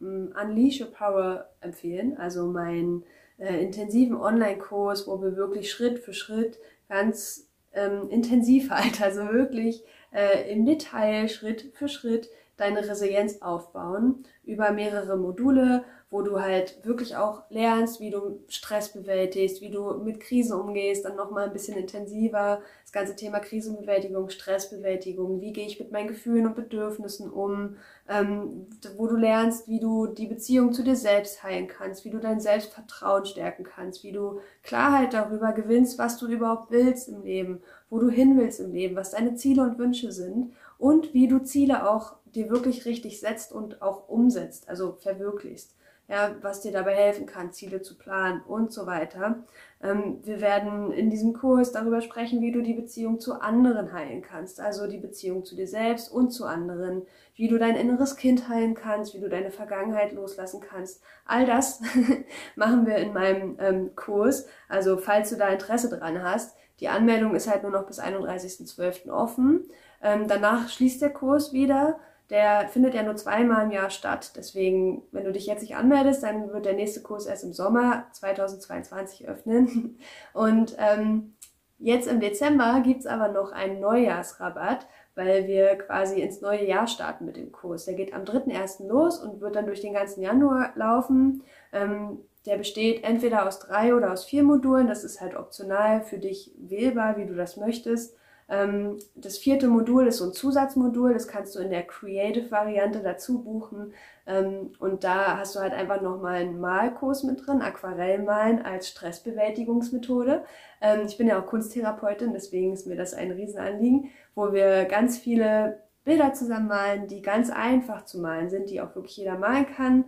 ähm, 0.00 0.34
Unleash 0.34 0.80
Your 0.80 0.90
Power 0.90 1.48
empfehlen, 1.60 2.16
also 2.18 2.48
meinen 2.48 3.04
äh, 3.38 3.62
intensiven 3.62 4.16
Online-Kurs, 4.16 5.06
wo 5.06 5.22
wir 5.22 5.36
wirklich 5.36 5.70
Schritt 5.70 6.00
für 6.00 6.14
Schritt 6.14 6.58
ganz 6.88 7.48
ähm, 7.74 8.08
intensiv 8.10 8.70
halt, 8.70 9.00
also 9.00 9.28
wirklich 9.28 9.84
äh, 10.12 10.52
im 10.52 10.66
Detail, 10.66 11.28
Schritt 11.28 11.70
für 11.74 11.88
Schritt 11.88 12.28
deine 12.60 12.86
Resilienz 12.86 13.40
aufbauen 13.42 14.24
über 14.44 14.72
mehrere 14.72 15.16
Module, 15.16 15.84
wo 16.10 16.22
du 16.22 16.40
halt 16.40 16.84
wirklich 16.84 17.16
auch 17.16 17.44
lernst, 17.50 18.00
wie 18.00 18.10
du 18.10 18.40
Stress 18.48 18.92
bewältigst, 18.92 19.60
wie 19.60 19.70
du 19.70 19.94
mit 19.94 20.18
Krisen 20.18 20.58
umgehst, 20.58 21.04
dann 21.04 21.14
nochmal 21.14 21.46
ein 21.46 21.52
bisschen 21.52 21.78
intensiver. 21.78 22.62
Das 22.82 22.90
ganze 22.90 23.14
Thema 23.14 23.38
Krisenbewältigung, 23.38 24.28
Stressbewältigung, 24.28 25.40
wie 25.40 25.52
gehe 25.52 25.66
ich 25.66 25.78
mit 25.78 25.92
meinen 25.92 26.08
Gefühlen 26.08 26.46
und 26.48 26.56
Bedürfnissen 26.56 27.30
um, 27.30 27.76
ähm, 28.08 28.66
wo 28.96 29.06
du 29.06 29.14
lernst, 29.14 29.68
wie 29.68 29.78
du 29.78 30.08
die 30.08 30.26
Beziehung 30.26 30.72
zu 30.72 30.82
dir 30.82 30.96
selbst 30.96 31.44
heilen 31.44 31.68
kannst, 31.68 32.04
wie 32.04 32.10
du 32.10 32.18
dein 32.18 32.40
Selbstvertrauen 32.40 33.24
stärken 33.24 33.62
kannst, 33.62 34.02
wie 34.02 34.12
du 34.12 34.40
Klarheit 34.64 35.14
darüber 35.14 35.52
gewinnst, 35.52 35.96
was 35.96 36.18
du 36.18 36.26
überhaupt 36.26 36.72
willst 36.72 37.08
im 37.08 37.22
Leben, 37.22 37.62
wo 37.88 38.00
du 38.00 38.10
hin 38.10 38.36
willst 38.36 38.58
im 38.58 38.72
Leben, 38.72 38.96
was 38.96 39.12
deine 39.12 39.36
Ziele 39.36 39.62
und 39.62 39.78
Wünsche 39.78 40.10
sind 40.10 40.52
und 40.76 41.14
wie 41.14 41.28
du 41.28 41.38
Ziele 41.38 41.88
auch 41.88 42.16
dir 42.34 42.50
wirklich 42.50 42.84
richtig 42.84 43.20
setzt 43.20 43.52
und 43.52 43.82
auch 43.82 44.08
umsetzt, 44.08 44.68
also 44.68 44.92
verwirklichst. 44.92 45.74
Ja, 46.08 46.34
was 46.40 46.60
dir 46.60 46.72
dabei 46.72 46.96
helfen 46.96 47.24
kann, 47.24 47.52
Ziele 47.52 47.82
zu 47.82 47.96
planen 47.96 48.42
und 48.42 48.72
so 48.72 48.84
weiter. 48.84 49.44
Ähm, 49.80 50.18
wir 50.24 50.40
werden 50.40 50.90
in 50.90 51.08
diesem 51.08 51.34
Kurs 51.34 51.70
darüber 51.70 52.00
sprechen, 52.00 52.40
wie 52.40 52.50
du 52.50 52.62
die 52.62 52.74
Beziehung 52.74 53.20
zu 53.20 53.40
anderen 53.40 53.92
heilen 53.92 54.20
kannst, 54.20 54.60
also 54.60 54.88
die 54.88 54.98
Beziehung 54.98 55.44
zu 55.44 55.54
dir 55.54 55.68
selbst 55.68 56.10
und 56.10 56.32
zu 56.32 56.46
anderen, 56.46 57.02
wie 57.36 57.46
du 57.46 57.58
dein 57.58 57.76
inneres 57.76 58.16
Kind 58.16 58.48
heilen 58.48 58.74
kannst, 58.74 59.14
wie 59.14 59.20
du 59.20 59.28
deine 59.28 59.52
Vergangenheit 59.52 60.12
loslassen 60.12 60.60
kannst. 60.60 61.00
All 61.26 61.46
das 61.46 61.80
machen 62.56 62.86
wir 62.86 62.96
in 62.96 63.12
meinem 63.12 63.56
ähm, 63.60 63.94
Kurs. 63.94 64.46
Also 64.68 64.96
falls 64.96 65.30
du 65.30 65.36
da 65.36 65.46
Interesse 65.46 65.96
dran 65.96 66.24
hast, 66.24 66.56
die 66.80 66.88
Anmeldung 66.88 67.36
ist 67.36 67.48
halt 67.48 67.62
nur 67.62 67.70
noch 67.70 67.86
bis 67.86 68.00
31.12. 68.00 69.10
offen. 69.10 69.68
Ähm, 70.02 70.26
danach 70.26 70.68
schließt 70.68 71.00
der 71.02 71.10
Kurs 71.10 71.52
wieder 71.52 72.00
der 72.30 72.68
findet 72.68 72.94
ja 72.94 73.02
nur 73.02 73.16
zweimal 73.16 73.64
im 73.64 73.72
Jahr 73.72 73.90
statt. 73.90 74.32
Deswegen, 74.36 75.02
wenn 75.10 75.24
du 75.24 75.32
dich 75.32 75.46
jetzt 75.46 75.62
nicht 75.62 75.76
anmeldest, 75.76 76.22
dann 76.22 76.52
wird 76.52 76.64
der 76.64 76.74
nächste 76.74 77.02
Kurs 77.02 77.26
erst 77.26 77.44
im 77.44 77.52
Sommer 77.52 78.06
2022 78.12 79.28
öffnen. 79.28 79.98
Und 80.32 80.76
ähm, 80.78 81.34
jetzt 81.78 82.06
im 82.06 82.20
Dezember 82.20 82.80
gibt's 82.84 83.06
aber 83.06 83.28
noch 83.28 83.50
einen 83.50 83.80
Neujahrsrabatt, 83.80 84.86
weil 85.16 85.48
wir 85.48 85.76
quasi 85.76 86.20
ins 86.20 86.40
neue 86.40 86.64
Jahr 86.64 86.86
starten 86.86 87.24
mit 87.24 87.36
dem 87.36 87.50
Kurs. 87.50 87.84
Der 87.84 87.94
geht 87.94 88.14
am 88.14 88.22
3.1. 88.22 88.86
los 88.86 89.18
und 89.18 89.40
wird 89.40 89.56
dann 89.56 89.66
durch 89.66 89.80
den 89.80 89.94
ganzen 89.94 90.22
Januar 90.22 90.70
laufen. 90.76 91.42
Ähm, 91.72 92.20
der 92.46 92.56
besteht 92.56 93.04
entweder 93.04 93.46
aus 93.46 93.58
drei 93.58 93.94
oder 93.94 94.12
aus 94.12 94.24
vier 94.24 94.44
Modulen. 94.44 94.86
Das 94.86 95.02
ist 95.02 95.20
halt 95.20 95.36
optional 95.36 96.02
für 96.02 96.18
dich 96.18 96.52
wählbar, 96.56 97.16
wie 97.16 97.26
du 97.26 97.34
das 97.34 97.56
möchtest. 97.56 98.16
Ähm, 98.50 98.98
das 99.14 99.38
vierte 99.38 99.68
Modul 99.68 100.08
ist 100.08 100.18
so 100.18 100.24
ein 100.24 100.32
Zusatzmodul, 100.32 101.14
das 101.14 101.28
kannst 101.28 101.54
du 101.54 101.60
in 101.60 101.70
der 101.70 101.84
Creative-Variante 101.86 103.00
dazu 103.00 103.42
buchen. 103.44 103.94
Ähm, 104.26 104.72
und 104.80 105.04
da 105.04 105.38
hast 105.38 105.54
du 105.54 105.60
halt 105.60 105.72
einfach 105.72 106.02
nochmal 106.02 106.40
einen 106.40 106.60
Malkurs 106.60 107.22
mit 107.22 107.46
drin, 107.46 107.62
Aquarellmalen 107.62 108.62
als 108.62 108.88
Stressbewältigungsmethode. 108.88 110.44
Ähm, 110.80 111.02
ich 111.06 111.16
bin 111.16 111.28
ja 111.28 111.40
auch 111.40 111.46
Kunsttherapeutin, 111.46 112.32
deswegen 112.32 112.72
ist 112.72 112.88
mir 112.88 112.96
das 112.96 113.14
ein 113.14 113.30
Riesenanliegen, 113.30 114.10
wo 114.34 114.52
wir 114.52 114.84
ganz 114.86 115.16
viele 115.18 115.84
Bilder 116.02 116.32
zusammen 116.32 116.66
malen, 116.66 117.06
die 117.06 117.22
ganz 117.22 117.50
einfach 117.50 118.04
zu 118.04 118.18
malen 118.18 118.50
sind, 118.50 118.68
die 118.70 118.80
auch 118.80 118.96
wirklich 118.96 119.16
jeder 119.16 119.38
malen 119.38 119.66
kann, 119.66 120.04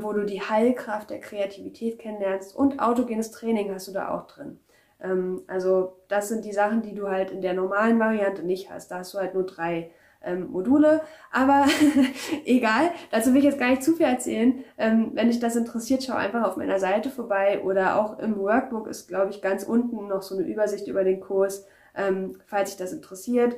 wo 0.00 0.12
du 0.12 0.26
die 0.26 0.42
Heilkraft 0.42 1.08
der 1.08 1.20
Kreativität 1.20 2.00
kennenlernst 2.00 2.54
und 2.54 2.80
autogenes 2.80 3.30
Training 3.30 3.72
hast 3.72 3.88
du 3.88 3.92
da 3.92 4.10
auch 4.10 4.26
drin. 4.26 4.58
Ähm, 5.02 5.42
also 5.46 5.96
das 6.08 6.28
sind 6.28 6.44
die 6.44 6.52
Sachen, 6.52 6.82
die 6.82 6.94
du 6.94 7.08
halt 7.08 7.30
in 7.30 7.42
der 7.42 7.54
normalen 7.54 7.98
Variante 7.98 8.42
nicht 8.42 8.70
hast. 8.70 8.90
Da 8.90 8.98
hast 8.98 9.14
du 9.14 9.18
halt 9.18 9.34
nur 9.34 9.44
drei 9.44 9.90
ähm, 10.22 10.50
Module. 10.50 11.00
Aber 11.30 11.66
egal, 12.44 12.90
dazu 13.10 13.30
will 13.30 13.38
ich 13.38 13.44
jetzt 13.44 13.58
gar 13.58 13.70
nicht 13.70 13.82
zu 13.82 13.94
viel 13.96 14.06
erzählen. 14.06 14.64
Ähm, 14.78 15.12
wenn 15.14 15.28
dich 15.28 15.40
das 15.40 15.56
interessiert, 15.56 16.02
schau 16.02 16.14
einfach 16.14 16.44
auf 16.44 16.56
meiner 16.56 16.78
Seite 16.78 17.10
vorbei 17.10 17.62
oder 17.62 17.98
auch 17.98 18.18
im 18.18 18.36
Workbook 18.38 18.86
ist, 18.86 19.08
glaube 19.08 19.30
ich, 19.30 19.42
ganz 19.42 19.64
unten 19.64 20.08
noch 20.08 20.22
so 20.22 20.36
eine 20.36 20.46
Übersicht 20.46 20.86
über 20.88 21.04
den 21.04 21.20
Kurs. 21.20 21.66
Ähm, 21.94 22.38
falls 22.46 22.70
dich 22.70 22.78
das 22.78 22.92
interessiert, 22.92 23.56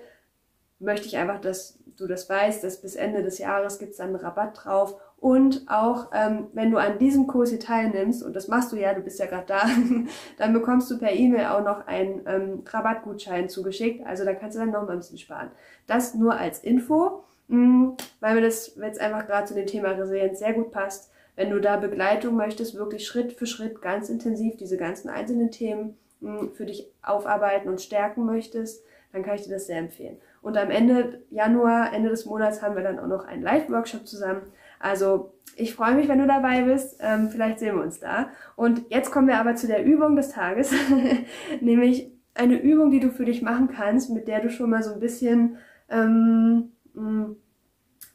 möchte 0.78 1.06
ich 1.06 1.16
einfach, 1.16 1.40
dass 1.40 1.78
du 1.96 2.06
das 2.06 2.28
weißt, 2.28 2.64
dass 2.64 2.80
bis 2.80 2.96
Ende 2.96 3.22
des 3.22 3.38
Jahres 3.38 3.78
gibt 3.78 3.92
es 3.92 3.98
dann 3.98 4.08
einen 4.08 4.16
Rabatt 4.16 4.64
drauf 4.64 4.96
und 5.22 5.62
auch, 5.68 6.10
ähm, 6.12 6.48
wenn 6.52 6.72
du 6.72 6.78
an 6.78 6.98
diesem 6.98 7.28
Kurs 7.28 7.50
hier 7.50 7.60
teilnimmst, 7.60 8.24
und 8.24 8.34
das 8.34 8.48
machst 8.48 8.72
du 8.72 8.76
ja, 8.76 8.92
du 8.92 9.02
bist 9.02 9.20
ja 9.20 9.26
gerade 9.26 9.46
da, 9.46 9.62
dann 10.36 10.52
bekommst 10.52 10.90
du 10.90 10.98
per 10.98 11.12
E-Mail 11.12 11.46
auch 11.46 11.62
noch 11.62 11.86
einen 11.86 12.22
ähm, 12.26 12.64
Rabattgutschein 12.66 13.48
zugeschickt. 13.48 14.04
Also 14.04 14.24
da 14.24 14.34
kannst 14.34 14.56
du 14.56 14.60
dann 14.60 14.72
noch 14.72 14.88
ein 14.88 14.96
bisschen 14.96 15.18
sparen. 15.18 15.52
Das 15.86 16.14
nur 16.14 16.34
als 16.34 16.58
Info, 16.58 17.22
mh, 17.46 17.56
mm, 17.56 17.96
weil 18.18 18.34
mir 18.34 18.40
das 18.40 18.74
jetzt 18.74 19.00
einfach 19.00 19.28
gerade 19.28 19.46
zu 19.46 19.54
dem 19.54 19.66
Thema 19.66 19.90
Resilienz 19.90 20.40
sehr 20.40 20.54
gut 20.54 20.72
passt. 20.72 21.12
Wenn 21.36 21.50
du 21.50 21.60
da 21.60 21.76
Begleitung 21.76 22.34
möchtest, 22.34 22.74
wirklich 22.74 23.06
Schritt 23.06 23.32
für 23.32 23.46
Schritt 23.46 23.80
ganz 23.80 24.08
intensiv 24.08 24.56
diese 24.56 24.76
ganzen 24.76 25.08
einzelnen 25.08 25.52
Themen 25.52 25.96
mh, 26.18 26.32
mm, 26.32 26.50
für 26.54 26.66
dich 26.66 26.90
aufarbeiten 27.00 27.68
und 27.68 27.80
stärken 27.80 28.26
möchtest, 28.26 28.84
dann 29.12 29.22
kann 29.22 29.36
ich 29.36 29.44
dir 29.44 29.52
das 29.52 29.68
sehr 29.68 29.78
empfehlen. 29.78 30.16
Und 30.40 30.56
am 30.56 30.72
Ende 30.72 31.22
Januar, 31.30 31.92
Ende 31.92 32.08
des 32.08 32.26
Monats 32.26 32.60
haben 32.60 32.74
wir 32.74 32.82
dann 32.82 32.98
auch 32.98 33.06
noch 33.06 33.24
einen 33.24 33.42
Live-Workshop 33.42 34.08
zusammen 34.08 34.42
also 34.82 35.32
ich 35.56 35.74
freue 35.74 35.94
mich, 35.94 36.08
wenn 36.08 36.18
du 36.18 36.26
dabei 36.26 36.62
bist. 36.62 36.96
Ähm, 37.00 37.30
vielleicht 37.30 37.58
sehen 37.58 37.76
wir 37.76 37.82
uns 37.82 38.00
da. 38.00 38.30
Und 38.56 38.82
jetzt 38.90 39.10
kommen 39.10 39.28
wir 39.28 39.38
aber 39.38 39.54
zu 39.54 39.66
der 39.66 39.84
Übung 39.84 40.16
des 40.16 40.30
Tages, 40.30 40.72
nämlich 41.60 42.10
eine 42.34 42.60
Übung, 42.60 42.90
die 42.90 43.00
du 43.00 43.10
für 43.10 43.24
dich 43.24 43.42
machen 43.42 43.68
kannst, 43.68 44.10
mit 44.10 44.26
der 44.26 44.40
du 44.40 44.50
schon 44.50 44.70
mal 44.70 44.82
so 44.82 44.92
ein 44.92 45.00
bisschen 45.00 45.58
ähm, 45.88 46.72
mh, 46.94 47.36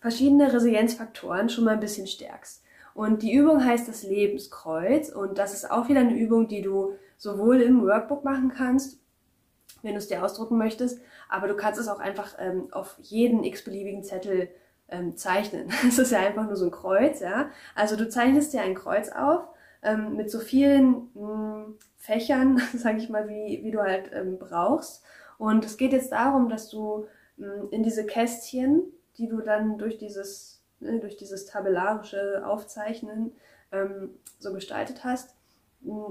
verschiedene 0.01 0.51
Resilienzfaktoren 0.51 1.49
schon 1.49 1.63
mal 1.63 1.75
ein 1.75 1.79
bisschen 1.79 2.07
stärkst. 2.07 2.63
Und 2.93 3.21
die 3.21 3.33
Übung 3.33 3.63
heißt 3.63 3.87
das 3.87 4.03
Lebenskreuz 4.03 5.09
und 5.09 5.37
das 5.37 5.53
ist 5.53 5.69
auch 5.69 5.87
wieder 5.87 5.99
eine 5.99 6.17
Übung, 6.17 6.47
die 6.47 6.63
du 6.63 6.93
sowohl 7.15 7.61
im 7.61 7.83
Workbook 7.83 8.23
machen 8.23 8.49
kannst, 8.49 8.99
wenn 9.83 9.91
du 9.91 9.99
es 9.99 10.07
dir 10.07 10.23
ausdrucken 10.25 10.57
möchtest, 10.57 10.99
aber 11.29 11.47
du 11.47 11.55
kannst 11.55 11.79
es 11.79 11.87
auch 11.87 11.99
einfach 11.99 12.35
ähm, 12.39 12.69
auf 12.71 12.97
jeden 13.01 13.43
x-beliebigen 13.43 14.03
Zettel 14.03 14.49
ähm, 14.89 15.15
zeichnen. 15.15 15.71
Es 15.87 15.99
ist 15.99 16.11
ja 16.11 16.19
einfach 16.19 16.45
nur 16.45 16.55
so 16.55 16.65
ein 16.65 16.71
Kreuz, 16.71 17.19
ja. 17.19 17.49
Also 17.75 17.95
du 17.95 18.09
zeichnest 18.09 18.53
dir 18.53 18.61
ein 18.61 18.75
Kreuz 18.75 19.09
auf 19.09 19.47
ähm, 19.83 20.15
mit 20.15 20.31
so 20.31 20.39
vielen 20.39 21.09
mh, 21.13 21.65
hm, 21.65 21.77
Fächern, 21.97 22.61
sage 22.73 22.97
ich 22.97 23.09
mal, 23.09 23.27
wie, 23.27 23.61
wie 23.63 23.71
du 23.71 23.81
halt 23.81 24.11
ähm, 24.13 24.37
brauchst. 24.39 25.03
Und 25.37 25.65
es 25.65 25.77
geht 25.77 25.93
jetzt 25.93 26.11
darum, 26.11 26.49
dass 26.49 26.69
du 26.69 27.07
mh, 27.37 27.47
hm, 27.47 27.67
in 27.71 27.83
diese 27.83 28.05
Kästchen, 28.05 28.83
die 29.17 29.27
du 29.27 29.41
dann 29.41 29.77
durch 29.77 29.97
dieses, 29.97 30.63
ne, 30.79 30.99
durch 30.99 31.17
dieses 31.17 31.45
tabellarische 31.45 32.45
Aufzeichnen 32.45 33.33
ähm, 33.71 34.11
so 34.39 34.53
gestaltet 34.53 35.03
hast, 35.03 35.35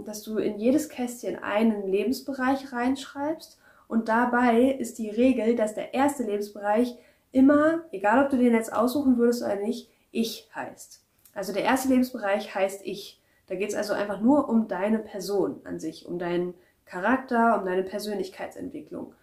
dass 0.04 0.22
du 0.22 0.38
in 0.38 0.58
jedes 0.58 0.88
Kästchen 0.88 1.36
einen 1.42 1.86
Lebensbereich 1.88 2.72
reinschreibst 2.72 3.58
und 3.88 4.08
dabei 4.08 4.70
ist 4.70 4.98
die 4.98 5.10
Regel, 5.10 5.54
dass 5.54 5.74
der 5.74 5.94
erste 5.94 6.24
Lebensbereich 6.24 6.96
immer, 7.36 7.84
egal 7.92 8.24
ob 8.24 8.30
du 8.30 8.38
den 8.38 8.54
jetzt 8.54 8.72
aussuchen 8.72 9.18
würdest 9.18 9.42
oder 9.42 9.56
nicht, 9.56 9.90
ich 10.10 10.48
heißt. 10.54 11.02
Also 11.34 11.52
der 11.52 11.64
erste 11.64 11.88
Lebensbereich 11.88 12.54
heißt 12.54 12.80
ich. 12.84 13.20
Da 13.46 13.54
geht 13.54 13.68
es 13.68 13.74
also 13.74 13.92
einfach 13.92 14.20
nur 14.20 14.48
um 14.48 14.68
deine 14.68 14.98
Person 14.98 15.60
an 15.64 15.78
sich, 15.78 16.06
um 16.06 16.18
deinen 16.18 16.54
Charakter, 16.86 17.58
um 17.60 17.66
deine 17.66 17.82
Persönlichkeitsentwicklung. 17.82 19.14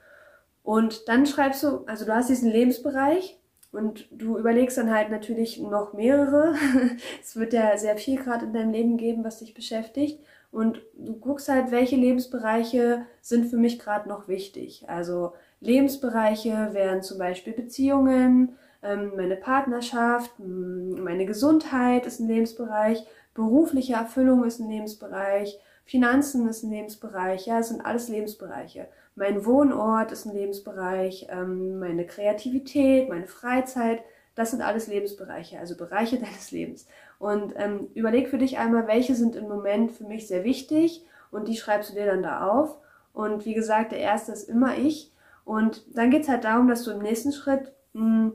Und 0.61 1.09
dann 1.09 1.25
schreibst 1.25 1.63
du, 1.63 1.83
also 1.87 2.05
du 2.05 2.13
hast 2.13 2.29
diesen 2.29 2.51
Lebensbereich 2.51 3.39
und 3.71 4.07
du 4.11 4.37
überlegst 4.37 4.77
dann 4.77 4.93
halt 4.93 5.09
natürlich 5.09 5.59
noch 5.59 5.93
mehrere. 5.93 6.53
es 7.21 7.35
wird 7.35 7.51
ja 7.51 7.75
sehr 7.77 7.97
viel 7.97 8.21
gerade 8.21 8.45
in 8.45 8.53
deinem 8.53 8.71
Leben 8.71 8.97
geben, 8.97 9.23
was 9.23 9.39
dich 9.39 9.55
beschäftigt. 9.55 10.23
Und 10.51 10.83
du 10.93 11.13
guckst 11.13 11.49
halt, 11.49 11.71
welche 11.71 11.95
Lebensbereiche 11.95 13.07
sind 13.21 13.47
für 13.47 13.57
mich 13.57 13.79
gerade 13.79 14.07
noch 14.07 14.27
wichtig. 14.27 14.85
Also 14.87 15.33
Lebensbereiche 15.63 16.69
wären 16.73 17.01
zum 17.01 17.17
Beispiel 17.17 17.53
Beziehungen, 17.53 18.57
ähm, 18.81 19.13
meine 19.15 19.37
Partnerschaft, 19.37 20.31
meine 20.37 21.25
Gesundheit 21.25 22.05
ist 22.05 22.19
ein 22.19 22.27
Lebensbereich, 22.27 23.05
berufliche 23.33 23.93
Erfüllung 23.93 24.43
ist 24.43 24.59
ein 24.59 24.69
Lebensbereich, 24.69 25.59
Finanzen 25.85 26.47
ist 26.47 26.63
ein 26.63 26.71
Lebensbereich, 26.71 27.45
ja, 27.45 27.59
es 27.59 27.69
sind 27.69 27.85
alles 27.85 28.07
Lebensbereiche. 28.07 28.87
Mein 29.15 29.45
Wohnort 29.45 30.11
ist 30.11 30.25
ein 30.25 30.33
Lebensbereich, 30.33 31.27
ähm, 31.29 31.79
meine 31.79 32.05
Kreativität, 32.05 33.09
meine 33.09 33.27
Freizeit, 33.27 34.01
das 34.35 34.51
sind 34.51 34.61
alles 34.61 34.87
Lebensbereiche, 34.87 35.59
also 35.59 35.77
Bereiche 35.77 36.17
deines 36.19 36.51
Lebens. 36.51 36.87
Und 37.19 37.53
ähm, 37.57 37.87
überleg 37.93 38.29
für 38.29 38.37
dich 38.37 38.57
einmal, 38.57 38.87
welche 38.87 39.15
sind 39.15 39.35
im 39.35 39.47
Moment 39.47 39.91
für 39.91 40.05
mich 40.05 40.27
sehr 40.27 40.43
wichtig 40.43 41.05
und 41.31 41.47
die 41.47 41.55
schreibst 41.55 41.91
du 41.91 41.95
dir 41.95 42.05
dann 42.05 42.23
da 42.23 42.49
auf. 42.49 42.77
Und 43.13 43.45
wie 43.45 43.53
gesagt, 43.53 43.91
der 43.91 43.99
erste 43.99 44.31
ist 44.31 44.49
immer 44.49 44.77
ich. 44.77 45.12
Und 45.45 45.83
dann 45.95 46.09
geht's 46.11 46.29
halt 46.29 46.43
darum, 46.43 46.67
dass 46.67 46.83
du 46.83 46.91
im 46.91 47.01
nächsten 47.01 47.31
Schritt 47.31 47.73
mh, 47.93 48.31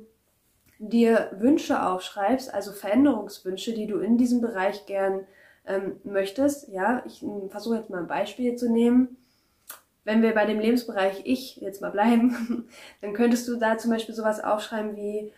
dir 0.79 1.31
Wünsche 1.39 1.83
aufschreibst, 1.83 2.53
also 2.53 2.73
Veränderungswünsche, 2.73 3.75
die 3.75 3.87
du 3.87 3.99
in 3.99 4.19
diesem 4.19 4.41
Bereich 4.41 4.87
gern 4.87 5.27
ähm, 5.67 5.97
möchtest. 6.05 6.69
Ja, 6.69 7.03
ich 7.07 7.25
versuche 7.51 7.77
jetzt 7.77 7.91
mal 7.91 8.01
ein 8.01 8.07
Beispiel 8.07 8.57
zu 8.57 8.71
nehmen. 8.71 9.17
Wenn 10.05 10.23
wir 10.23 10.33
bei 10.35 10.47
dem 10.47 10.61
Lebensbereich 10.61 11.23
Ich 11.25 11.57
jetzt 11.57 11.83
mal 11.83 11.91
bleiben, 11.91 12.69
dann 13.01 13.13
könntest 13.13 13.49
du 13.49 13.57
da 13.57 13.79
zum 13.79 13.91
Beispiel 13.91 14.15
sowas 14.15 14.43
aufschreiben 14.43 14.97
wie, 14.97 15.33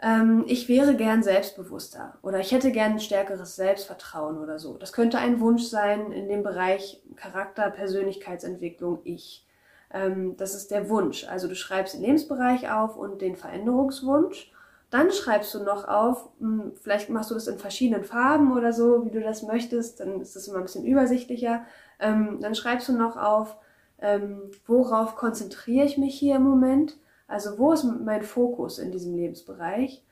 ähm, 0.00 0.44
ich 0.46 0.68
wäre 0.68 0.94
gern 0.96 1.22
selbstbewusster 1.22 2.18
oder 2.22 2.38
ich 2.40 2.52
hätte 2.52 2.70
gern 2.70 2.92
ein 2.92 3.00
stärkeres 3.00 3.56
Selbstvertrauen 3.56 4.38
oder 4.38 4.58
so. 4.58 4.78
Das 4.78 4.92
könnte 4.92 5.18
ein 5.18 5.40
Wunsch 5.40 5.64
sein 5.64 6.12
in 6.12 6.28
dem 6.28 6.42
Bereich 6.42 7.02
Charakter, 7.16 7.70
Persönlichkeitsentwicklung, 7.70 9.00
ich. 9.04 9.44
Ähm, 9.90 10.36
das 10.36 10.54
ist 10.54 10.70
der 10.70 10.88
Wunsch. 10.88 11.26
Also 11.28 11.48
du 11.48 11.54
schreibst 11.54 11.94
den 11.94 12.02
Lebensbereich 12.02 12.70
auf 12.70 12.96
und 12.96 13.20
den 13.20 13.36
Veränderungswunsch. 13.36 14.52
Dann 14.90 15.10
schreibst 15.12 15.54
du 15.54 15.62
noch 15.62 15.86
auf, 15.86 16.28
hm, 16.40 16.72
vielleicht 16.80 17.10
machst 17.10 17.30
du 17.30 17.34
das 17.34 17.46
in 17.46 17.58
verschiedenen 17.58 18.04
Farben 18.04 18.56
oder 18.56 18.72
so, 18.72 19.04
wie 19.04 19.10
du 19.10 19.20
das 19.20 19.42
möchtest, 19.42 20.00
dann 20.00 20.20
ist 20.20 20.34
das 20.34 20.48
immer 20.48 20.58
ein 20.58 20.62
bisschen 20.64 20.86
übersichtlicher. 20.86 21.62
Ähm, 22.00 22.38
dann 22.40 22.54
schreibst 22.54 22.88
du 22.88 22.92
noch 22.92 23.16
auf, 23.16 23.56
ähm, 24.00 24.50
worauf 24.66 25.16
konzentriere 25.16 25.84
ich 25.84 25.98
mich 25.98 26.18
hier 26.18 26.36
im 26.36 26.44
Moment 26.44 26.96
also 27.28 27.58
wo 27.58 27.72
ist 27.72 27.84
mein 27.84 28.22
Fokus 28.22 28.78
in 28.78 28.90
diesem 28.90 29.14
Lebensbereich? 29.14 30.02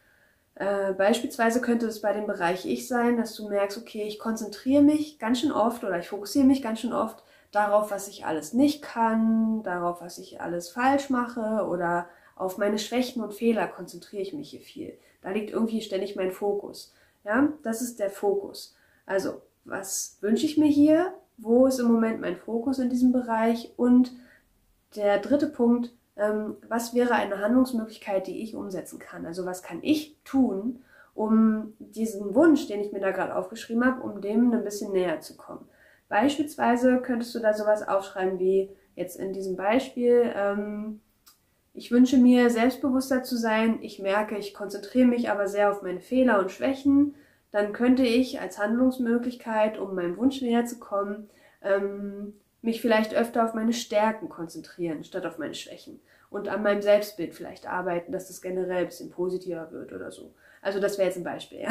Äh, 0.54 0.92
beispielsweise 0.92 1.60
könnte 1.62 1.86
es 1.86 2.02
bei 2.02 2.12
dem 2.12 2.26
Bereich 2.26 2.66
Ich 2.66 2.86
sein, 2.86 3.16
dass 3.16 3.34
du 3.34 3.48
merkst, 3.48 3.78
okay, 3.78 4.04
ich 4.04 4.18
konzentriere 4.18 4.82
mich 4.82 5.18
ganz 5.18 5.40
schön 5.40 5.52
oft 5.52 5.82
oder 5.82 5.98
ich 5.98 6.08
fokussiere 6.08 6.46
mich 6.46 6.62
ganz 6.62 6.80
schön 6.80 6.92
oft 6.92 7.24
darauf, 7.56 7.90
was 7.90 8.06
ich 8.06 8.26
alles 8.26 8.52
nicht 8.52 8.82
kann, 8.82 9.62
darauf, 9.62 10.02
was 10.02 10.18
ich 10.18 10.40
alles 10.40 10.68
falsch 10.68 11.08
mache 11.08 11.66
oder 11.66 12.06
auf 12.36 12.58
meine 12.58 12.78
Schwächen 12.78 13.22
und 13.22 13.32
Fehler 13.32 13.66
konzentriere 13.66 14.22
ich 14.22 14.34
mich 14.34 14.50
hier 14.50 14.60
viel. 14.60 14.98
Da 15.22 15.30
liegt 15.30 15.50
irgendwie 15.50 15.80
ständig 15.80 16.16
mein 16.16 16.32
Fokus. 16.32 16.94
Ja, 17.24 17.48
das 17.62 17.80
ist 17.80 17.98
der 17.98 18.10
Fokus. 18.10 18.76
Also, 19.06 19.40
was 19.64 20.18
wünsche 20.20 20.44
ich 20.44 20.58
mir 20.58 20.68
hier? 20.68 21.14
Wo 21.38 21.66
ist 21.66 21.78
im 21.78 21.90
Moment 21.90 22.20
mein 22.20 22.36
Fokus 22.36 22.78
in 22.78 22.90
diesem 22.90 23.10
Bereich? 23.10 23.72
Und 23.76 24.12
der 24.94 25.18
dritte 25.18 25.46
Punkt, 25.46 25.92
ähm, 26.16 26.56
was 26.68 26.94
wäre 26.94 27.14
eine 27.14 27.40
Handlungsmöglichkeit, 27.40 28.26
die 28.26 28.42
ich 28.42 28.54
umsetzen 28.54 28.98
kann? 28.98 29.24
Also 29.24 29.46
was 29.46 29.62
kann 29.62 29.78
ich 29.82 30.16
tun, 30.24 30.84
um 31.14 31.72
diesen 31.78 32.34
Wunsch, 32.34 32.66
den 32.68 32.80
ich 32.80 32.92
mir 32.92 33.00
da 33.00 33.12
gerade 33.12 33.34
aufgeschrieben 33.34 33.84
habe, 33.84 34.02
um 34.02 34.20
dem 34.20 34.52
ein 34.52 34.64
bisschen 34.64 34.92
näher 34.92 35.20
zu 35.20 35.36
kommen? 35.36 35.66
Beispielsweise 36.08 36.98
könntest 36.98 37.34
du 37.34 37.40
da 37.40 37.52
sowas 37.52 37.86
aufschreiben 37.86 38.38
wie 38.38 38.70
jetzt 38.94 39.16
in 39.16 39.32
diesem 39.32 39.56
Beispiel, 39.56 40.32
ähm, 40.34 41.00
ich 41.74 41.90
wünsche 41.90 42.16
mir 42.16 42.48
selbstbewusster 42.48 43.22
zu 43.22 43.36
sein, 43.36 43.80
ich 43.82 43.98
merke, 43.98 44.38
ich 44.38 44.54
konzentriere 44.54 45.06
mich 45.06 45.28
aber 45.28 45.46
sehr 45.46 45.70
auf 45.70 45.82
meine 45.82 46.00
Fehler 46.00 46.38
und 46.38 46.50
Schwächen, 46.50 47.14
dann 47.52 47.72
könnte 47.72 48.02
ich 48.02 48.40
als 48.40 48.58
Handlungsmöglichkeit, 48.58 49.78
um 49.78 49.94
meinem 49.94 50.16
Wunsch 50.16 50.40
näher 50.40 50.64
zu 50.64 50.78
kommen, 50.78 51.28
ähm, 51.62 52.34
mich 52.62 52.80
vielleicht 52.80 53.14
öfter 53.14 53.44
auf 53.44 53.52
meine 53.52 53.74
Stärken 53.74 54.28
konzentrieren, 54.28 55.04
statt 55.04 55.26
auf 55.26 55.38
meine 55.38 55.54
Schwächen. 55.54 56.00
Und 56.30 56.48
an 56.48 56.62
meinem 56.62 56.82
Selbstbild 56.82 57.34
vielleicht 57.34 57.68
arbeiten, 57.68 58.10
dass 58.10 58.28
das 58.28 58.42
generell 58.42 58.82
ein 58.82 58.86
bisschen 58.86 59.10
positiver 59.10 59.70
wird 59.70 59.92
oder 59.92 60.10
so. 60.10 60.34
Also 60.66 60.80
das 60.80 60.98
wäre 60.98 61.06
jetzt 61.08 61.16
ein 61.16 61.24
Beispiel, 61.24 61.60
ja. 61.60 61.70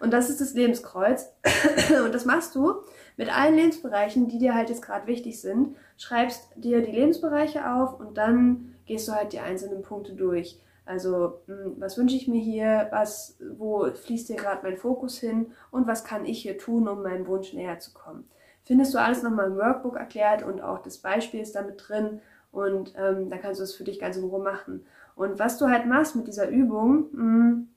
Und 0.00 0.12
das 0.12 0.30
ist 0.30 0.40
das 0.40 0.54
Lebenskreuz. 0.54 1.32
Und 2.04 2.14
das 2.14 2.24
machst 2.24 2.54
du 2.54 2.74
mit 3.16 3.28
allen 3.36 3.56
Lebensbereichen, 3.56 4.28
die 4.28 4.38
dir 4.38 4.54
halt 4.54 4.68
jetzt 4.70 4.82
gerade 4.82 5.06
wichtig 5.06 5.40
sind. 5.40 5.76
Schreibst 5.98 6.48
dir 6.54 6.80
die 6.80 6.92
Lebensbereiche 6.92 7.68
auf 7.70 7.98
und 7.98 8.16
dann 8.16 8.76
gehst 8.86 9.08
du 9.08 9.12
halt 9.12 9.32
die 9.32 9.40
einzelnen 9.40 9.82
Punkte 9.82 10.14
durch. 10.14 10.60
Also, 10.86 11.40
hm, 11.46 11.74
was 11.78 11.98
wünsche 11.98 12.16
ich 12.16 12.28
mir 12.28 12.40
hier? 12.40 12.86
Was, 12.92 13.36
wo 13.58 13.90
fließt 13.90 14.28
hier 14.28 14.36
gerade 14.36 14.60
mein 14.62 14.76
Fokus 14.76 15.18
hin? 15.18 15.52
Und 15.70 15.86
was 15.86 16.04
kann 16.04 16.24
ich 16.24 16.40
hier 16.40 16.56
tun, 16.56 16.88
um 16.88 17.02
meinem 17.02 17.26
Wunsch 17.26 17.52
näher 17.52 17.78
zu 17.80 17.92
kommen? 17.92 18.30
findest 18.64 18.94
du 18.94 18.98
alles 18.98 19.22
nochmal 19.24 19.48
im 19.48 19.56
Workbook 19.56 19.96
erklärt 19.96 20.44
und 20.44 20.60
auch 20.60 20.78
das 20.78 20.98
Beispiel 20.98 21.40
ist 21.40 21.56
damit 21.56 21.82
drin 21.88 22.20
und 22.52 22.94
ähm, 22.96 23.28
da 23.28 23.36
kannst 23.36 23.60
du 23.60 23.64
es 23.64 23.74
für 23.74 23.82
dich 23.84 23.98
ganz 23.98 24.16
in 24.16 24.24
Ruhe 24.24 24.42
machen. 24.42 24.86
Und 25.16 25.38
was 25.38 25.58
du 25.58 25.68
halt 25.68 25.86
machst 25.86 26.16
mit 26.16 26.26
dieser 26.26 26.48
Übung, 26.48 27.06
mh, 27.12 27.22
mm, 27.22 27.68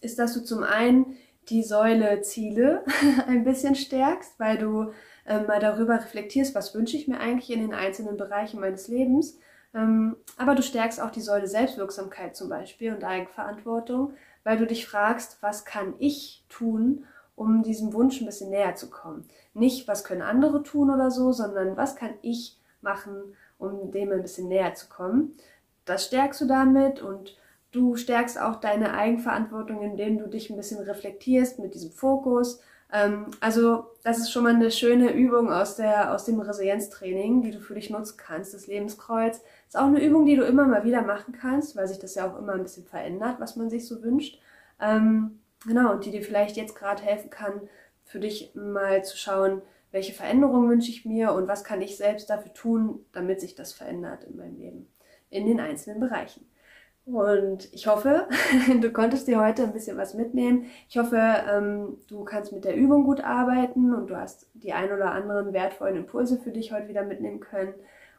ist, 0.00 0.18
dass 0.18 0.34
du 0.34 0.40
zum 0.42 0.62
einen 0.62 1.16
die 1.48 1.62
Säule 1.62 2.22
Ziele 2.22 2.84
ein 3.26 3.44
bisschen 3.44 3.74
stärkst, 3.74 4.38
weil 4.38 4.58
du 4.58 4.92
ähm, 5.26 5.46
mal 5.46 5.60
darüber 5.60 5.94
reflektierst, 5.94 6.54
was 6.54 6.74
wünsche 6.74 6.96
ich 6.96 7.08
mir 7.08 7.18
eigentlich 7.18 7.50
in 7.50 7.60
den 7.60 7.74
einzelnen 7.74 8.16
Bereichen 8.16 8.60
meines 8.60 8.88
Lebens. 8.88 9.38
Ähm, 9.74 10.16
aber 10.36 10.54
du 10.54 10.62
stärkst 10.62 11.00
auch 11.00 11.10
die 11.10 11.20
Säule 11.20 11.46
Selbstwirksamkeit 11.46 12.36
zum 12.36 12.48
Beispiel 12.48 12.94
und 12.94 13.04
Eigenverantwortung, 13.04 14.14
weil 14.44 14.58
du 14.58 14.66
dich 14.66 14.86
fragst, 14.86 15.38
was 15.42 15.64
kann 15.64 15.94
ich 15.98 16.44
tun, 16.48 17.04
um 17.36 17.62
diesem 17.62 17.92
Wunsch 17.92 18.20
ein 18.20 18.26
bisschen 18.26 18.50
näher 18.50 18.74
zu 18.74 18.90
kommen. 18.90 19.28
Nicht, 19.54 19.88
was 19.88 20.04
können 20.04 20.22
andere 20.22 20.62
tun 20.62 20.90
oder 20.90 21.10
so, 21.10 21.32
sondern 21.32 21.76
was 21.76 21.96
kann 21.96 22.14
ich 22.22 22.58
machen, 22.82 23.36
um 23.58 23.90
dem 23.90 24.10
ein 24.12 24.22
bisschen 24.22 24.48
näher 24.48 24.74
zu 24.74 24.88
kommen. 24.88 25.36
Das 25.84 26.06
stärkst 26.06 26.40
du 26.40 26.46
damit 26.46 27.00
und 27.00 27.36
du 27.72 27.96
stärkst 27.96 28.40
auch 28.40 28.56
deine 28.56 28.94
Eigenverantwortung, 28.94 29.82
indem 29.82 30.18
du 30.18 30.26
dich 30.28 30.50
ein 30.50 30.56
bisschen 30.56 30.80
reflektierst 30.82 31.58
mit 31.58 31.74
diesem 31.74 31.92
Fokus. 31.92 32.60
Ähm, 32.92 33.26
also 33.40 33.84
das 34.02 34.18
ist 34.18 34.32
schon 34.32 34.44
mal 34.44 34.54
eine 34.54 34.70
schöne 34.70 35.12
Übung 35.12 35.52
aus, 35.52 35.76
der, 35.76 36.14
aus 36.14 36.24
dem 36.24 36.40
Resilienztraining, 36.40 37.42
die 37.42 37.52
du 37.52 37.60
für 37.60 37.74
dich 37.74 37.90
nutzen 37.90 38.16
kannst. 38.16 38.54
Das 38.54 38.66
Lebenskreuz 38.66 39.40
ist 39.68 39.76
auch 39.76 39.86
eine 39.86 40.04
Übung, 40.04 40.26
die 40.26 40.36
du 40.36 40.44
immer 40.44 40.66
mal 40.66 40.84
wieder 40.84 41.02
machen 41.02 41.32
kannst, 41.32 41.76
weil 41.76 41.86
sich 41.86 41.98
das 41.98 42.14
ja 42.14 42.30
auch 42.30 42.38
immer 42.38 42.52
ein 42.54 42.62
bisschen 42.62 42.86
verändert, 42.86 43.36
was 43.38 43.56
man 43.56 43.70
sich 43.70 43.86
so 43.86 44.02
wünscht. 44.02 44.40
Ähm, 44.80 45.40
Genau, 45.66 45.92
und 45.92 46.04
die 46.06 46.10
dir 46.10 46.22
vielleicht 46.22 46.56
jetzt 46.56 46.74
gerade 46.74 47.02
helfen 47.02 47.30
kann, 47.30 47.68
für 48.04 48.18
dich 48.18 48.54
mal 48.54 49.04
zu 49.04 49.16
schauen, 49.16 49.62
welche 49.92 50.14
Veränderungen 50.14 50.70
wünsche 50.70 50.90
ich 50.90 51.04
mir 51.04 51.32
und 51.32 51.48
was 51.48 51.64
kann 51.64 51.82
ich 51.82 51.96
selbst 51.96 52.30
dafür 52.30 52.54
tun, 52.54 53.04
damit 53.12 53.40
sich 53.40 53.54
das 53.54 53.72
verändert 53.72 54.24
in 54.24 54.36
meinem 54.36 54.56
Leben, 54.56 54.92
in 55.28 55.46
den 55.46 55.60
einzelnen 55.60 56.00
Bereichen. 56.00 56.46
Und 57.06 57.72
ich 57.72 57.86
hoffe, 57.86 58.28
du 58.80 58.92
konntest 58.92 59.26
dir 59.26 59.40
heute 59.40 59.64
ein 59.64 59.72
bisschen 59.72 59.96
was 59.96 60.14
mitnehmen. 60.14 60.66
Ich 60.88 60.98
hoffe, 60.98 61.16
ähm, 61.16 61.98
du 62.08 62.24
kannst 62.24 62.52
mit 62.52 62.64
der 62.64 62.76
Übung 62.76 63.04
gut 63.04 63.22
arbeiten 63.22 63.94
und 63.94 64.08
du 64.08 64.16
hast 64.16 64.48
die 64.54 64.72
ein 64.72 64.92
oder 64.92 65.12
anderen 65.12 65.52
wertvollen 65.52 65.96
Impulse 65.96 66.38
für 66.38 66.50
dich 66.50 66.72
heute 66.72 66.88
wieder 66.88 67.04
mitnehmen 67.04 67.40
können. 67.40 67.74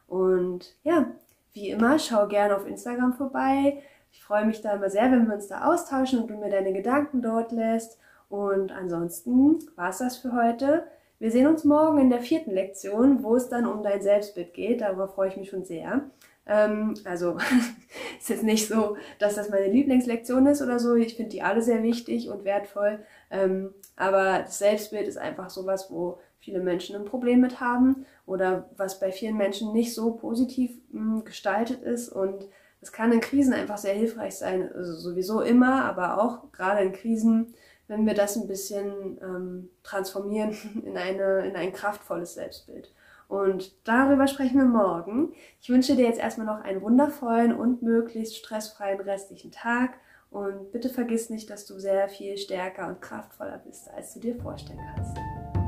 Und 0.08 0.76
ja, 0.82 1.06
wie 1.52 1.70
immer, 1.70 1.98
schau 1.98 2.28
gerne 2.28 2.56
auf 2.56 2.66
Instagram 2.66 3.14
vorbei. 3.14 3.82
Ich 4.10 4.22
freue 4.22 4.44
mich 4.44 4.60
da 4.60 4.74
immer 4.74 4.90
sehr, 4.90 5.10
wenn 5.10 5.26
wir 5.26 5.34
uns 5.34 5.48
da 5.48 5.64
austauschen 5.64 6.20
und 6.20 6.30
du 6.30 6.36
mir 6.36 6.50
deine 6.50 6.72
Gedanken 6.72 7.22
dort 7.22 7.52
lässt. 7.52 7.98
Und 8.28 8.72
ansonsten 8.72 9.58
war 9.76 9.90
es 9.90 9.98
das 9.98 10.18
für 10.18 10.32
heute. 10.32 10.86
Wir 11.18 11.30
sehen 11.30 11.46
uns 11.46 11.64
morgen 11.64 11.98
in 11.98 12.10
der 12.10 12.20
vierten 12.20 12.50
Lektion, 12.50 13.22
wo 13.22 13.36
es 13.36 13.48
dann 13.48 13.66
um 13.66 13.82
dein 13.82 14.02
Selbstbild 14.02 14.52
geht. 14.54 14.80
Darüber 14.80 15.08
freue 15.08 15.28
ich 15.28 15.36
mich 15.36 15.50
schon 15.50 15.64
sehr. 15.64 16.02
Ähm, 16.46 16.94
also 17.04 17.38
ist 18.18 18.28
jetzt 18.28 18.42
nicht 18.42 18.68
so, 18.68 18.96
dass 19.18 19.36
das 19.36 19.50
meine 19.50 19.68
Lieblingslektion 19.68 20.46
ist 20.46 20.62
oder 20.62 20.78
so. 20.78 20.94
Ich 20.94 21.16
finde 21.16 21.30
die 21.30 21.42
alle 21.42 21.62
sehr 21.62 21.82
wichtig 21.82 22.28
und 22.28 22.44
wertvoll. 22.44 23.04
Ähm, 23.30 23.74
Aber 23.96 24.40
das 24.40 24.58
Selbstbild 24.58 25.08
ist 25.08 25.18
einfach 25.18 25.50
sowas, 25.50 25.90
wo 25.90 26.18
viele 26.40 26.60
Menschen 26.60 26.96
ein 26.96 27.04
Problem 27.04 27.40
mit 27.40 27.60
haben 27.60 28.04
oder 28.26 28.68
was 28.76 28.98
bei 28.98 29.12
vielen 29.12 29.36
Menschen 29.36 29.72
nicht 29.72 29.94
so 29.94 30.12
positiv 30.12 30.72
mh, 30.90 31.16
hm, 31.18 31.24
gestaltet 31.24 31.82
ist. 31.82 32.08
Und 32.08 32.48
es 32.80 32.90
kann 32.90 33.12
in 33.12 33.20
Krisen 33.20 33.54
einfach 33.54 33.78
sehr 33.78 33.94
hilfreich 33.94 34.36
sein, 34.36 34.70
also 34.74 34.94
sowieso 34.94 35.40
immer, 35.40 35.84
aber 35.84 36.20
auch 36.20 36.50
gerade 36.50 36.82
in 36.82 36.92
Krisen, 36.92 37.54
wenn 37.86 38.06
wir 38.06 38.14
das 38.14 38.36
ein 38.36 38.48
bisschen 38.48 39.18
ähm, 39.22 39.70
transformieren 39.84 40.82
in, 40.84 40.96
eine, 40.96 41.46
in 41.46 41.54
ein 41.54 41.72
kraftvolles 41.72 42.34
Selbstbild. 42.34 42.90
Und 43.32 43.72
darüber 43.84 44.26
sprechen 44.26 44.58
wir 44.58 44.66
morgen. 44.66 45.32
Ich 45.62 45.70
wünsche 45.70 45.96
dir 45.96 46.04
jetzt 46.04 46.20
erstmal 46.20 46.46
noch 46.46 46.62
einen 46.62 46.82
wundervollen 46.82 47.54
und 47.54 47.80
möglichst 47.80 48.36
stressfreien 48.36 49.00
restlichen 49.00 49.50
Tag. 49.50 49.94
Und 50.30 50.70
bitte 50.70 50.90
vergiss 50.90 51.30
nicht, 51.30 51.48
dass 51.48 51.64
du 51.64 51.78
sehr 51.78 52.10
viel 52.10 52.36
stärker 52.36 52.88
und 52.88 53.00
kraftvoller 53.00 53.56
bist, 53.64 53.90
als 53.90 54.12
du 54.12 54.20
dir 54.20 54.36
vorstellen 54.36 54.80
kannst. 54.94 55.61